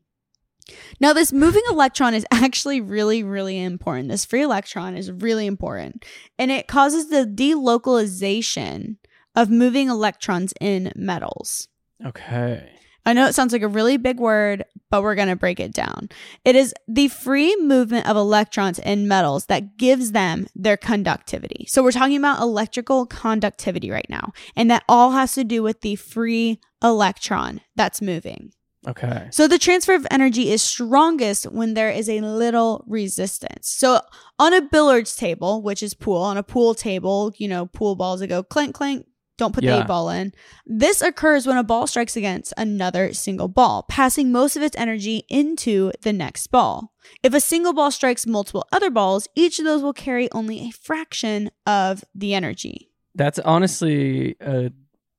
Now, 1.00 1.14
this 1.14 1.34
moving 1.34 1.64
electron 1.70 2.14
is 2.14 2.26
actually 2.32 2.82
really, 2.82 3.24
really 3.24 3.62
important. 3.62 4.10
This 4.10 4.26
free 4.26 4.42
electron 4.42 4.96
is 4.96 5.12
really 5.12 5.46
important, 5.46 6.06
and 6.38 6.52
it 6.52 6.68
causes 6.68 7.10
the 7.10 7.26
delocalization 7.26 8.98
of 9.36 9.50
moving 9.50 9.90
electrons 9.90 10.54
in 10.62 10.92
metals. 10.96 11.68
Okay. 12.06 12.70
I 13.06 13.12
know 13.12 13.28
it 13.28 13.36
sounds 13.36 13.52
like 13.52 13.62
a 13.62 13.68
really 13.68 13.98
big 13.98 14.18
word, 14.18 14.64
but 14.90 15.04
we're 15.04 15.16
going 15.16 15.28
to 15.28 15.36
break 15.36 15.60
it 15.60 15.74
down. 15.74 16.08
It 16.46 16.56
is 16.56 16.74
the 16.88 17.10
free 17.10 17.56
movement 17.58 18.08
of 18.08 18.16
electrons 18.16 18.80
in 18.80 19.10
metals 19.10 19.48
that 19.48 19.78
gives 19.78 20.14
them 20.14 20.48
their 20.56 20.78
conductivity. 20.78 21.66
So 21.68 21.84
we're 21.84 21.92
talking 21.92 22.16
about 22.16 22.42
electrical 22.42 23.06
conductivity 23.06 23.92
right 23.92 24.10
now, 24.10 24.32
and 24.56 24.72
that 24.72 24.86
all 24.88 25.12
has 25.12 25.34
to 25.34 25.44
do 25.44 25.62
with 25.62 25.82
the 25.82 25.96
free 25.96 26.62
electron 26.82 27.60
that's 27.76 28.02
moving. 28.02 28.54
Okay. 28.88 29.28
So 29.32 29.48
the 29.48 29.60
transfer 29.60 29.94
of 29.94 30.06
energy 30.12 30.52
is 30.52 30.62
strongest 30.62 31.46
when 31.52 31.74
there 31.74 31.90
is 31.90 32.10
a 32.10 32.22
little 32.22 32.84
resistance. 32.88 33.70
So 33.70 34.02
on 34.40 34.54
a 34.54 34.62
billiards 34.62 35.16
table, 35.16 35.62
which 35.62 35.82
is 35.82 35.94
pool, 35.94 36.22
on 36.22 36.38
a 36.38 36.44
pool 36.44 36.74
table, 36.74 37.34
you 37.38 37.48
know, 37.48 37.68
pool 37.68 37.96
balls 37.96 38.20
that 38.20 38.28
go 38.28 38.44
clink 38.44 38.76
clink, 38.76 39.06
don't 39.38 39.54
put 39.54 39.64
the 39.64 39.80
eight 39.80 39.88
ball 39.88 40.10
in. 40.10 40.32
This 40.66 41.02
occurs 41.02 41.48
when 41.48 41.58
a 41.58 41.64
ball 41.64 41.88
strikes 41.88 42.16
against 42.16 42.54
another 42.56 43.14
single 43.14 43.48
ball, 43.48 43.84
passing 43.90 44.32
most 44.32 44.56
of 44.56 44.62
its 44.62 44.78
energy 44.78 45.26
into 45.28 45.92
the 46.02 46.14
next 46.14 46.48
ball. 46.48 46.94
If 47.24 47.34
a 47.34 47.40
single 47.40 47.74
ball 47.74 47.90
strikes 47.90 48.28
multiple 48.28 48.66
other 48.72 48.92
balls, 48.92 49.28
each 49.36 49.58
of 49.58 49.66
those 49.66 49.82
will 49.82 49.94
carry 49.94 50.32
only 50.34 50.60
a 50.60 50.72
fraction 50.72 51.50
of 51.66 52.04
the 52.14 52.36
energy. 52.36 52.92
That's 53.16 53.40
honestly 53.40 54.36
a 54.40 54.72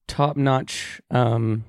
top 0.06 0.36
notch 0.36 1.00
um, 1.10 1.64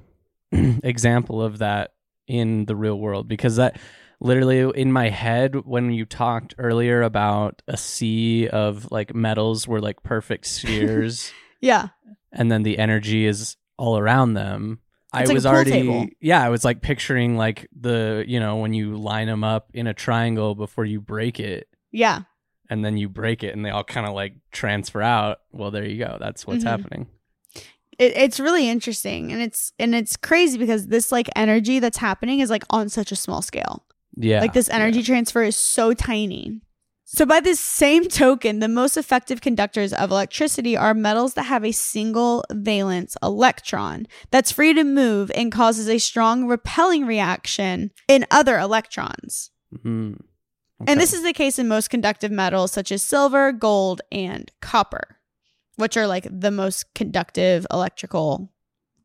example 0.83 1.41
of 1.41 1.59
that 1.59 1.93
in 2.27 2.65
the 2.65 2.75
real 2.75 2.97
world 2.99 3.27
because 3.27 3.57
that 3.57 3.77
literally 4.19 4.59
in 4.79 4.91
my 4.91 5.09
head 5.09 5.55
when 5.65 5.91
you 5.91 6.05
talked 6.05 6.55
earlier 6.57 7.01
about 7.01 7.61
a 7.67 7.77
sea 7.77 8.47
of 8.47 8.89
like 8.91 9.13
metals 9.13 9.67
were 9.67 9.81
like 9.81 10.01
perfect 10.03 10.45
spheres 10.45 11.31
Yeah. 11.61 11.89
and 12.31 12.51
then 12.51 12.63
the 12.63 12.79
energy 12.79 13.25
is 13.25 13.57
all 13.77 13.97
around 13.97 14.33
them. 14.33 14.79
I 15.13 15.23
like 15.25 15.33
was 15.33 15.45
already 15.45 15.71
table. 15.71 16.07
yeah, 16.19 16.43
I 16.43 16.49
was 16.49 16.65
like 16.65 16.81
picturing 16.81 17.37
like 17.37 17.67
the 17.79 18.23
you 18.27 18.39
know 18.39 18.57
when 18.57 18.73
you 18.73 18.97
line 18.97 19.27
them 19.27 19.43
up 19.43 19.69
in 19.73 19.87
a 19.87 19.93
triangle 19.93 20.55
before 20.55 20.83
you 20.85 20.99
break 20.99 21.39
it 21.39 21.67
Yeah. 21.91 22.21
and 22.69 22.83
then 22.83 22.97
you 22.97 23.07
break 23.09 23.43
it 23.43 23.53
and 23.55 23.63
they 23.65 23.69
all 23.69 23.83
kind 23.83 24.05
of 24.07 24.13
like 24.13 24.33
transfer 24.51 25.01
out. 25.01 25.37
Well, 25.51 25.71
there 25.71 25.85
you 25.85 25.97
go. 25.99 26.17
That's 26.19 26.45
what's 26.47 26.63
Mhm. 26.63 26.67
happening. 26.67 27.07
It, 27.99 28.15
it's 28.17 28.39
really 28.39 28.67
interesting 28.69 29.31
and 29.31 29.41
it's 29.41 29.71
and 29.79 29.93
it's 29.95 30.15
crazy 30.17 30.57
because 30.57 30.87
this 30.87 31.11
like 31.11 31.29
energy 31.35 31.79
that's 31.79 31.97
happening 31.97 32.39
is 32.39 32.49
like 32.49 32.63
on 32.69 32.89
such 32.89 33.11
a 33.11 33.15
small 33.15 33.41
scale. 33.41 33.83
Yeah. 34.17 34.39
like 34.39 34.53
this 34.53 34.69
energy 34.69 35.03
transfer 35.03 35.43
is 35.43 35.57
so 35.57 35.93
tiny. 35.93 36.61
So 37.03 37.25
by 37.25 37.39
this 37.39 37.59
same 37.59 38.05
token 38.07 38.59
the 38.59 38.67
most 38.67 38.97
effective 38.97 39.41
conductors 39.41 39.93
of 39.93 40.09
electricity 40.09 40.75
are 40.77 40.93
metals 40.93 41.33
that 41.35 41.43
have 41.43 41.63
a 41.65 41.71
single 41.71 42.43
valence 42.51 43.15
electron 43.21 44.07
that's 44.31 44.51
free 44.51 44.73
to 44.73 44.83
move 44.83 45.31
and 45.35 45.51
causes 45.51 45.87
a 45.89 45.97
strong 45.99 46.45
repelling 46.47 47.05
reaction 47.05 47.91
in 48.07 48.25
other 48.31 48.57
electrons. 48.57 49.51
Mhm. 49.85 50.19
and 50.87 50.99
this 50.99 51.13
is 51.13 51.23
the 51.23 51.33
case 51.33 51.57
in 51.59 51.67
most 51.67 51.89
conductive 51.89 52.31
metals 52.31 52.71
such 52.71 52.91
as 52.91 53.01
silver 53.01 53.51
gold 53.51 54.01
and 54.11 54.51
copper 54.61 55.17
which 55.77 55.97
are 55.97 56.07
like 56.07 56.27
the 56.31 56.51
most 56.51 56.93
conductive 56.93 57.65
electrical 57.71 58.51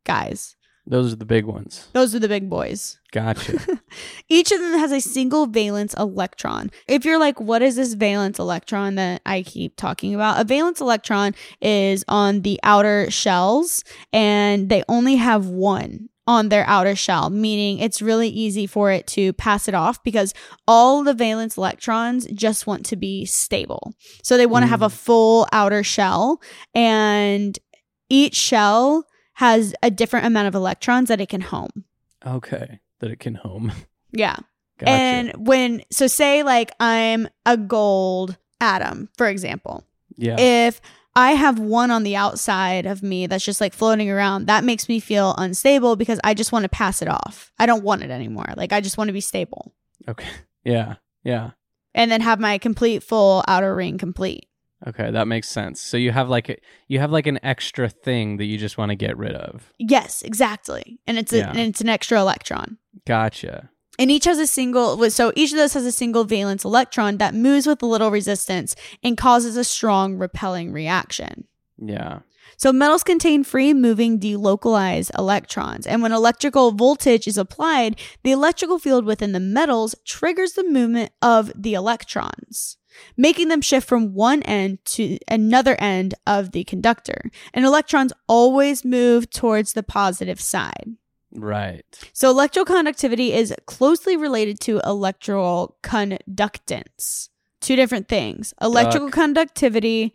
guys 0.04 0.56
those 0.90 1.12
are 1.12 1.16
the 1.16 1.24
big 1.24 1.44
ones. 1.44 1.88
those 1.92 2.14
are 2.16 2.18
the 2.18 2.28
big 2.28 2.50
boys. 2.50 2.98
Gotcha. 3.12 3.58
Each 4.28 4.50
of 4.50 4.60
them 4.60 4.78
has 4.78 4.90
a 4.90 5.00
single 5.00 5.46
valence 5.46 5.94
electron. 5.94 6.70
If 6.88 7.04
you're 7.04 7.18
like, 7.18 7.40
what 7.40 7.62
is 7.62 7.76
this 7.76 7.94
valence 7.94 8.38
electron 8.38 8.96
that 8.96 9.22
I 9.24 9.42
keep 9.42 9.76
talking 9.76 10.14
about? 10.16 10.40
A 10.40 10.44
valence 10.44 10.80
electron 10.80 11.34
is 11.60 12.04
on 12.08 12.42
the 12.42 12.58
outer 12.64 13.08
shells 13.10 13.84
and 14.12 14.68
they 14.68 14.82
only 14.88 15.16
have 15.16 15.46
one 15.46 16.09
on 16.30 16.48
their 16.48 16.64
outer 16.68 16.94
shell, 16.94 17.28
meaning 17.28 17.80
it's 17.80 18.00
really 18.00 18.28
easy 18.28 18.64
for 18.64 18.92
it 18.92 19.04
to 19.08 19.32
pass 19.32 19.66
it 19.66 19.74
off 19.74 20.00
because 20.04 20.32
all 20.68 21.02
the 21.02 21.12
valence 21.12 21.56
electrons 21.56 22.24
just 22.32 22.68
want 22.68 22.86
to 22.86 22.94
be 22.94 23.24
stable. 23.24 23.92
So 24.22 24.36
they 24.36 24.46
want 24.46 24.62
to 24.62 24.68
have 24.68 24.80
a 24.80 24.86
mm. 24.86 24.92
full 24.92 25.48
outer 25.50 25.82
shell 25.82 26.40
and 26.72 27.58
each 28.08 28.36
shell 28.36 29.06
has 29.34 29.74
a 29.82 29.90
different 29.90 30.24
amount 30.24 30.46
of 30.46 30.54
electrons 30.54 31.08
that 31.08 31.20
it 31.20 31.28
can 31.28 31.40
home. 31.40 31.84
okay. 32.24 32.78
That 33.00 33.10
it 33.10 33.18
can 33.18 33.34
home. 33.34 33.72
Yeah. 34.12 34.34
Gotcha. 34.78 34.90
And 34.90 35.46
when, 35.46 35.82
so 35.92 36.08
say 36.08 36.42
like 36.42 36.72
I'm 36.80 37.28
a 37.46 37.56
gold 37.56 38.36
atom, 38.60 39.08
for 39.16 39.28
example. 39.28 39.84
yeah. 40.16 40.34
If 40.36 40.80
I 41.16 41.32
have 41.32 41.58
one 41.58 41.90
on 41.90 42.02
the 42.04 42.16
outside 42.16 42.86
of 42.86 43.02
me 43.02 43.26
that's 43.26 43.44
just 43.44 43.60
like 43.60 43.74
floating 43.74 44.10
around, 44.10 44.46
that 44.46 44.62
makes 44.64 44.88
me 44.88 45.00
feel 45.00 45.34
unstable 45.38 45.96
because 45.96 46.20
I 46.22 46.34
just 46.34 46.52
want 46.52 46.62
to 46.62 46.68
pass 46.68 47.02
it 47.02 47.08
off. 47.08 47.52
I 47.58 47.66
don't 47.66 47.82
want 47.82 48.02
it 48.02 48.10
anymore. 48.10 48.46
Like 48.56 48.72
I 48.72 48.80
just 48.80 48.96
want 48.96 49.08
to 49.08 49.12
be 49.12 49.20
stable 49.20 49.72
okay. 50.08 50.28
Yeah. 50.64 50.96
Yeah. 51.24 51.50
and 51.94 52.10
then 52.10 52.20
have 52.20 52.38
my 52.38 52.58
complete 52.58 53.02
full 53.02 53.42
outer 53.48 53.74
ring 53.74 53.98
complete. 53.98 54.46
Okay, 54.86 55.10
that 55.10 55.26
makes 55.28 55.48
sense. 55.48 55.78
So 55.80 55.96
you 55.98 56.10
have 56.12 56.30
like 56.30 56.48
a, 56.48 56.56
you 56.88 57.00
have 57.00 57.10
like 57.10 57.26
an 57.26 57.38
extra 57.42 57.88
thing 57.90 58.38
that 58.38 58.46
you 58.46 58.56
just 58.56 58.78
want 58.78 58.88
to 58.90 58.96
get 58.96 59.18
rid 59.18 59.34
of. 59.34 59.72
Yes, 59.78 60.22
exactly. 60.22 60.98
And 61.06 61.18
it's 61.18 61.32
a, 61.34 61.38
Yeah. 61.38 61.50
and 61.50 61.58
it's 61.58 61.82
an 61.82 61.88
extra 61.90 62.18
electron. 62.18 62.78
Gotcha. 63.06 63.70
And 64.00 64.10
each 64.10 64.24
has 64.24 64.38
a 64.38 64.46
single, 64.46 65.10
so 65.10 65.30
each 65.36 65.52
of 65.52 65.58
those 65.58 65.74
has 65.74 65.84
a 65.84 65.92
single 65.92 66.24
valence 66.24 66.64
electron 66.64 67.18
that 67.18 67.34
moves 67.34 67.66
with 67.66 67.82
a 67.82 67.86
little 67.86 68.10
resistance 68.10 68.74
and 69.02 69.16
causes 69.16 69.58
a 69.58 69.62
strong 69.62 70.16
repelling 70.16 70.72
reaction. 70.72 71.44
Yeah. 71.76 72.20
So 72.56 72.72
metals 72.72 73.04
contain 73.04 73.44
free 73.44 73.74
moving 73.74 74.18
delocalized 74.18 75.10
electrons. 75.18 75.86
And 75.86 76.00
when 76.00 76.12
electrical 76.12 76.72
voltage 76.72 77.28
is 77.28 77.36
applied, 77.36 78.00
the 78.22 78.32
electrical 78.32 78.78
field 78.78 79.04
within 79.04 79.32
the 79.32 79.40
metals 79.40 79.94
triggers 80.06 80.54
the 80.54 80.64
movement 80.64 81.12
of 81.20 81.52
the 81.54 81.74
electrons, 81.74 82.78
making 83.18 83.48
them 83.48 83.60
shift 83.60 83.86
from 83.86 84.14
one 84.14 84.42
end 84.44 84.82
to 84.86 85.18
another 85.28 85.76
end 85.78 86.14
of 86.26 86.52
the 86.52 86.64
conductor. 86.64 87.30
And 87.52 87.66
electrons 87.66 88.14
always 88.26 88.82
move 88.82 89.28
towards 89.28 89.74
the 89.74 89.82
positive 89.82 90.40
side. 90.40 90.96
Right. 91.32 91.84
So 92.12 92.34
electroconductivity 92.34 93.30
is 93.30 93.54
closely 93.66 94.16
related 94.16 94.60
to 94.60 94.80
electrical 94.84 95.76
conductance. 95.82 97.28
Two 97.60 97.76
different 97.76 98.08
things. 98.08 98.54
Electrical 98.60 99.08
Duck. 99.08 99.14
conductivity 99.14 100.14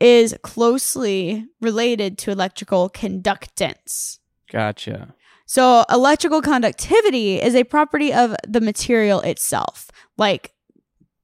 is 0.00 0.36
closely 0.42 1.46
related 1.60 2.18
to 2.18 2.32
electrical 2.32 2.90
conductance. 2.90 4.18
Gotcha. 4.50 5.14
So, 5.46 5.84
electrical 5.90 6.40
conductivity 6.40 7.40
is 7.40 7.54
a 7.54 7.64
property 7.64 8.12
of 8.12 8.34
the 8.46 8.60
material 8.60 9.20
itself, 9.20 9.90
like 10.16 10.52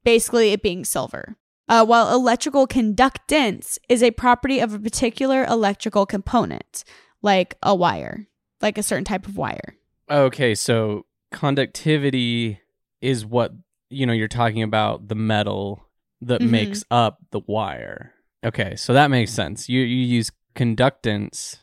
basically 0.05 0.53
it 0.53 0.63
being 0.63 0.85
silver. 0.85 1.37
Uh, 1.69 1.85
while 1.85 2.15
electrical 2.15 2.67
conductance 2.67 3.79
is 3.89 4.03
a 4.03 4.11
property 4.11 4.61
of 4.61 4.75
a 4.75 4.79
particular 4.79 5.45
electrical 5.45 6.07
component, 6.07 6.85
like 7.21 7.57
a 7.63 7.75
wire, 7.75 8.29
like 8.61 8.79
a 8.79 8.83
certain 8.83 9.05
type 9.05 9.27
of 9.27 9.37
wire. 9.37 9.77
Okay, 10.11 10.55
so 10.55 11.05
conductivity 11.33 12.61
is 13.01 13.27
what 13.27 13.53
you 13.91 14.07
know 14.07 14.13
you're 14.13 14.29
talking 14.29 14.63
about 14.63 15.09
the 15.09 15.15
metal 15.15 15.85
that 16.21 16.41
Mhm. 16.41 16.51
makes 16.51 16.85
up 16.91 17.19
the 17.31 17.41
wire. 17.47 18.13
Okay, 18.45 18.77
so 18.77 18.93
that 18.93 19.11
makes 19.11 19.33
sense. 19.33 19.69
You 19.69 19.81
you 19.83 20.05
use 20.05 20.31
conductance 20.55 21.63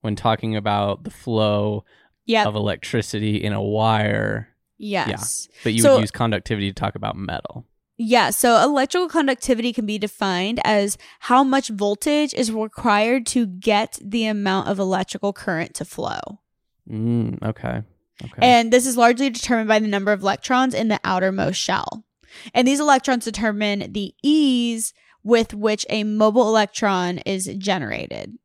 when 0.00 0.16
talking 0.16 0.56
about 0.56 1.04
the 1.04 1.10
flow 1.10 1.84
Yep. 2.26 2.46
of 2.46 2.54
electricity 2.54 3.36
in 3.42 3.52
a 3.52 3.62
wire, 3.62 4.48
yes. 4.78 5.48
but 5.64 5.72
you 5.74 5.82
So- 5.82 5.94
would 5.94 6.02
use 6.02 6.10
conductivity 6.10 6.68
to 6.70 6.74
talk 6.74 6.94
about 6.94 7.16
metal. 7.16 7.66
Yeah, 8.02 8.30
so 8.30 8.62
electrical 8.62 9.10
conductivity 9.10 9.74
can 9.74 9.84
be 9.84 9.98
defined 9.98 10.58
as 10.64 10.96
how 11.18 11.44
much 11.44 11.68
voltage 11.68 12.32
is 12.32 12.50
required 12.50 13.26
to 13.26 13.44
get 13.46 13.98
the 14.02 14.24
amount 14.24 14.68
of 14.68 14.78
electrical 14.78 15.34
current 15.34 15.74
to 15.74 15.84
flow. 15.84 16.40
Mm, 16.90 17.42
okay. 17.42 17.82
Okay. 18.24 18.40
And 18.40 18.72
this 18.72 18.86
is 18.86 18.96
largely 18.96 19.28
determined 19.28 19.68
by 19.68 19.80
the 19.80 19.86
number 19.86 20.12
of 20.12 20.22
electrons 20.22 20.72
in 20.72 20.88
the 20.88 20.98
outermost 21.04 21.60
shell. 21.60 22.06
And 22.54 22.66
these 22.66 22.80
electrons 22.80 23.26
determine 23.26 23.92
the 23.92 24.14
ease 24.22 24.94
with 25.22 25.52
which 25.52 25.84
a 25.90 26.04
mobile 26.04 26.48
electron 26.48 27.18
is 27.18 27.50
generated. 27.58 28.38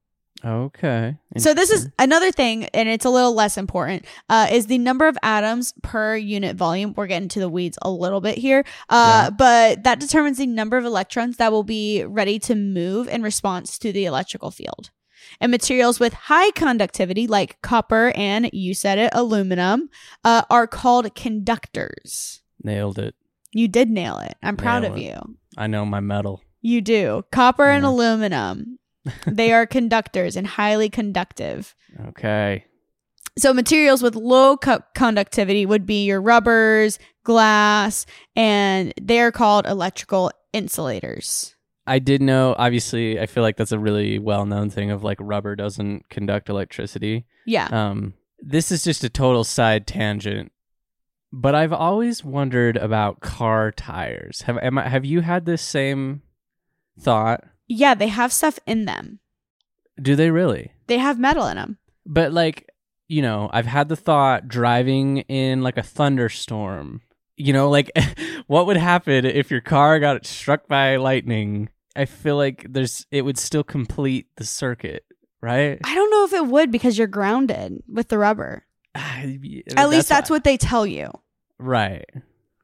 Okay. 0.46 1.18
So 1.38 1.54
this 1.54 1.72
is 1.72 1.90
another 2.00 2.32
thing, 2.32 2.66
and 2.66 2.88
it's 2.88 3.06
a 3.06 3.10
little 3.10 3.34
less 3.34 3.58
important, 3.58 4.06
uh, 4.30 4.48
is 4.52 4.68
the 4.68 4.78
number 4.78 5.08
of 5.08 5.18
atoms 5.24 5.74
per 5.82 6.16
unit 6.16 6.56
volume. 6.56 6.94
We're 6.96 7.08
getting 7.08 7.30
to 7.30 7.40
the 7.40 7.50
weeds 7.50 7.78
a 7.82 7.90
little 7.90 8.22
bit 8.22 8.38
here, 8.38 8.64
uh, 8.90 9.24
Yeah. 9.26 9.30
but 9.32 9.84
that 9.84 10.00
determines 10.00 10.38
the 10.38 10.46
number 10.48 10.78
of 10.78 10.86
electrons 10.86 11.38
that 11.38 11.52
will 11.52 11.64
be 11.64 12.04
ready 12.06 12.38
to 12.40 12.56
move 12.56 13.08
in 13.08 13.24
response 13.24 13.78
to 13.80 13.92
the 13.92 14.06
electrical 14.06 14.52
field. 14.52 14.92
And 15.42 15.50
materials 15.52 16.00
with 16.00 16.14
high 16.14 16.52
conductivity, 16.52 17.26
like 17.26 17.60
copper 17.64 18.14
and 18.16 18.50
you 18.54 18.74
said 18.76 19.00
it, 19.00 19.10
aluminum, 19.14 19.90
uh, 20.24 20.44
are 20.52 20.68
called 20.68 21.14
conductors. 21.16 22.42
nailed 22.64 22.98
it. 23.00 23.16
You 23.52 23.68
did 23.68 23.90
nail 23.90 24.18
it. 24.20 24.36
I'm 24.44 24.58
proud 24.58 24.82
Nail 24.84 24.92
of 24.92 24.98
it. 24.98 25.02
you. 25.04 25.38
I 25.58 25.68
know 25.68 25.86
my 25.86 26.00
metal. 26.00 26.42
You 26.62 26.82
do. 26.82 27.24
Copper 27.32 27.70
and 27.70 27.86
aluminum, 27.86 28.80
they 29.28 29.52
are 29.54 29.66
conductors 29.66 30.36
and 30.36 30.48
highly 30.48 30.90
conductive. 30.90 31.76
Okay. 32.08 32.66
So 33.38 33.54
materials 33.54 34.02
with 34.02 34.16
low 34.16 34.58
co- 34.58 34.84
conductivity 34.94 35.66
would 35.66 35.86
be 35.86 36.06
your 36.06 36.22
rubbers, 36.22 37.00
glass, 37.24 38.06
and 38.36 38.94
they're 39.02 39.32
called 39.32 39.66
electrical 39.66 40.32
insulators. 40.54 41.56
I 41.88 42.00
did 42.00 42.22
know, 42.22 42.56
obviously, 42.58 43.20
I 43.20 43.26
feel 43.26 43.44
like 43.44 43.58
that's 43.58 43.72
a 43.72 43.80
really 43.80 44.18
well 44.20 44.46
known 44.46 44.70
thing 44.70 44.90
of 44.90 45.04
like 45.04 45.18
rubber 45.20 45.56
doesn't 45.56 46.10
conduct 46.10 46.50
electricity. 46.50 47.26
Yeah. 47.46 47.68
Um, 47.68 48.14
this 48.40 48.72
is 48.72 48.84
just 48.84 49.04
a 49.04 49.10
total 49.10 49.44
side 49.44 49.86
tangent, 49.86 50.52
but 51.32 51.54
I've 51.56 51.74
always 51.74 52.24
wondered 52.24 52.78
about 52.78 53.20
car 53.20 53.72
tires. 53.72 54.42
Have 54.42 54.58
am 54.60 54.78
I, 54.78 54.88
have 54.88 55.06
you 55.06 55.22
had 55.22 55.46
this 55.46 55.62
same 55.62 56.22
thought? 57.00 57.44
Yeah, 57.68 57.94
they 57.96 58.08
have 58.08 58.32
stuff 58.34 58.60
in 58.66 58.86
them. 58.86 59.20
Do 60.02 60.16
they 60.16 60.30
really? 60.32 60.72
They 60.88 60.98
have 60.98 61.20
metal 61.20 61.48
in 61.48 61.56
them. 61.58 61.78
But 62.06 62.34
like, 62.34 62.70
you 63.08 63.22
know, 63.22 63.50
I've 63.54 63.66
had 63.66 63.88
the 63.90 63.96
thought 63.96 64.48
driving 64.48 65.20
in 65.20 65.62
like 65.62 65.78
a 65.78 65.84
thunderstorm. 65.84 67.02
You 67.38 67.54
know, 67.54 67.70
like 67.70 67.92
what 68.48 68.66
would 68.68 68.78
happen 68.78 69.26
if 69.26 69.52
your 69.52 69.62
car 69.62 70.00
got 70.00 70.26
struck 70.26 70.68
by 70.68 70.98
lightning? 70.98 71.70
I 71.96 72.06
feel 72.06 72.36
like 72.36 72.66
there's 72.70 73.06
it 73.12 73.22
would 73.24 73.38
still 73.38 73.64
complete 73.64 74.28
the 74.38 74.44
circuit, 74.44 75.06
right? 75.42 75.80
I 75.84 75.96
don't 75.96 76.10
know 76.12 76.26
if 76.26 76.34
it 76.34 76.48
would 76.48 76.72
because 76.72 76.98
you're 76.98 77.08
grounded 77.08 77.84
with 77.88 78.10
the 78.10 78.18
rubber. 78.18 78.66
At 78.96 79.90
least 79.90 80.10
that's 80.10 80.30
what 80.30 80.44
they 80.44 80.58
tell 80.58 80.86
you. 80.86 81.10
right. 81.58 82.06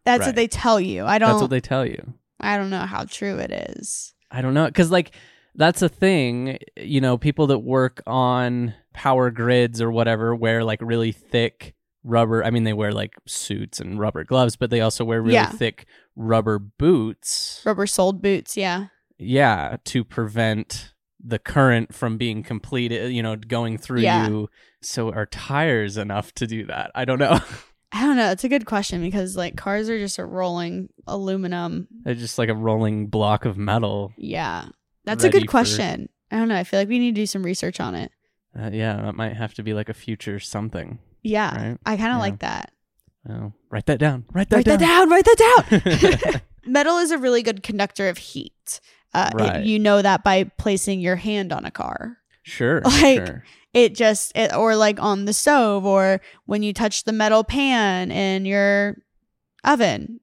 That's 0.04 0.22
Right. 0.22 0.28
what 0.30 0.36
they 0.36 0.48
tell 0.48 0.80
you. 0.80 1.06
I 1.06 1.20
don't 1.20 1.30
That's 1.30 1.42
what 1.42 1.52
they 1.52 1.60
tell 1.62 1.86
you. 1.86 2.16
I 2.40 2.58
don't 2.58 2.72
know 2.72 2.88
how 2.88 3.04
true 3.06 3.38
it 3.38 3.52
is. 3.52 4.11
I 4.32 4.41
don't 4.41 4.54
know 4.54 4.65
because 4.65 4.89
like 4.91 5.12
that's 5.56 5.82
a 5.82 5.89
thing. 5.89 6.58
You 6.78 7.02
know, 7.02 7.17
people 7.17 7.48
that 7.48 7.60
work 7.60 8.02
on 8.08 8.74
power 8.94 9.30
grids 9.32 9.82
or 9.82 9.91
whatever 9.91 10.34
wear 10.36 10.63
like 10.63 10.80
really 10.82 11.12
thick 11.12 11.74
rubber. 12.04 12.44
I 12.44 12.50
mean, 12.50 12.63
they 12.63 12.74
wear 12.74 12.91
like 12.94 13.13
suits 13.28 13.80
and 13.80 14.00
rubber 14.00 14.24
gloves, 14.24 14.56
but 14.56 14.70
they 14.70 14.82
also 14.82 15.04
wear 15.06 15.22
really 15.22 15.34
Yeah. 15.36 15.50
thick 15.50 15.86
rubber 16.15 16.58
boots. 16.60 17.62
Rubber 17.65 17.86
soled 17.88 18.22
boots, 18.22 18.58
yeah. 18.58 18.88
Yeah, 19.17 19.78
to 19.86 20.04
prevent 20.04 20.94
the 21.24 21.38
current 21.38 21.94
from 21.94 22.17
being 22.17 22.41
completed. 22.41 23.04
Eh, 23.06 23.08
you 23.10 23.22
know, 23.22 23.36
going 23.36 23.78
through 23.78 24.02
Yeah. 24.02 24.28
you. 24.28 24.50
So 24.82 25.12
are 25.12 25.28
tires 25.28 25.96
enough 25.98 26.34
to 26.36 26.48
do 26.48 26.65
that? 26.65 26.91
I 26.96 27.06
don't 27.06 27.20
know. 27.20 27.39
I 27.93 28.01
don't 28.01 28.15
know. 28.15 28.32
It's 28.32 28.43
a 28.43 28.49
good 28.49 28.65
question 28.65 29.01
because 29.01 29.36
like 29.36 29.58
cars 29.58 29.89
are 29.89 29.97
just 29.99 30.17
a 30.17 30.25
rolling 30.25 30.89
aluminum. 31.08 31.88
They're 32.04 32.15
just 32.15 32.38
like 32.38 32.49
a 32.49 32.54
rolling 32.56 33.08
block 33.08 33.45
of 33.45 33.58
metal. 33.58 34.13
Yeah. 34.17 34.65
That's 35.06 35.23
a 35.23 35.30
good 35.30 35.43
for- 35.43 35.49
question. 35.51 36.08
I 36.32 36.38
don't 36.38 36.47
know. 36.47 36.56
I 36.56 36.63
feel 36.63 36.80
like 36.80 36.88
we 36.88 36.99
need 36.99 37.15
to 37.15 37.21
do 37.21 37.25
some 37.25 37.43
research 37.43 37.80
on 37.82 37.95
it. 37.95 38.12
Uh, 38.58 38.69
yeah, 38.71 38.95
that 39.01 39.15
might 39.15 39.36
have 39.36 39.54
to 39.56 39.63
be 39.63 39.73
like 39.73 39.89
a 39.89 39.93
future 39.93 40.39
something. 40.39 40.99
Yeah. 41.23 41.69
Right. 41.69 41.77
I 41.86 41.97
kind 41.97 42.12
of 42.12 42.15
Yeah. 42.15 42.19
like 42.19 42.39
that. 42.39 42.71
Oh, 43.30 43.54
write 43.69 43.86
that 43.88 43.99
down. 43.99 44.25
Write 44.34 44.49
that 44.49 44.58
Write 44.58 44.65
down. 44.65 44.77
that 44.80 44.86
down. 44.86 45.10
Write 45.10 45.25
that 45.25 46.32
down. 46.34 46.41
Metal 46.65 46.97
is 46.97 47.12
a 47.12 47.17
really 47.17 47.43
good 47.43 47.62
conductor 47.63 48.08
of 48.10 48.17
heat. 48.17 48.80
Uh, 49.13 49.30
it- 49.34 49.38
Right. 49.38 49.63
you 49.65 49.80
know 49.80 50.01
that 50.01 50.23
by 50.23 50.45
placing 50.58 51.01
your 51.01 51.17
hand 51.17 51.51
on 51.51 51.65
a 51.65 51.71
car. 51.71 52.17
Sure. 52.43 52.82
Like- 52.86 53.25
sure. 53.27 53.43
It 53.73 53.95
just, 53.95 54.31
it, 54.36 54.53
or 54.53 54.75
like 54.75 55.01
on 55.01 55.25
the 55.25 55.34
stove, 55.34 55.86
or 55.86 56.21
when 56.45 56.63
you 56.63 56.73
touch 56.73 57.03
the 57.03 57.13
metal 57.13 57.43
pan 57.43 58.12
in 58.12 58.45
your 58.45 58.97
oven. 59.63 60.19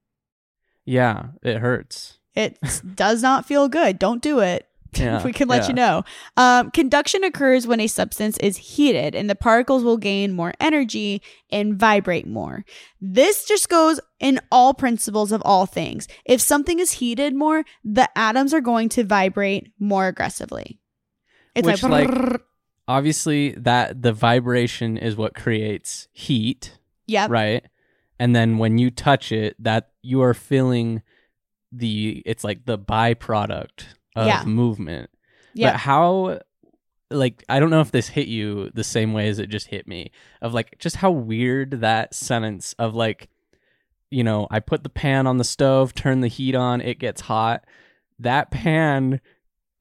Yeah, 0.84 1.28
it 1.42 1.58
hurts. 1.58 2.18
It 2.34 2.58
does 2.94 3.22
not 3.22 3.46
feel 3.46 3.68
good. 3.68 3.98
Don't 3.98 4.22
do 4.22 4.40
it. 4.40 4.64
Yeah, 4.94 5.22
we 5.22 5.34
can 5.34 5.48
let 5.48 5.64
yeah. 5.64 5.68
you 5.68 5.74
know. 5.74 6.02
Um, 6.38 6.70
conduction 6.70 7.22
occurs 7.22 7.66
when 7.66 7.78
a 7.78 7.86
substance 7.86 8.38
is 8.38 8.56
heated 8.56 9.14
and 9.14 9.28
the 9.28 9.34
particles 9.34 9.84
will 9.84 9.98
gain 9.98 10.32
more 10.32 10.54
energy 10.60 11.20
and 11.50 11.78
vibrate 11.78 12.26
more. 12.26 12.64
This 12.98 13.44
just 13.44 13.68
goes 13.68 14.00
in 14.18 14.40
all 14.50 14.72
principles 14.72 15.30
of 15.30 15.42
all 15.44 15.66
things. 15.66 16.08
If 16.24 16.40
something 16.40 16.80
is 16.80 16.92
heated 16.92 17.34
more, 17.34 17.64
the 17.84 18.08
atoms 18.18 18.54
are 18.54 18.62
going 18.62 18.88
to 18.90 19.04
vibrate 19.04 19.70
more 19.78 20.08
aggressively. 20.08 20.80
It's 21.54 21.66
Which, 21.66 21.82
like, 21.82 22.08
like, 22.08 22.40
Obviously, 22.88 23.50
that 23.52 24.02
the 24.02 24.12
vibration 24.12 24.96
is 24.96 25.14
what 25.14 25.34
creates 25.34 26.08
heat, 26.12 26.78
yep, 27.06 27.30
right? 27.30 27.64
And 28.18 28.34
then 28.34 28.58
when 28.58 28.78
you 28.78 28.90
touch 28.90 29.30
it, 29.30 29.54
that 29.62 29.90
you 30.02 30.22
are 30.22 30.34
feeling 30.34 31.02
the 31.70 32.22
it's 32.24 32.42
like 32.44 32.64
the 32.64 32.78
byproduct 32.78 33.84
of 34.16 34.26
Yeah. 34.26 34.42
movement. 34.44 35.10
yeah, 35.54 35.72
But 35.72 35.80
how 35.80 36.40
like 37.10 37.44
I 37.48 37.60
don't 37.60 37.70
know 37.70 37.80
if 37.80 37.90
this 37.92 38.08
hit 38.08 38.26
you 38.28 38.70
the 38.74 38.84
same 38.84 39.12
way 39.12 39.28
as 39.28 39.38
it 39.38 39.48
just 39.48 39.68
hit 39.68 39.86
me 39.86 40.10
of 40.42 40.52
like 40.54 40.76
just 40.78 40.96
how 40.96 41.10
weird 41.10 41.80
that 41.82 42.14
sentence 42.14 42.74
of 42.78 42.94
like 42.94 43.28
you 44.10 44.24
know, 44.24 44.46
I 44.50 44.60
put 44.60 44.82
the 44.84 44.88
pan 44.88 45.26
on 45.26 45.36
the 45.36 45.44
stove, 45.44 45.94
turn 45.94 46.20
the 46.20 46.28
heat 46.28 46.54
on, 46.54 46.80
it 46.80 46.98
gets 46.98 47.20
hot. 47.20 47.64
That 48.18 48.50
pan 48.50 49.20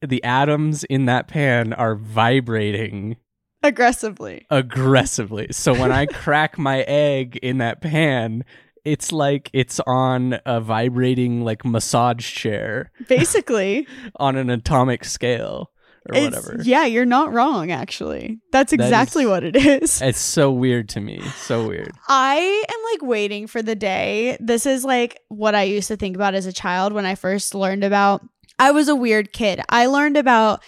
the 0.06 0.22
atoms 0.24 0.84
in 0.84 1.06
that 1.06 1.28
pan 1.28 1.72
are 1.72 1.94
vibrating 1.94 3.16
aggressively. 3.62 4.46
aggressively. 4.50 5.48
So 5.50 5.72
when 5.72 5.92
I 5.92 6.06
crack 6.06 6.58
my 6.58 6.82
egg 6.82 7.36
in 7.42 7.58
that 7.58 7.80
pan, 7.80 8.44
it's 8.84 9.12
like 9.12 9.50
it's 9.52 9.80
on 9.86 10.38
a 10.46 10.60
vibrating 10.60 11.44
like 11.44 11.64
massage 11.64 12.32
chair 12.32 12.90
Basically, 13.08 13.86
on 14.16 14.36
an 14.36 14.48
atomic 14.50 15.04
scale 15.04 15.70
or 16.08 16.14
it's, 16.16 16.36
whatever. 16.36 16.62
yeah, 16.62 16.86
you're 16.86 17.04
not 17.04 17.32
wrong. 17.32 17.70
Actually, 17.70 18.38
that's 18.52 18.72
exactly 18.72 19.24
is- 19.24 19.28
what 19.28 19.44
it 19.44 19.56
is. 19.56 20.00
It's 20.08 20.18
so 20.20 20.50
weird 20.50 20.88
to 20.90 21.00
me. 21.00 21.20
So 21.42 21.66
weird. 21.68 21.92
I 22.08 22.36
am 22.36 22.92
like 22.94 23.08
waiting 23.10 23.46
for 23.46 23.60
the 23.60 23.74
day. 23.74 24.36
This 24.40 24.64
is 24.64 24.84
like 24.84 25.20
what 25.28 25.54
I 25.54 25.64
used 25.64 25.88
to 25.88 25.96
think 25.96 26.16
about 26.16 26.34
as 26.34 26.46
a 26.46 26.52
child 26.52 26.92
when 26.94 27.04
I 27.04 27.14
first 27.16 27.54
learned 27.54 27.84
about. 27.84 28.22
I 28.58 28.70
was 28.70 28.88
a 28.88 28.96
weird 28.96 29.32
kid. 29.32 29.60
I 29.68 29.86
learned 29.86 30.16
about 30.16 30.62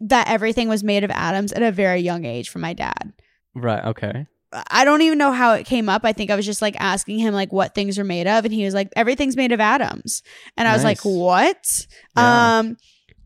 that 0.00 0.28
everything 0.28 0.68
was 0.68 0.84
made 0.84 1.04
of 1.04 1.10
atoms 1.10 1.52
at 1.52 1.62
a 1.62 1.72
very 1.72 2.00
young 2.00 2.24
age 2.24 2.48
from 2.48 2.62
my 2.62 2.72
dad. 2.72 3.12
Right. 3.54 3.84
Okay. 3.84 4.26
I 4.70 4.84
don't 4.84 5.02
even 5.02 5.18
know 5.18 5.32
how 5.32 5.54
it 5.54 5.66
came 5.66 5.88
up. 5.88 6.04
I 6.04 6.12
think 6.12 6.30
I 6.30 6.36
was 6.36 6.46
just 6.46 6.62
like 6.62 6.76
asking 6.78 7.18
him 7.18 7.34
like 7.34 7.52
what 7.52 7.74
things 7.74 7.98
are 7.98 8.04
made 8.04 8.26
of 8.28 8.44
and 8.44 8.54
he 8.54 8.64
was 8.64 8.74
like 8.74 8.88
everything's 8.94 9.36
made 9.36 9.50
of 9.52 9.60
atoms. 9.60 10.22
And 10.56 10.68
I 10.68 10.74
was 10.74 10.84
like, 10.84 11.00
"What?" 11.00 11.86
Yeah. 12.16 12.58
Um 12.58 12.76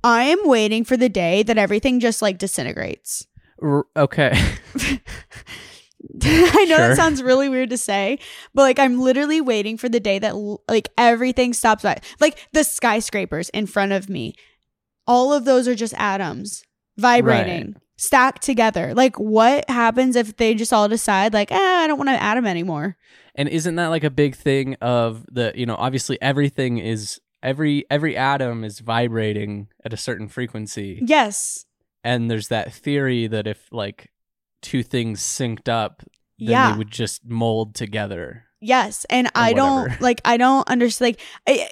I 0.02 0.24
am 0.24 0.38
waiting 0.44 0.84
for 0.84 0.96
the 0.96 1.08
day 1.08 1.42
that 1.42 1.58
everything 1.58 2.00
just 2.00 2.22
like 2.22 2.38
disintegrates. 2.38 3.26
R- 3.62 3.86
okay. 3.96 4.32
I 6.22 6.64
know 6.68 6.76
Sure. 6.76 6.88
that 6.88 6.96
sounds 6.96 7.22
really 7.22 7.48
weird 7.48 7.70
to 7.70 7.78
say, 7.78 8.18
but 8.54 8.62
like 8.62 8.78
I'm 8.78 9.00
literally 9.00 9.40
waiting 9.40 9.76
for 9.76 9.88
the 9.88 10.00
day 10.00 10.18
that 10.20 10.34
like 10.68 10.88
everything 10.96 11.52
stops 11.52 11.82
by. 11.82 11.98
Like 12.20 12.46
the 12.52 12.64
skyscrapers 12.64 13.48
in 13.50 13.66
front 13.66 13.92
of 13.92 14.08
me. 14.08 14.34
All 15.06 15.32
of 15.32 15.44
those 15.44 15.66
are 15.66 15.74
just 15.74 15.94
atoms 15.94 16.62
vibrating, 16.98 17.76
stacked 17.96 18.42
together. 18.42 18.94
Like 18.94 19.16
what 19.18 19.68
happens 19.70 20.16
if 20.16 20.36
they 20.36 20.54
just 20.54 20.72
all 20.72 20.88
decide 20.88 21.32
like, 21.32 21.50
"Eh, 21.50 21.56
I 21.56 21.86
don't 21.86 21.98
want 21.98 22.10
an 22.10 22.16
atom 22.16 22.46
anymore." 22.46 22.96
And 23.34 23.48
isn't 23.48 23.76
that 23.76 23.88
like 23.88 24.04
a 24.04 24.10
big 24.10 24.34
thing 24.36 24.74
of 24.80 25.24
the, 25.32 25.52
you 25.54 25.64
know, 25.64 25.76
obviously 25.78 26.20
everything 26.20 26.78
is 26.78 27.20
every 27.42 27.84
every 27.90 28.16
atom 28.16 28.64
is 28.64 28.80
vibrating 28.80 29.68
at 29.84 29.92
a 29.92 29.96
certain 29.96 30.28
frequency. 30.28 31.00
Yes. 31.04 31.64
And 32.04 32.30
there's 32.30 32.48
that 32.48 32.72
theory 32.72 33.26
that 33.28 33.46
if 33.46 33.66
like 33.72 34.10
two 34.62 34.82
things 34.82 35.20
synced 35.22 35.68
up, 35.68 35.98
then 36.38 36.50
Yeah. 36.50 36.72
they 36.72 36.78
would 36.78 36.90
just 36.90 37.24
mold 37.26 37.74
together. 37.74 38.44
Yes, 38.60 39.06
and 39.08 39.30
I 39.36 39.52
don't 39.52 40.00
like. 40.00 40.20
I 40.24 40.36
don't 40.36 40.68
understand. 40.68 41.16
Like, 41.16 41.20
I, 41.46 41.68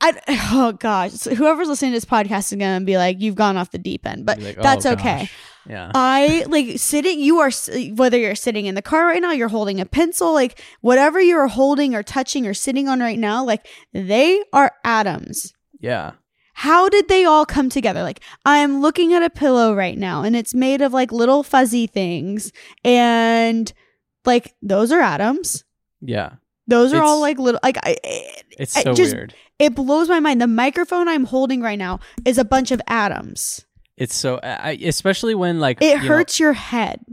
I, 0.00 0.12
I, 0.28 0.48
oh 0.52 0.70
gosh, 0.72 1.24
whoever's 1.24 1.66
listening 1.66 1.90
to 1.90 1.96
this 1.96 2.04
podcast 2.04 2.52
is 2.52 2.58
gonna 2.58 2.84
be 2.84 2.96
like, 2.96 3.20
"You've 3.20 3.34
gone 3.34 3.56
off 3.56 3.72
the 3.72 3.78
deep 3.78 4.06
end," 4.06 4.24
but 4.24 4.38
like, 4.40 4.54
that's 4.62 4.86
"Oh, 4.86 4.92
okay. 4.92 5.18
gosh." 5.22 5.32
Yeah. 5.68 5.90
I 5.94 6.44
like 6.48 6.78
sitting. 6.78 7.18
You 7.18 7.40
are 7.40 7.50
whether 7.96 8.18
you're 8.18 8.36
sitting 8.36 8.66
in 8.66 8.76
the 8.76 8.82
car 8.82 9.04
right 9.06 9.20
now, 9.20 9.32
you're 9.32 9.48
holding 9.48 9.80
a 9.80 9.84
pencil, 9.86 10.32
like 10.32 10.62
whatever 10.80 11.20
you're 11.20 11.48
holding 11.48 11.92
or 11.94 12.04
touching 12.04 12.46
or 12.46 12.54
sitting 12.54 12.88
on 12.88 13.00
right 13.00 13.18
now, 13.18 13.44
like 13.44 13.66
they 13.92 14.44
are 14.52 14.70
atoms. 14.84 15.52
yeah. 15.80 16.12
How 16.62 16.88
did 16.88 17.08
they 17.08 17.24
all 17.24 17.44
come 17.44 17.68
together? 17.68 18.02
Like 18.04 18.20
I'm 18.44 18.80
looking 18.80 19.12
at 19.12 19.22
a 19.24 19.30
pillow 19.30 19.74
right 19.74 19.98
now, 19.98 20.22
and 20.22 20.36
it's 20.36 20.54
made 20.54 20.80
of 20.80 20.92
like 20.92 21.10
little 21.10 21.42
fuzzy 21.42 21.88
things, 21.88 22.52
and 22.84 23.72
like 24.24 24.54
those 24.62 24.92
are 24.92 25.00
atoms. 25.00 25.64
Yeah. 26.00 26.34
Those 26.68 26.92
are 26.92 27.02
all 27.02 27.20
like 27.20 27.38
little 27.40 27.58
like 27.64 27.78
I. 27.78 27.96
It, 28.04 28.44
It's 28.58 28.76
I 28.76 28.82
so 28.84 28.94
just- 28.94 29.12
weird. 29.14 29.34
it 29.58 29.74
blows 29.74 30.08
my 30.08 30.20
mind. 30.20 30.40
The 30.40 30.46
microphone 30.46 31.08
I'm 31.08 31.24
holding 31.24 31.60
right 31.62 31.78
now 31.78 31.98
is 32.24 32.38
a 32.38 32.44
bunch 32.44 32.70
of 32.70 32.80
atoms. 32.86 33.66
It's 33.96 34.14
so 34.14 34.38
I, 34.42 34.78
especially 34.84 35.34
when 35.34 35.58
like 35.58 35.78
It 35.82 35.88
you 35.96 36.08
know, 36.08 36.14
hurts 36.14 36.38
your 36.38 36.52
head. 36.52 37.04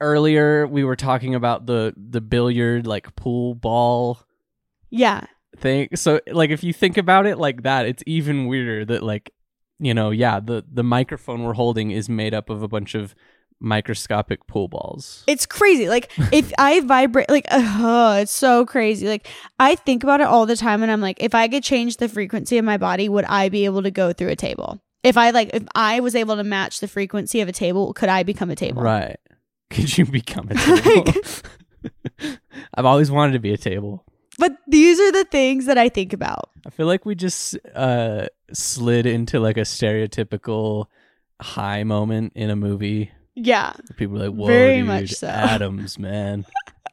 earlier 0.00 0.66
we 0.66 0.84
were 0.84 0.96
talking 0.96 1.34
about 1.34 1.66
the 1.66 1.92
the 1.96 2.20
billiard 2.20 2.86
like 2.86 3.14
pool 3.16 3.54
ball 3.56 4.20
Yeah. 4.90 5.26
Thing. 5.56 5.88
So 5.94 6.20
like 6.30 6.50
if 6.50 6.64
you 6.64 6.72
think 6.72 6.96
about 6.96 7.26
it 7.26 7.38
like 7.38 7.62
that, 7.62 7.86
it's 7.86 8.02
even 8.06 8.46
weirder 8.46 8.84
that 8.86 9.02
like 9.02 9.32
you 9.78 9.94
know, 9.94 10.10
yeah, 10.10 10.40
the 10.40 10.64
the 10.70 10.84
microphone 10.84 11.42
we're 11.42 11.54
holding 11.54 11.90
is 11.90 12.08
made 12.08 12.34
up 12.34 12.50
of 12.50 12.62
a 12.62 12.68
bunch 12.68 12.94
of 12.94 13.14
microscopic 13.60 14.46
pool 14.46 14.68
balls. 14.68 15.24
It's 15.26 15.46
crazy. 15.46 15.88
Like 15.88 16.10
if 16.32 16.52
I 16.58 16.80
vibrate, 16.80 17.30
like 17.30 17.46
oh, 17.50 18.18
it's 18.18 18.32
so 18.32 18.66
crazy. 18.66 19.08
Like 19.08 19.26
I 19.58 19.74
think 19.74 20.02
about 20.02 20.20
it 20.20 20.26
all 20.26 20.46
the 20.46 20.56
time, 20.56 20.82
and 20.82 20.92
I'm 20.92 21.00
like, 21.00 21.22
if 21.22 21.34
I 21.34 21.48
could 21.48 21.64
change 21.64 21.96
the 21.96 22.08
frequency 22.08 22.58
of 22.58 22.64
my 22.64 22.76
body, 22.76 23.08
would 23.08 23.24
I 23.24 23.48
be 23.48 23.64
able 23.64 23.82
to 23.82 23.90
go 23.90 24.12
through 24.12 24.28
a 24.28 24.36
table? 24.36 24.80
If 25.02 25.16
I 25.16 25.30
like, 25.30 25.50
if 25.52 25.64
I 25.74 26.00
was 26.00 26.14
able 26.14 26.36
to 26.36 26.44
match 26.44 26.80
the 26.80 26.88
frequency 26.88 27.40
of 27.40 27.48
a 27.48 27.52
table, 27.52 27.92
could 27.92 28.08
I 28.08 28.22
become 28.22 28.50
a 28.50 28.56
table? 28.56 28.82
Right. 28.82 29.16
Could 29.70 29.96
you 29.96 30.04
become 30.04 30.48
a 30.50 30.54
table? 30.82 31.14
I've 32.74 32.84
always 32.84 33.10
wanted 33.10 33.32
to 33.32 33.38
be 33.38 33.54
a 33.54 33.56
table. 33.56 34.04
But 34.42 34.56
these 34.66 34.98
are 34.98 35.12
the 35.12 35.22
things 35.22 35.66
that 35.66 35.78
I 35.78 35.88
think 35.88 36.12
about. 36.12 36.50
I 36.66 36.70
feel 36.70 36.86
like 36.86 37.06
we 37.06 37.14
just 37.14 37.56
uh 37.76 38.26
slid 38.52 39.06
into 39.06 39.38
like 39.38 39.56
a 39.56 39.60
stereotypical 39.60 40.86
high 41.40 41.84
moment 41.84 42.32
in 42.34 42.50
a 42.50 42.56
movie. 42.56 43.12
Yeah. 43.36 43.72
People 43.96 44.16
are 44.20 44.28
like, 44.28 44.36
"Whoa, 44.36 44.46
Very 44.48 44.78
dude, 44.78 44.86
much 44.88 45.10
so. 45.10 45.28
atoms, 45.28 45.96
man, 45.96 46.44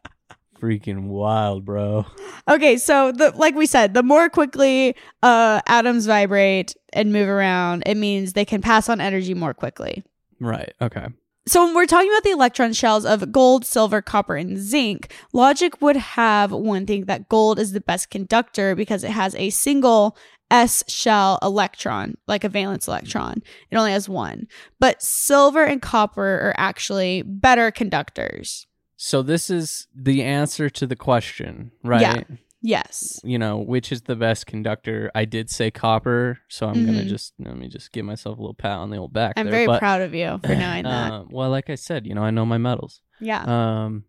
freaking 0.62 1.08
wild, 1.08 1.66
bro." 1.66 2.06
Okay, 2.48 2.78
so 2.78 3.12
the 3.12 3.32
like 3.36 3.56
we 3.56 3.66
said, 3.66 3.96
the 3.96 4.04
more 4.04 4.30
quickly 4.30 4.96
uh 5.24 5.60
atoms 5.66 6.06
vibrate 6.06 6.76
and 6.94 7.12
move 7.12 7.28
around, 7.28 7.82
it 7.88 7.96
means 7.96 8.34
they 8.34 8.46
can 8.46 8.62
pass 8.62 8.90
on 8.90 9.02
energy 9.02 9.34
more 9.34 9.56
quickly. 9.56 10.04
Right. 10.40 10.72
Okay. 10.80 11.08
So 11.50 11.66
when 11.66 11.74
we're 11.74 11.88
talking 11.88 12.12
about 12.12 12.22
the 12.22 12.30
electron 12.30 12.74
shells 12.74 13.06
of 13.06 13.32
gold, 13.32 13.66
silver, 13.66 14.04
copper, 14.04 14.36
and 14.36 14.56
zinc, 14.56 15.12
logic 15.34 15.82
would 15.82 15.96
have 15.96 16.52
one 16.52 16.86
think 16.86 17.08
that 17.08 17.28
gold 17.28 17.58
is 17.58 17.72
the 17.72 17.82
best 17.82 18.12
conductor 18.12 18.76
because 18.76 19.04
it 19.04 19.10
has 19.10 19.34
a 19.34 19.50
single 19.50 20.16
S 20.52 20.84
shell 20.88 21.40
electron, 21.42 22.18
like 22.28 22.44
a 22.44 22.50
valence 22.50 22.88
electron. 22.88 23.42
It 23.72 23.78
only 23.78 23.94
has 23.94 24.08
one. 24.08 24.48
But 24.80 25.02
silver 25.02 25.64
and 25.64 25.82
copper 25.82 26.22
are 26.22 26.54
actually 26.56 27.24
better 27.24 27.72
conductors. 27.72 28.68
So 28.96 29.24
this 29.24 29.50
is 29.50 29.88
the 29.96 30.22
answer 30.22 30.70
to 30.70 30.86
the 30.86 30.96
question, 30.96 31.72
right? 31.84 32.28
Yeah. 32.30 32.36
Yes. 32.62 33.20
You 33.24 33.40
know, 33.40 33.58
which 33.58 33.92
is 33.92 34.02
the 34.02 34.16
best 34.16 34.46
conductor? 34.46 35.10
I 35.16 35.26
did 35.26 35.50
say 35.50 35.72
copper, 35.72 36.40
so 36.50 36.68
I'm 36.68 36.86
gonna 36.86 37.04
Mhm. 37.04 37.08
just 37.08 37.34
let 37.40 37.56
me 37.56 37.70
just 37.70 37.92
give 37.92 38.06
myself 38.06 38.38
a 38.38 38.42
little 38.42 38.54
pat 38.54 38.78
on 38.78 38.90
the 38.90 38.98
old 38.98 39.14
back. 39.14 39.34
I'm 39.38 39.46
there, 39.46 39.52
very 39.54 39.66
but, 39.66 39.80
proud 39.80 40.02
of 40.02 40.14
you 40.14 40.40
for 40.44 40.56
knowing 40.56 40.84
that. 40.84 41.12
uh, 41.12 41.24
well, 41.30 41.50
like 41.50 41.70
I 41.70 41.76
said, 41.76 42.06
you 42.06 42.14
know, 42.16 42.24
I 42.24 42.32
know 42.32 42.46
my 42.46 42.58
metals. 42.58 43.02
Yeah. 43.22 43.44
Um, 43.86 44.04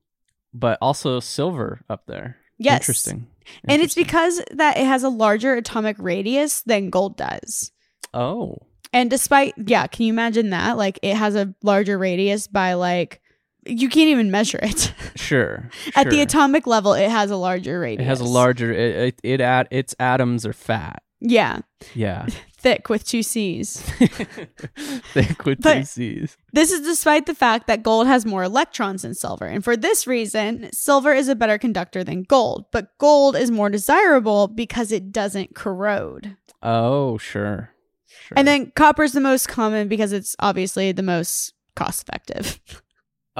but 0.52 0.78
also 0.82 1.20
silver 1.20 1.82
up 1.88 2.06
there. 2.06 2.36
yes. 2.58 2.80
Interesting. 2.82 3.28
And 3.66 3.80
it's 3.80 3.94
because 3.94 4.42
that 4.52 4.76
it 4.76 4.84
has 4.84 5.02
a 5.02 5.08
larger 5.08 5.54
atomic 5.54 5.96
radius 5.98 6.62
than 6.62 6.90
gold 6.90 7.16
does. 7.16 7.70
oh, 8.14 8.58
And 8.92 9.08
despite, 9.08 9.54
yeah, 9.56 9.86
can 9.86 10.06
you 10.06 10.12
imagine 10.12 10.50
that? 10.50 10.76
Like 10.76 10.98
it 11.02 11.14
has 11.16 11.36
a 11.36 11.54
larger 11.62 11.96
radius 11.98 12.48
by 12.48 12.74
like, 12.74 13.20
you 13.70 13.88
can't 13.88 14.08
even 14.08 14.30
measure 14.30 14.58
it. 14.62 14.92
sure. 15.16 15.70
At 15.94 16.10
the 16.10 16.20
atomic 16.20 16.66
level, 16.66 16.92
it 16.94 17.10
has 17.10 17.30
a 17.30 17.36
larger 17.36 17.80
radius. 17.80 18.04
it 18.04 18.08
has 18.08 18.20
a 18.20 18.24
larger. 18.24 18.72
It 18.72 18.96
it, 18.96 19.20
it 19.22 19.40
at 19.40 19.68
its 19.70 19.94
atoms 20.00 20.44
are 20.44 20.52
fat. 20.52 21.02
Yeah. 21.22 21.60
Yeah, 21.94 22.26
Thick 22.58 22.88
with 22.88 23.06
two 23.06 23.22
C's. 23.22 23.80
thick 25.12 25.44
with 25.44 25.60
But- 25.62 25.78
two 25.78 25.84
C's. 25.84 26.36
This 26.52 26.70
is 26.72 26.80
despite 26.82 27.26
the 27.26 27.34
fact 27.34 27.66
that 27.66 27.82
gold 27.82 28.06
has 28.06 28.26
more 28.26 28.42
electrons 28.42 29.02
than 29.02 29.14
silver. 29.14 29.46
And 29.46 29.62
for 29.64 29.76
this 29.76 30.06
reason, 30.06 30.70
silver 30.72 31.12
is 31.12 31.28
a 31.28 31.34
better 31.34 31.58
conductor 31.58 32.04
than 32.04 32.22
gold. 32.24 32.66
But 32.72 32.96
gold 32.98 33.36
is 33.36 33.50
more 33.50 33.70
desirable 33.70 34.48
because 34.48 34.92
it 34.92 35.12
doesn't 35.12 35.54
corrode. 35.54 36.36
Oh, 36.62 37.16
sure. 37.18 37.70
sure. 38.06 38.34
And 38.36 38.46
then 38.46 38.72
copper 38.76 39.02
is 39.04 39.12
the 39.12 39.20
most 39.20 39.48
common 39.48 39.88
because 39.88 40.12
it's 40.12 40.36
obviously 40.38 40.92
the 40.92 41.02
most 41.02 41.54
cost 41.76 42.02
effective. 42.08 42.60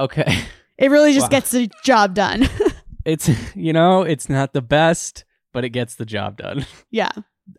Okay. 0.01 0.43
It 0.77 0.89
really 0.89 1.13
just 1.13 1.25
Wow. 1.25 1.37
gets 1.37 1.51
the 1.51 1.69
job 1.83 2.15
done. 2.15 2.49
it's 3.05 3.29
you 3.55 3.71
know 3.73 4.01
it's 4.01 4.29
not 4.29 4.53
the 4.53 4.61
best 4.61 5.25
but 5.53 5.63
it 5.63 5.69
gets 5.69 5.95
the 5.95 6.05
job 6.05 6.37
done 6.37 6.65
yeah. 6.91 7.11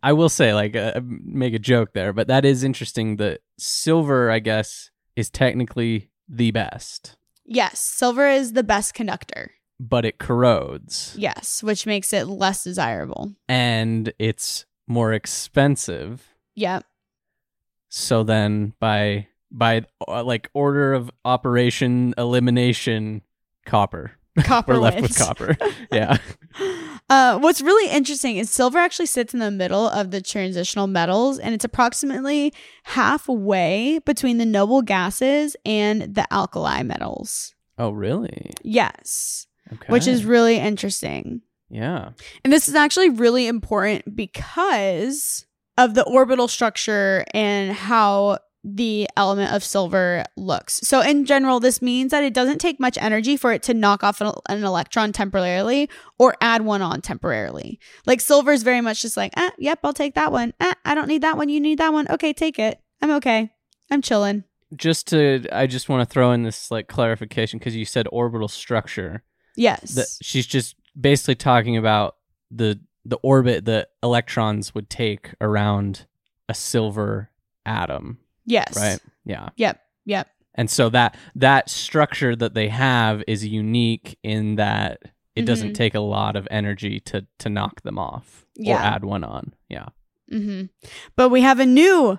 i 0.03 0.13
will 0.13 0.29
say 0.29 0.55
like 0.55 0.75
uh, 0.77 1.01
make 1.05 1.53
a 1.55 1.59
joke 1.59 1.93
there 1.95 2.13
but 2.13 2.27
that 2.29 2.45
is 2.45 2.63
interesting 2.65 3.17
that 3.17 3.41
silver 3.59 4.31
i 4.31 4.39
guess 4.39 4.91
is 5.17 5.31
technically 5.31 6.11
the 6.29 6.51
best 6.53 7.17
Yes. 7.45 7.81
Silver 7.81 8.29
is 8.29 8.53
the 8.55 8.63
best 8.63 8.95
conductor. 8.95 9.51
but 9.81 10.05
it 10.05 10.19
corrodes 10.19 11.15
Yes. 11.19 11.61
Which 11.63 11.87
makes 11.87 12.13
it 12.13 12.27
less 12.29 12.63
desirable. 12.65 13.35
and 13.49 14.13
it's 14.19 14.65
more 14.87 15.13
expensive 15.13 16.23
Yep. 16.55 16.85
so 17.89 18.23
then 18.23 18.75
by 18.81 19.27
by 19.53 19.85
uh, 20.09 20.25
like 20.25 20.51
order 20.55 20.95
of 20.95 21.11
operation 21.25 22.15
elimination 22.19 23.23
copper. 23.67 24.13
Copper 24.41 24.73
we're 24.75 24.79
left 24.81 25.01
with 25.01 25.17
copper. 25.17 25.57
Yeah. 25.93 26.17
Uh, 27.11 27.39
what's 27.41 27.61
really 27.61 27.91
interesting 27.91 28.39
is 28.39 28.49
silver 28.49 28.79
actually 28.79 29.05
sits 29.05 29.35
in 29.35 29.41
the 29.41 29.51
middle 29.51 29.87
of 29.89 30.13
the 30.13 30.23
transitional 30.23 30.87
metals, 30.87 31.39
and 31.39 31.53
it's 31.53 31.65
approximately 31.65 32.55
halfway 32.85 33.99
between 34.07 34.39
the 34.39 34.47
noble 34.47 34.81
gases 34.81 35.55
and 35.67 36.15
the 36.15 36.27
alkali 36.33 36.83
metals. 36.83 37.55
oh 37.77 37.91
really? 37.91 38.53
Yes, 38.63 39.47
okay 39.71 39.89
which 39.89 40.07
is 40.07 40.25
really 40.25 40.57
interesting. 40.57 41.43
yeah. 41.69 42.11
And 42.45 42.53
this 42.53 42.67
is 42.67 42.75
actually 42.75 43.11
really 43.11 43.47
important 43.47 44.17
because 44.17 45.45
of 45.77 45.93
the 45.95 46.05
orbital 46.05 46.49
structure 46.49 47.27
and 47.35 47.73
how 47.73 48.39
the 48.65 49.09
element 49.17 49.53
of 49.53 49.65
silver 49.65 50.25
looks. 50.37 50.75
So, 50.85 51.01
in 51.01 51.25
general, 51.25 51.59
this 51.61 51.83
means 51.83 52.11
that 52.13 52.23
it 52.25 52.33
doesn't 52.35 52.59
take 52.59 52.79
much 52.79 52.97
energy 53.01 53.37
for 53.37 53.53
it 53.53 53.63
to 53.65 53.75
knock 53.75 54.05
off 54.05 54.21
an, 54.21 54.33
an 54.49 54.63
electron 54.65 55.13
temporarily 55.13 55.89
or 56.19 56.37
add 56.41 56.63
one 56.63 56.81
on 56.83 57.01
temporarily. 57.01 57.81
Like, 58.07 58.21
silver 58.21 58.53
is 58.53 58.63
very 58.63 58.81
much 58.81 59.03
just 59.03 59.17
like, 59.17 59.33
ah, 59.37 59.51
yep, 59.59 59.81
I'll 59.83 59.93
take 59.93 60.15
that 60.15 60.31
one. 60.31 60.55
Ah, 60.61 60.75
I 60.85 60.95
don't 60.95 61.09
need 61.09 61.23
that 61.23 61.37
one. 61.37 61.49
You 61.49 61.61
need 61.61 61.79
that 61.79 61.93
one. 61.93 62.07
Okay, 62.09 62.33
take 62.33 62.59
it. 62.59 62.81
I'm 63.01 63.11
okay. 63.13 63.51
I'm 63.91 64.01
chilling. 64.01 64.45
just 64.77 65.09
to 65.09 65.45
i 65.53 65.67
just 65.67 65.89
want 65.91 66.09
to 66.09 66.11
throw 66.11 66.33
in 66.33 66.45
this 66.45 66.71
like 66.71 66.89
clarification 66.89 67.59
because 67.59 67.77
you 67.77 67.85
said 67.85 68.07
orbital 68.11 68.49
structure 68.49 69.23
Yes. 69.55 69.95
that 69.97 70.07
she's 70.23 70.47
just 70.47 70.77
basically 70.99 71.35
talking 71.35 71.77
about 71.77 72.17
the 72.51 72.81
the 73.05 73.19
orbit 73.23 73.67
that 73.67 73.89
electrons 74.03 74.75
would 74.75 74.89
take 74.89 75.35
around 75.43 76.07
a 76.49 76.55
silver 76.55 77.31
atom 77.67 78.19
yes. 78.45 78.77
right 78.77 78.99
yeah 79.25 79.49
Yep. 79.57 79.81
Yep. 80.07 80.29
And 80.55 80.69
so 80.71 80.91
that 80.91 81.17
that 81.37 81.71
structure 81.71 82.35
that 82.37 82.55
they 82.55 82.69
have 82.69 83.23
is 83.27 83.47
unique 83.47 84.19
in 84.23 84.57
that 84.57 85.01
it 85.35 85.43
doesn't 85.47 85.71
Mhm. 85.71 85.75
take 85.75 85.95
a 85.95 86.01
lot 86.01 86.37
of 86.37 86.47
energy 86.51 87.01
to 87.01 87.27
to 87.39 87.49
knock 87.49 87.83
them 87.83 87.99
off 87.99 88.45
Yeah. 88.57 88.77
or 88.77 88.79
add 88.95 89.05
one 89.05 89.25
on. 89.25 89.55
Yeah. 89.69 89.87
Mm-hmm. 90.31 90.65
But 91.17 91.31
we 91.31 91.41
have 91.43 91.59
a 91.61 91.67
new 91.67 92.19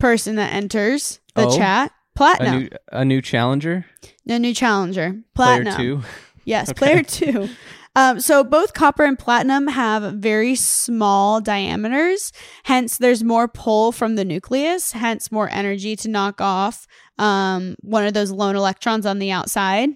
person 0.00 0.36
that 0.36 0.52
enters 0.54 1.20
the 1.34 1.46
Oh? 1.48 1.56
chat. 1.58 1.90
A 1.90 2.16
Platinum. 2.16 2.58
new 2.60 2.68
a 2.92 3.04
new 3.04 3.20
challenger, 3.20 3.84
a 4.28 4.38
new 4.38 4.54
challenger. 4.54 5.20
Platinum. 5.34 5.74
player 5.74 5.96
2. 6.00 6.02
Yes, 6.44 6.68
Okay. 6.70 6.78
player 6.78 7.02
two. 7.02 7.48
Um, 7.96 8.18
so 8.20 8.42
both 8.42 8.72
copper 8.74 9.04
and 9.04 9.18
platinum 9.18 9.68
have 9.68 10.14
very 10.14 10.56
small 10.56 11.40
diameters. 11.40 12.32
Hence, 12.64 12.98
there's 12.98 13.22
more 13.22 13.46
pull 13.46 13.92
from 13.92 14.16
the 14.16 14.24
nucleus. 14.24 14.92
Hence, 14.92 15.30
more 15.30 15.48
energy 15.50 15.94
to 15.96 16.08
knock 16.08 16.40
off 16.40 16.86
um, 17.18 17.76
one 17.80 18.04
of 18.04 18.12
those 18.14 18.32
lone 18.32 18.56
electrons 18.56 19.06
on 19.06 19.20
the 19.20 19.30
outside. 19.30 19.90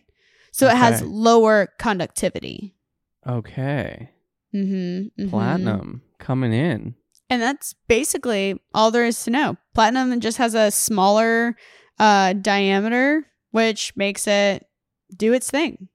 So 0.53 0.69
it 0.69 0.77
has 0.77 1.03
lower 1.03 1.69
conductivity. 1.79 2.75
Okay. 3.27 4.11
Mm-hmm, 4.55 5.29
Platinum 5.29 6.03
coming 6.19 6.53
in. 6.53 6.95
and 7.29 7.43
that's 7.43 7.75
basically 7.87 8.59
all 8.73 8.91
there 8.91 9.05
is 9.05 9.23
to 9.25 9.31
know. 9.31 9.57
Platinum 9.75 10.19
just 10.21 10.39
has 10.39 10.55
a 10.55 10.71
smaller 10.71 11.55
uh, 11.99 12.33
diameter, 12.33 13.27
which 13.51 13.93
makes 13.97 14.27
it 14.27 14.65
do 15.15 15.33
its 15.33 15.51
thing. 15.51 15.89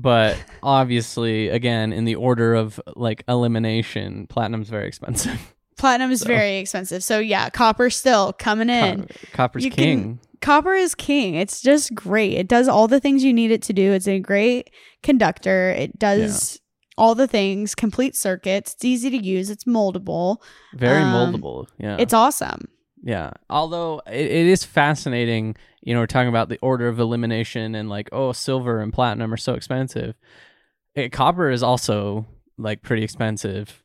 But 0.00 0.36
obviously, 0.62 1.48
again, 1.48 1.92
in 1.92 2.04
the 2.04 2.14
order 2.14 2.54
of 2.54 2.80
like 2.94 3.24
elimination, 3.28 4.26
platinum's 4.28 4.68
very 4.68 4.86
expensive. 4.86 5.54
Platinum 5.76 6.10
is 6.10 6.20
So- 6.20 6.26
very 6.26 6.56
expensive. 6.58 7.02
So 7.04 7.18
yeah, 7.18 7.50
copper 7.50 7.88
still 7.90 8.32
coming 8.32 8.68
in. 8.70 9.06
Co- 9.06 9.14
Copper's 9.32 9.64
You 9.64 9.70
can- 9.70 9.76
king. 9.84 10.20
Copper 10.40 10.74
is 10.74 10.94
king. 10.94 11.34
It's 11.34 11.60
just 11.60 11.94
great. 11.96 12.34
It 12.34 12.46
does 12.48 12.68
all 12.68 12.86
the 12.86 13.00
things 13.00 13.24
you 13.24 13.32
need 13.32 13.50
it 13.50 13.62
to 13.62 13.72
do. 13.72 13.92
It's 13.92 14.06
a 14.06 14.20
great 14.20 14.70
conductor. 15.02 15.70
It 15.70 15.98
does 15.98 16.60
all 16.96 17.16
the 17.16 17.26
things, 17.26 17.74
complete 17.74 18.14
circuits. 18.16 18.74
It's 18.74 18.84
easy 18.84 19.10
to 19.10 19.16
use. 19.16 19.50
It's 19.50 19.64
moldable. 19.64 20.36
Very 20.74 21.02
um, 21.02 21.12
moldable. 21.34 21.66
Yeah. 21.78 21.96
It's 21.98 22.12
awesome. 22.14 22.68
Yeah. 23.08 23.30
Although 23.48 24.02
it, 24.06 24.26
it 24.26 24.46
is 24.46 24.64
fascinating, 24.64 25.56
you 25.80 25.94
know, 25.94 26.00
we're 26.00 26.06
talking 26.06 26.28
about 26.28 26.50
the 26.50 26.58
order 26.60 26.88
of 26.88 27.00
elimination 27.00 27.74
and 27.74 27.88
like, 27.88 28.10
oh, 28.12 28.32
silver 28.32 28.82
and 28.82 28.92
platinum 28.92 29.32
are 29.32 29.38
so 29.38 29.54
expensive. 29.54 30.14
It, 30.94 31.10
copper 31.10 31.48
is 31.48 31.62
also 31.62 32.26
like 32.58 32.82
pretty 32.82 33.02
expensive. 33.04 33.82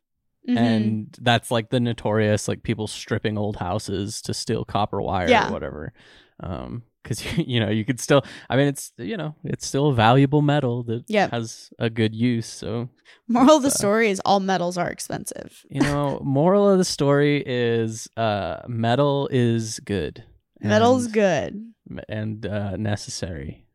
Mhm. 0.49 0.57
And 0.57 1.17
that's 1.21 1.51
like 1.51 1.69
the 1.69 1.79
notorious, 1.79 2.49
like 2.49 2.63
people 2.63 2.85
stripping 2.85 3.37
old 3.37 3.55
houses 3.55 4.21
to 4.23 4.33
steal 4.33 4.65
copper 4.65 5.01
wire 5.01 5.29
Yeah. 5.29 5.47
or 5.47 5.53
whatever. 5.53 5.93
Um, 6.41 6.83
because 7.03 7.19
you 7.37 7.59
know 7.59 7.69
you 7.69 7.83
could 7.85 7.99
still, 7.99 8.23
I 8.49 8.55
mean, 8.57 8.67
it's 8.67 8.91
you 8.97 9.17
know 9.17 9.35
it's 9.43 9.67
still 9.67 9.89
a 9.89 9.93
valuable 9.93 10.41
metal 10.41 10.83
that 10.83 11.03
Yep. 11.07 11.31
has 11.31 11.69
a 11.79 11.89
good 11.89 12.15
use. 12.15 12.47
So 12.47 12.89
Moral 13.27 13.57
of 13.57 13.61
the 13.63 13.67
uh, 13.67 13.71
story 13.71 14.09
is 14.09 14.19
all 14.25 14.39
metals 14.39 14.77
are 14.77 14.89
expensive. 14.89 15.63
you 15.69 15.81
know, 15.81 16.19
moral 16.23 16.69
of 16.69 16.77
the 16.77 16.85
story 16.85 17.43
is 17.45 18.07
uh, 18.17 18.57
metal 18.67 19.27
is 19.31 19.79
good. 19.79 20.23
Metal's 20.61 21.05
and- 21.05 21.13
good. 21.13 21.73
and 22.09 22.45
uh, 22.45 22.77
necessary 22.77 23.65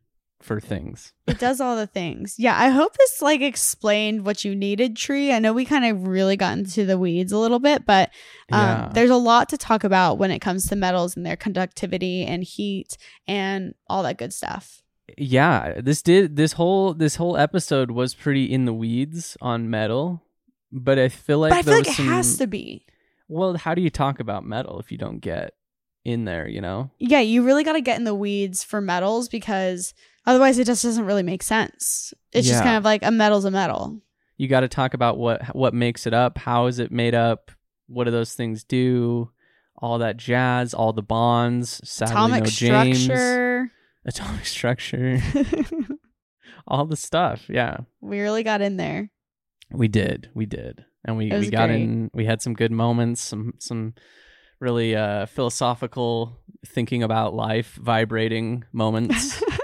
for 0.41 0.59
things. 0.61 1.13
It 1.27 1.37
does 1.39 1.59
all 1.59 1.75
the 1.75 1.87
things. 1.87 2.35
Yeah, 2.37 2.57
I 2.57 2.69
hope 2.69 2.97
this 2.97 3.21
like 3.21 3.41
explained 3.41 4.25
what 4.25 4.45
you 4.45 4.55
needed, 4.55 4.95
Tree. 4.95 5.31
I 5.33 5.39
know 5.39 5.51
we 5.53 5.65
kind 5.65 5.85
of 5.85 6.07
really 6.07 6.37
got 6.37 6.57
into 6.57 6.85
the 6.85 6.97
weeds 6.97 7.31
a 7.31 7.37
little 7.37 7.59
bit, 7.59 7.85
but 7.85 8.09
um, 8.51 8.59
Yeah. 8.61 8.91
there's 8.93 9.09
a 9.09 9.15
lot 9.17 9.49
to 9.49 9.57
talk 9.57 9.83
about 9.83 10.17
when 10.17 10.31
it 10.31 10.39
comes 10.39 10.67
to 10.67 10.75
metals 10.75 11.17
and 11.17 11.25
their 11.25 11.35
conductivity 11.35 12.23
and 12.25 12.43
heat 12.43 12.97
and 13.27 13.73
all 13.87 14.03
that 14.03 14.17
good 14.17 14.33
stuff. 14.33 14.81
Yeah, 15.17 15.81
this 15.81 16.01
did 16.01 16.35
this 16.35 16.53
whole 16.53 16.93
this 16.93 17.15
whole 17.15 17.35
episode 17.35 17.91
was 17.91 18.13
pretty 18.13 18.45
in 18.45 18.65
the 18.65 18.73
weeds 18.73 19.35
on 19.41 19.69
metal, 19.69 20.23
but 20.71 20.99
I 20.99 21.09
feel 21.09 21.39
like 21.39 21.49
but 21.51 21.57
I 21.57 21.61
feel 21.63 21.73
like 21.73 21.87
it 21.87 21.95
some, 21.95 22.07
has 22.07 22.37
to 22.37 22.47
be. 22.47 22.85
Well, 23.27 23.57
how 23.57 23.73
do 23.75 23.81
you 23.81 23.89
talk 23.89 24.19
about 24.19 24.45
metal 24.45 24.79
if 24.79 24.91
you 24.91 24.97
don't 24.97 25.19
get 25.19 25.53
in 26.05 26.25
there? 26.25 26.47
You 26.47 26.61
know? 26.61 26.91
Yeah, 26.99 27.19
you 27.21 27.43
really 27.43 27.63
got 27.63 27.73
to 27.73 27.81
get 27.81 27.97
in 27.97 28.03
the 28.03 28.15
weeds 28.15 28.63
for 28.63 28.81
metals 28.81 29.29
because 29.29 29.93
otherwise 30.29 30.59
it 30.59 30.65
just 30.65 30.83
doesn't 30.83 31.05
really 31.05 31.23
make 31.23 31.41
sense. 31.41 32.13
It's 32.31 32.47
just 32.47 32.63
kind 32.63 32.77
of 32.77 32.83
like 32.83 33.03
a 33.03 33.09
metal's 33.11 33.45
a 33.45 33.51
metal. 33.51 33.99
You 34.37 34.47
got 34.47 34.59
to 34.61 34.67
talk 34.67 34.93
about 34.93 35.17
what 35.17 35.55
what 35.55 35.73
makes 35.73 36.05
it 36.05 36.13
up. 36.13 36.37
How 36.37 36.67
is 36.67 36.77
it 36.79 36.91
made 36.91 37.15
up? 37.15 37.51
What 37.87 38.03
do 38.03 38.11
those 38.11 38.33
things 38.33 38.63
do? 38.63 39.31
All 39.81 39.97
that 39.97 40.17
jazz, 40.17 40.73
all 40.73 40.93
the 40.93 41.01
bonds. 41.01 41.81
Sadly, 41.83 42.13
Atomic 42.13 42.43
no 42.43 42.49
James. 42.49 43.03
structure. 43.03 43.71
Atomic 44.05 44.45
structure. 44.45 45.19
all 46.67 46.85
the 46.85 46.95
stuff. 46.95 47.49
Yeah. 47.49 47.77
we 47.99 48.19
really 48.19 48.43
got 48.43 48.61
in 48.61 48.77
there. 48.77 49.09
We 49.71 49.87
did, 49.87 50.29
we 50.33 50.45
did, 50.45 50.85
and 51.05 51.17
we 51.17 51.31
we 51.31 51.49
got 51.49 51.67
great. 51.67 51.81
in. 51.81 52.11
We 52.13 52.25
had 52.25 52.41
some 52.41 52.53
good 52.53 52.71
moments, 52.71 53.21
some 53.21 53.53
some 53.59 53.93
really 54.59 54.95
uh, 54.95 55.25
philosophical 55.25 56.39
thinking 56.65 57.03
about 57.03 57.33
life, 57.33 57.77
vibrating 57.81 58.65
moments. 58.73 59.41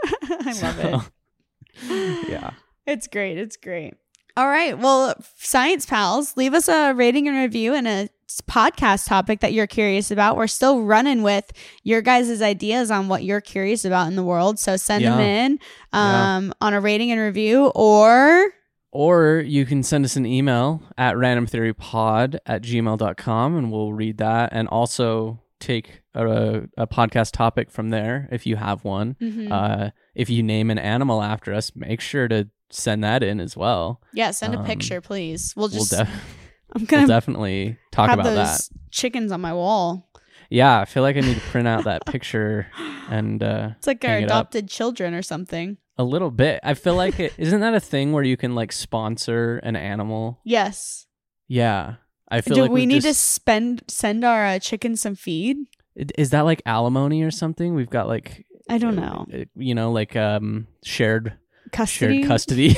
I 0.48 0.62
love 0.62 0.80
it. 0.80 1.90
it. 1.90 2.30
yeah, 2.30 2.52
It's 2.88 3.08
great. 3.08 3.38
It's 3.38 3.58
great. 3.58 3.96
All 4.38 4.48
right. 4.48 4.78
Well, 4.78 5.16
Science 5.38 5.86
Pals, 5.86 6.36
leave 6.36 6.54
us 6.54 6.68
a 6.68 6.94
rating 6.94 7.28
and 7.28 7.38
review 7.38 7.74
and 7.74 7.88
a 7.88 8.10
podcast 8.50 9.08
topic 9.08 9.40
that 9.40 9.54
you're 9.54 9.66
curious 9.68 10.12
about. 10.12 10.36
We're 10.36 10.48
still 10.48 10.82
running 10.82 11.24
with 11.24 11.52
your 11.84 12.02
guys' 12.02 12.42
ideas 12.42 12.92
on 12.92 13.08
what 13.08 13.24
you're 13.24 13.40
curious 13.42 13.86
about 13.86 14.08
in 14.08 14.16
the 14.18 14.24
world. 14.24 14.60
So 14.60 14.76
send 14.76 15.06
them 15.06 15.20
Yeah. 15.20 15.26
in 15.46 15.60
Yeah. 15.94 16.36
um, 16.38 16.54
on 16.60 16.74
a 16.74 16.82
rating 16.82 17.12
and 17.12 17.22
review 17.22 17.68
or 17.76 18.52
or 18.92 19.44
you 19.46 19.66
can 19.66 19.84
send 19.84 20.06
us 20.06 20.16
an 20.16 20.26
email 20.26 20.82
at 20.98 21.16
randomtheorypod 21.16 22.38
at 22.46 22.62
gmail.com 22.62 23.58
and 23.58 23.72
we'll 23.72 23.94
read 23.94 24.18
that 24.20 24.50
and 24.54 24.68
also 24.70 25.40
take 25.60 26.02
a, 26.14 26.64
a 26.78 26.88
podcast 26.88 27.32
topic 27.32 27.72
from 27.72 27.90
there 27.90 28.28
if 28.32 28.46
you 28.46 28.56
have 28.56 28.84
one. 28.84 29.16
Mhm. 29.22 29.52
Uh, 29.52 29.92
if 30.14 30.30
you 30.30 30.44
name 30.44 30.70
an 30.70 30.78
animal 30.78 31.22
after 31.22 31.54
us, 31.54 31.72
make 31.76 32.02
sure 32.02 32.28
to 32.28 32.50
send 32.70 33.04
that 33.04 33.24
in 33.24 33.40
as 33.40 33.56
well. 33.56 34.02
yeah, 34.14 34.32
send 34.32 34.54
a 34.56 34.60
um, 34.60 34.66
picture, 34.66 35.02
please. 35.02 35.54
We'll 35.56 35.70
We'll, 35.70 35.80
just 35.80 35.92
def- 35.92 36.10
I'm 36.74 36.82
we'll 36.82 36.88
gonna 36.88 37.08
definitely 37.08 37.78
talk 37.92 38.12
about 38.12 38.24
that. 38.26 38.62
chickens 38.92 39.32
on 39.32 39.42
my 39.42 39.54
wall. 39.54 40.10
Yeah, 40.50 40.80
I 40.82 40.86
feel 40.86 41.02
like 41.04 41.16
I 41.18 41.22
need 41.22 41.36
to 41.36 41.42
print 41.42 41.68
out 41.68 41.86
that 41.86 42.06
picture 42.06 42.68
and 43.10 43.42
uh, 43.42 43.70
It's 43.78 43.88
like 43.88 44.04
our 44.06 44.18
adopted 44.18 44.68
children 44.70 45.14
or 45.14 45.22
something. 45.22 45.78
a 45.98 46.04
little 46.04 46.32
bit. 46.32 46.60
I 46.64 46.74
feel 46.76 46.96
like 46.96 47.20
it 47.20 47.34
isn't 47.38 47.62
that 47.62 47.74
a 47.74 47.80
thing 47.80 48.12
where 48.12 48.24
you 48.24 48.36
can 48.38 48.54
like 48.56 48.72
sponsor 48.72 49.58
an 49.64 49.76
animal? 49.76 50.40
Yes. 50.44 51.08
Yeah, 51.48 51.96
I 52.36 52.42
feel 52.42 52.56
Do 52.56 52.62
like 52.64 52.72
we 52.72 52.86
need 52.86 53.04
to 53.04 53.14
spend 53.14 53.84
send 53.88 54.24
our 54.24 54.46
uh, 54.46 54.60
chickens 54.60 55.02
some 55.02 55.16
feed? 55.16 55.58
Is 55.96 56.32
that 56.32 56.42
like 56.42 56.62
alimony 56.66 57.24
or 57.24 57.32
something? 57.32 57.74
We've 57.76 57.90
got 57.90 58.08
like 58.08 58.46
I 58.70 58.78
don't 58.78 58.96
know. 58.96 59.26
uh, 59.34 59.46
you 59.56 59.74
know, 59.76 59.92
like 59.92 60.16
um 60.16 60.68
shared 60.84 61.34
Custody. 61.72 62.18
shared 62.20 62.28
custody. 62.28 62.76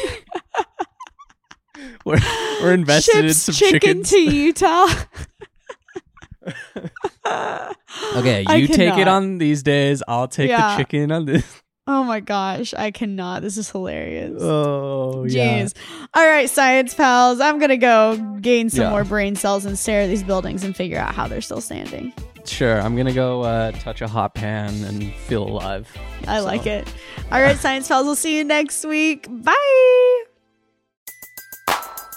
we're 2.06 2.20
we're 2.62 2.74
invested 2.74 3.26
in 3.26 3.34
some 3.34 3.56
chicken 3.56 4.04
chickens. 4.04 4.10
to 4.12 4.18
Utah. 4.20 4.88
Okay, 8.16 8.46
you 8.58 8.68
take 8.68 8.98
it 8.98 9.08
on 9.08 9.38
these 9.38 9.62
days. 9.64 10.02
I'll 10.08 10.28
take 10.30 10.50
Yeah. 10.50 10.72
the 10.78 10.84
chicken 10.84 11.12
on 11.12 11.26
this. 11.26 11.44
Oh 11.90 12.04
my 12.04 12.20
gosh, 12.20 12.74
I 12.74 12.92
cannot. 12.92 13.42
This 13.44 13.56
is 13.58 13.70
hilarious. 13.72 14.42
Oh 14.42 15.24
yeah. 15.26 15.62
Jeez. 15.64 15.74
All 16.14 16.26
right, 16.28 16.50
science 16.50 16.94
pals. 16.94 17.40
I'm 17.40 17.60
gonna 17.60 17.78
go 17.78 18.18
gain 18.42 18.70
some 18.70 18.82
Yeah. 18.82 18.90
more 18.90 19.04
brain 19.06 19.36
cells 19.38 19.64
and 19.66 19.80
stare 19.80 20.02
at 20.02 20.08
these 20.08 20.24
buildings 20.24 20.64
and 20.66 20.76
figure 20.76 20.98
out 21.00 21.16
how 21.16 21.28
they're 21.28 21.40
still 21.42 21.62
standing. 21.62 22.12
Sure, 22.46 22.82
I'm 22.82 22.96
gonna 22.98 23.14
go 23.14 23.42
uh, 23.44 23.72
touch 23.72 24.02
a 24.02 24.08
hot 24.08 24.34
pan 24.36 24.74
and 24.84 25.14
feel 25.14 25.44
alive. 25.44 25.88
I 26.28 26.40
So- 26.40 26.46
like 26.46 26.66
it. 26.68 26.88
All 27.32 27.42
right, 27.42 27.58
science 27.58 27.88
pals. 27.88 28.06
We'll 28.06 28.16
see 28.16 28.38
you 28.38 28.44
next 28.44 28.84
week. 28.86 29.28
Bye. 29.30 30.24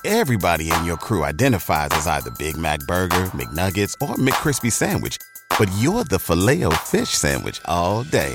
Everybody 0.05 0.71
in 0.73 0.85
your 0.85 0.97
crew 0.97 1.25
identifies 1.25 1.91
as 1.93 2.07
either 2.07 2.31
Big 2.39 2.57
Mac 2.57 2.81
Burger, 2.87 3.27
McNuggets, 3.37 3.95
or 4.01 4.15
McCrispy 4.17 4.73
Sandwich. 4.73 5.19
But 5.59 5.69
you're 5.79 6.05
the 6.05 6.19
Filet-O-Fish 6.19 7.11
Sandwich 7.11 7.61
all 7.67 8.03
day. 8.05 8.35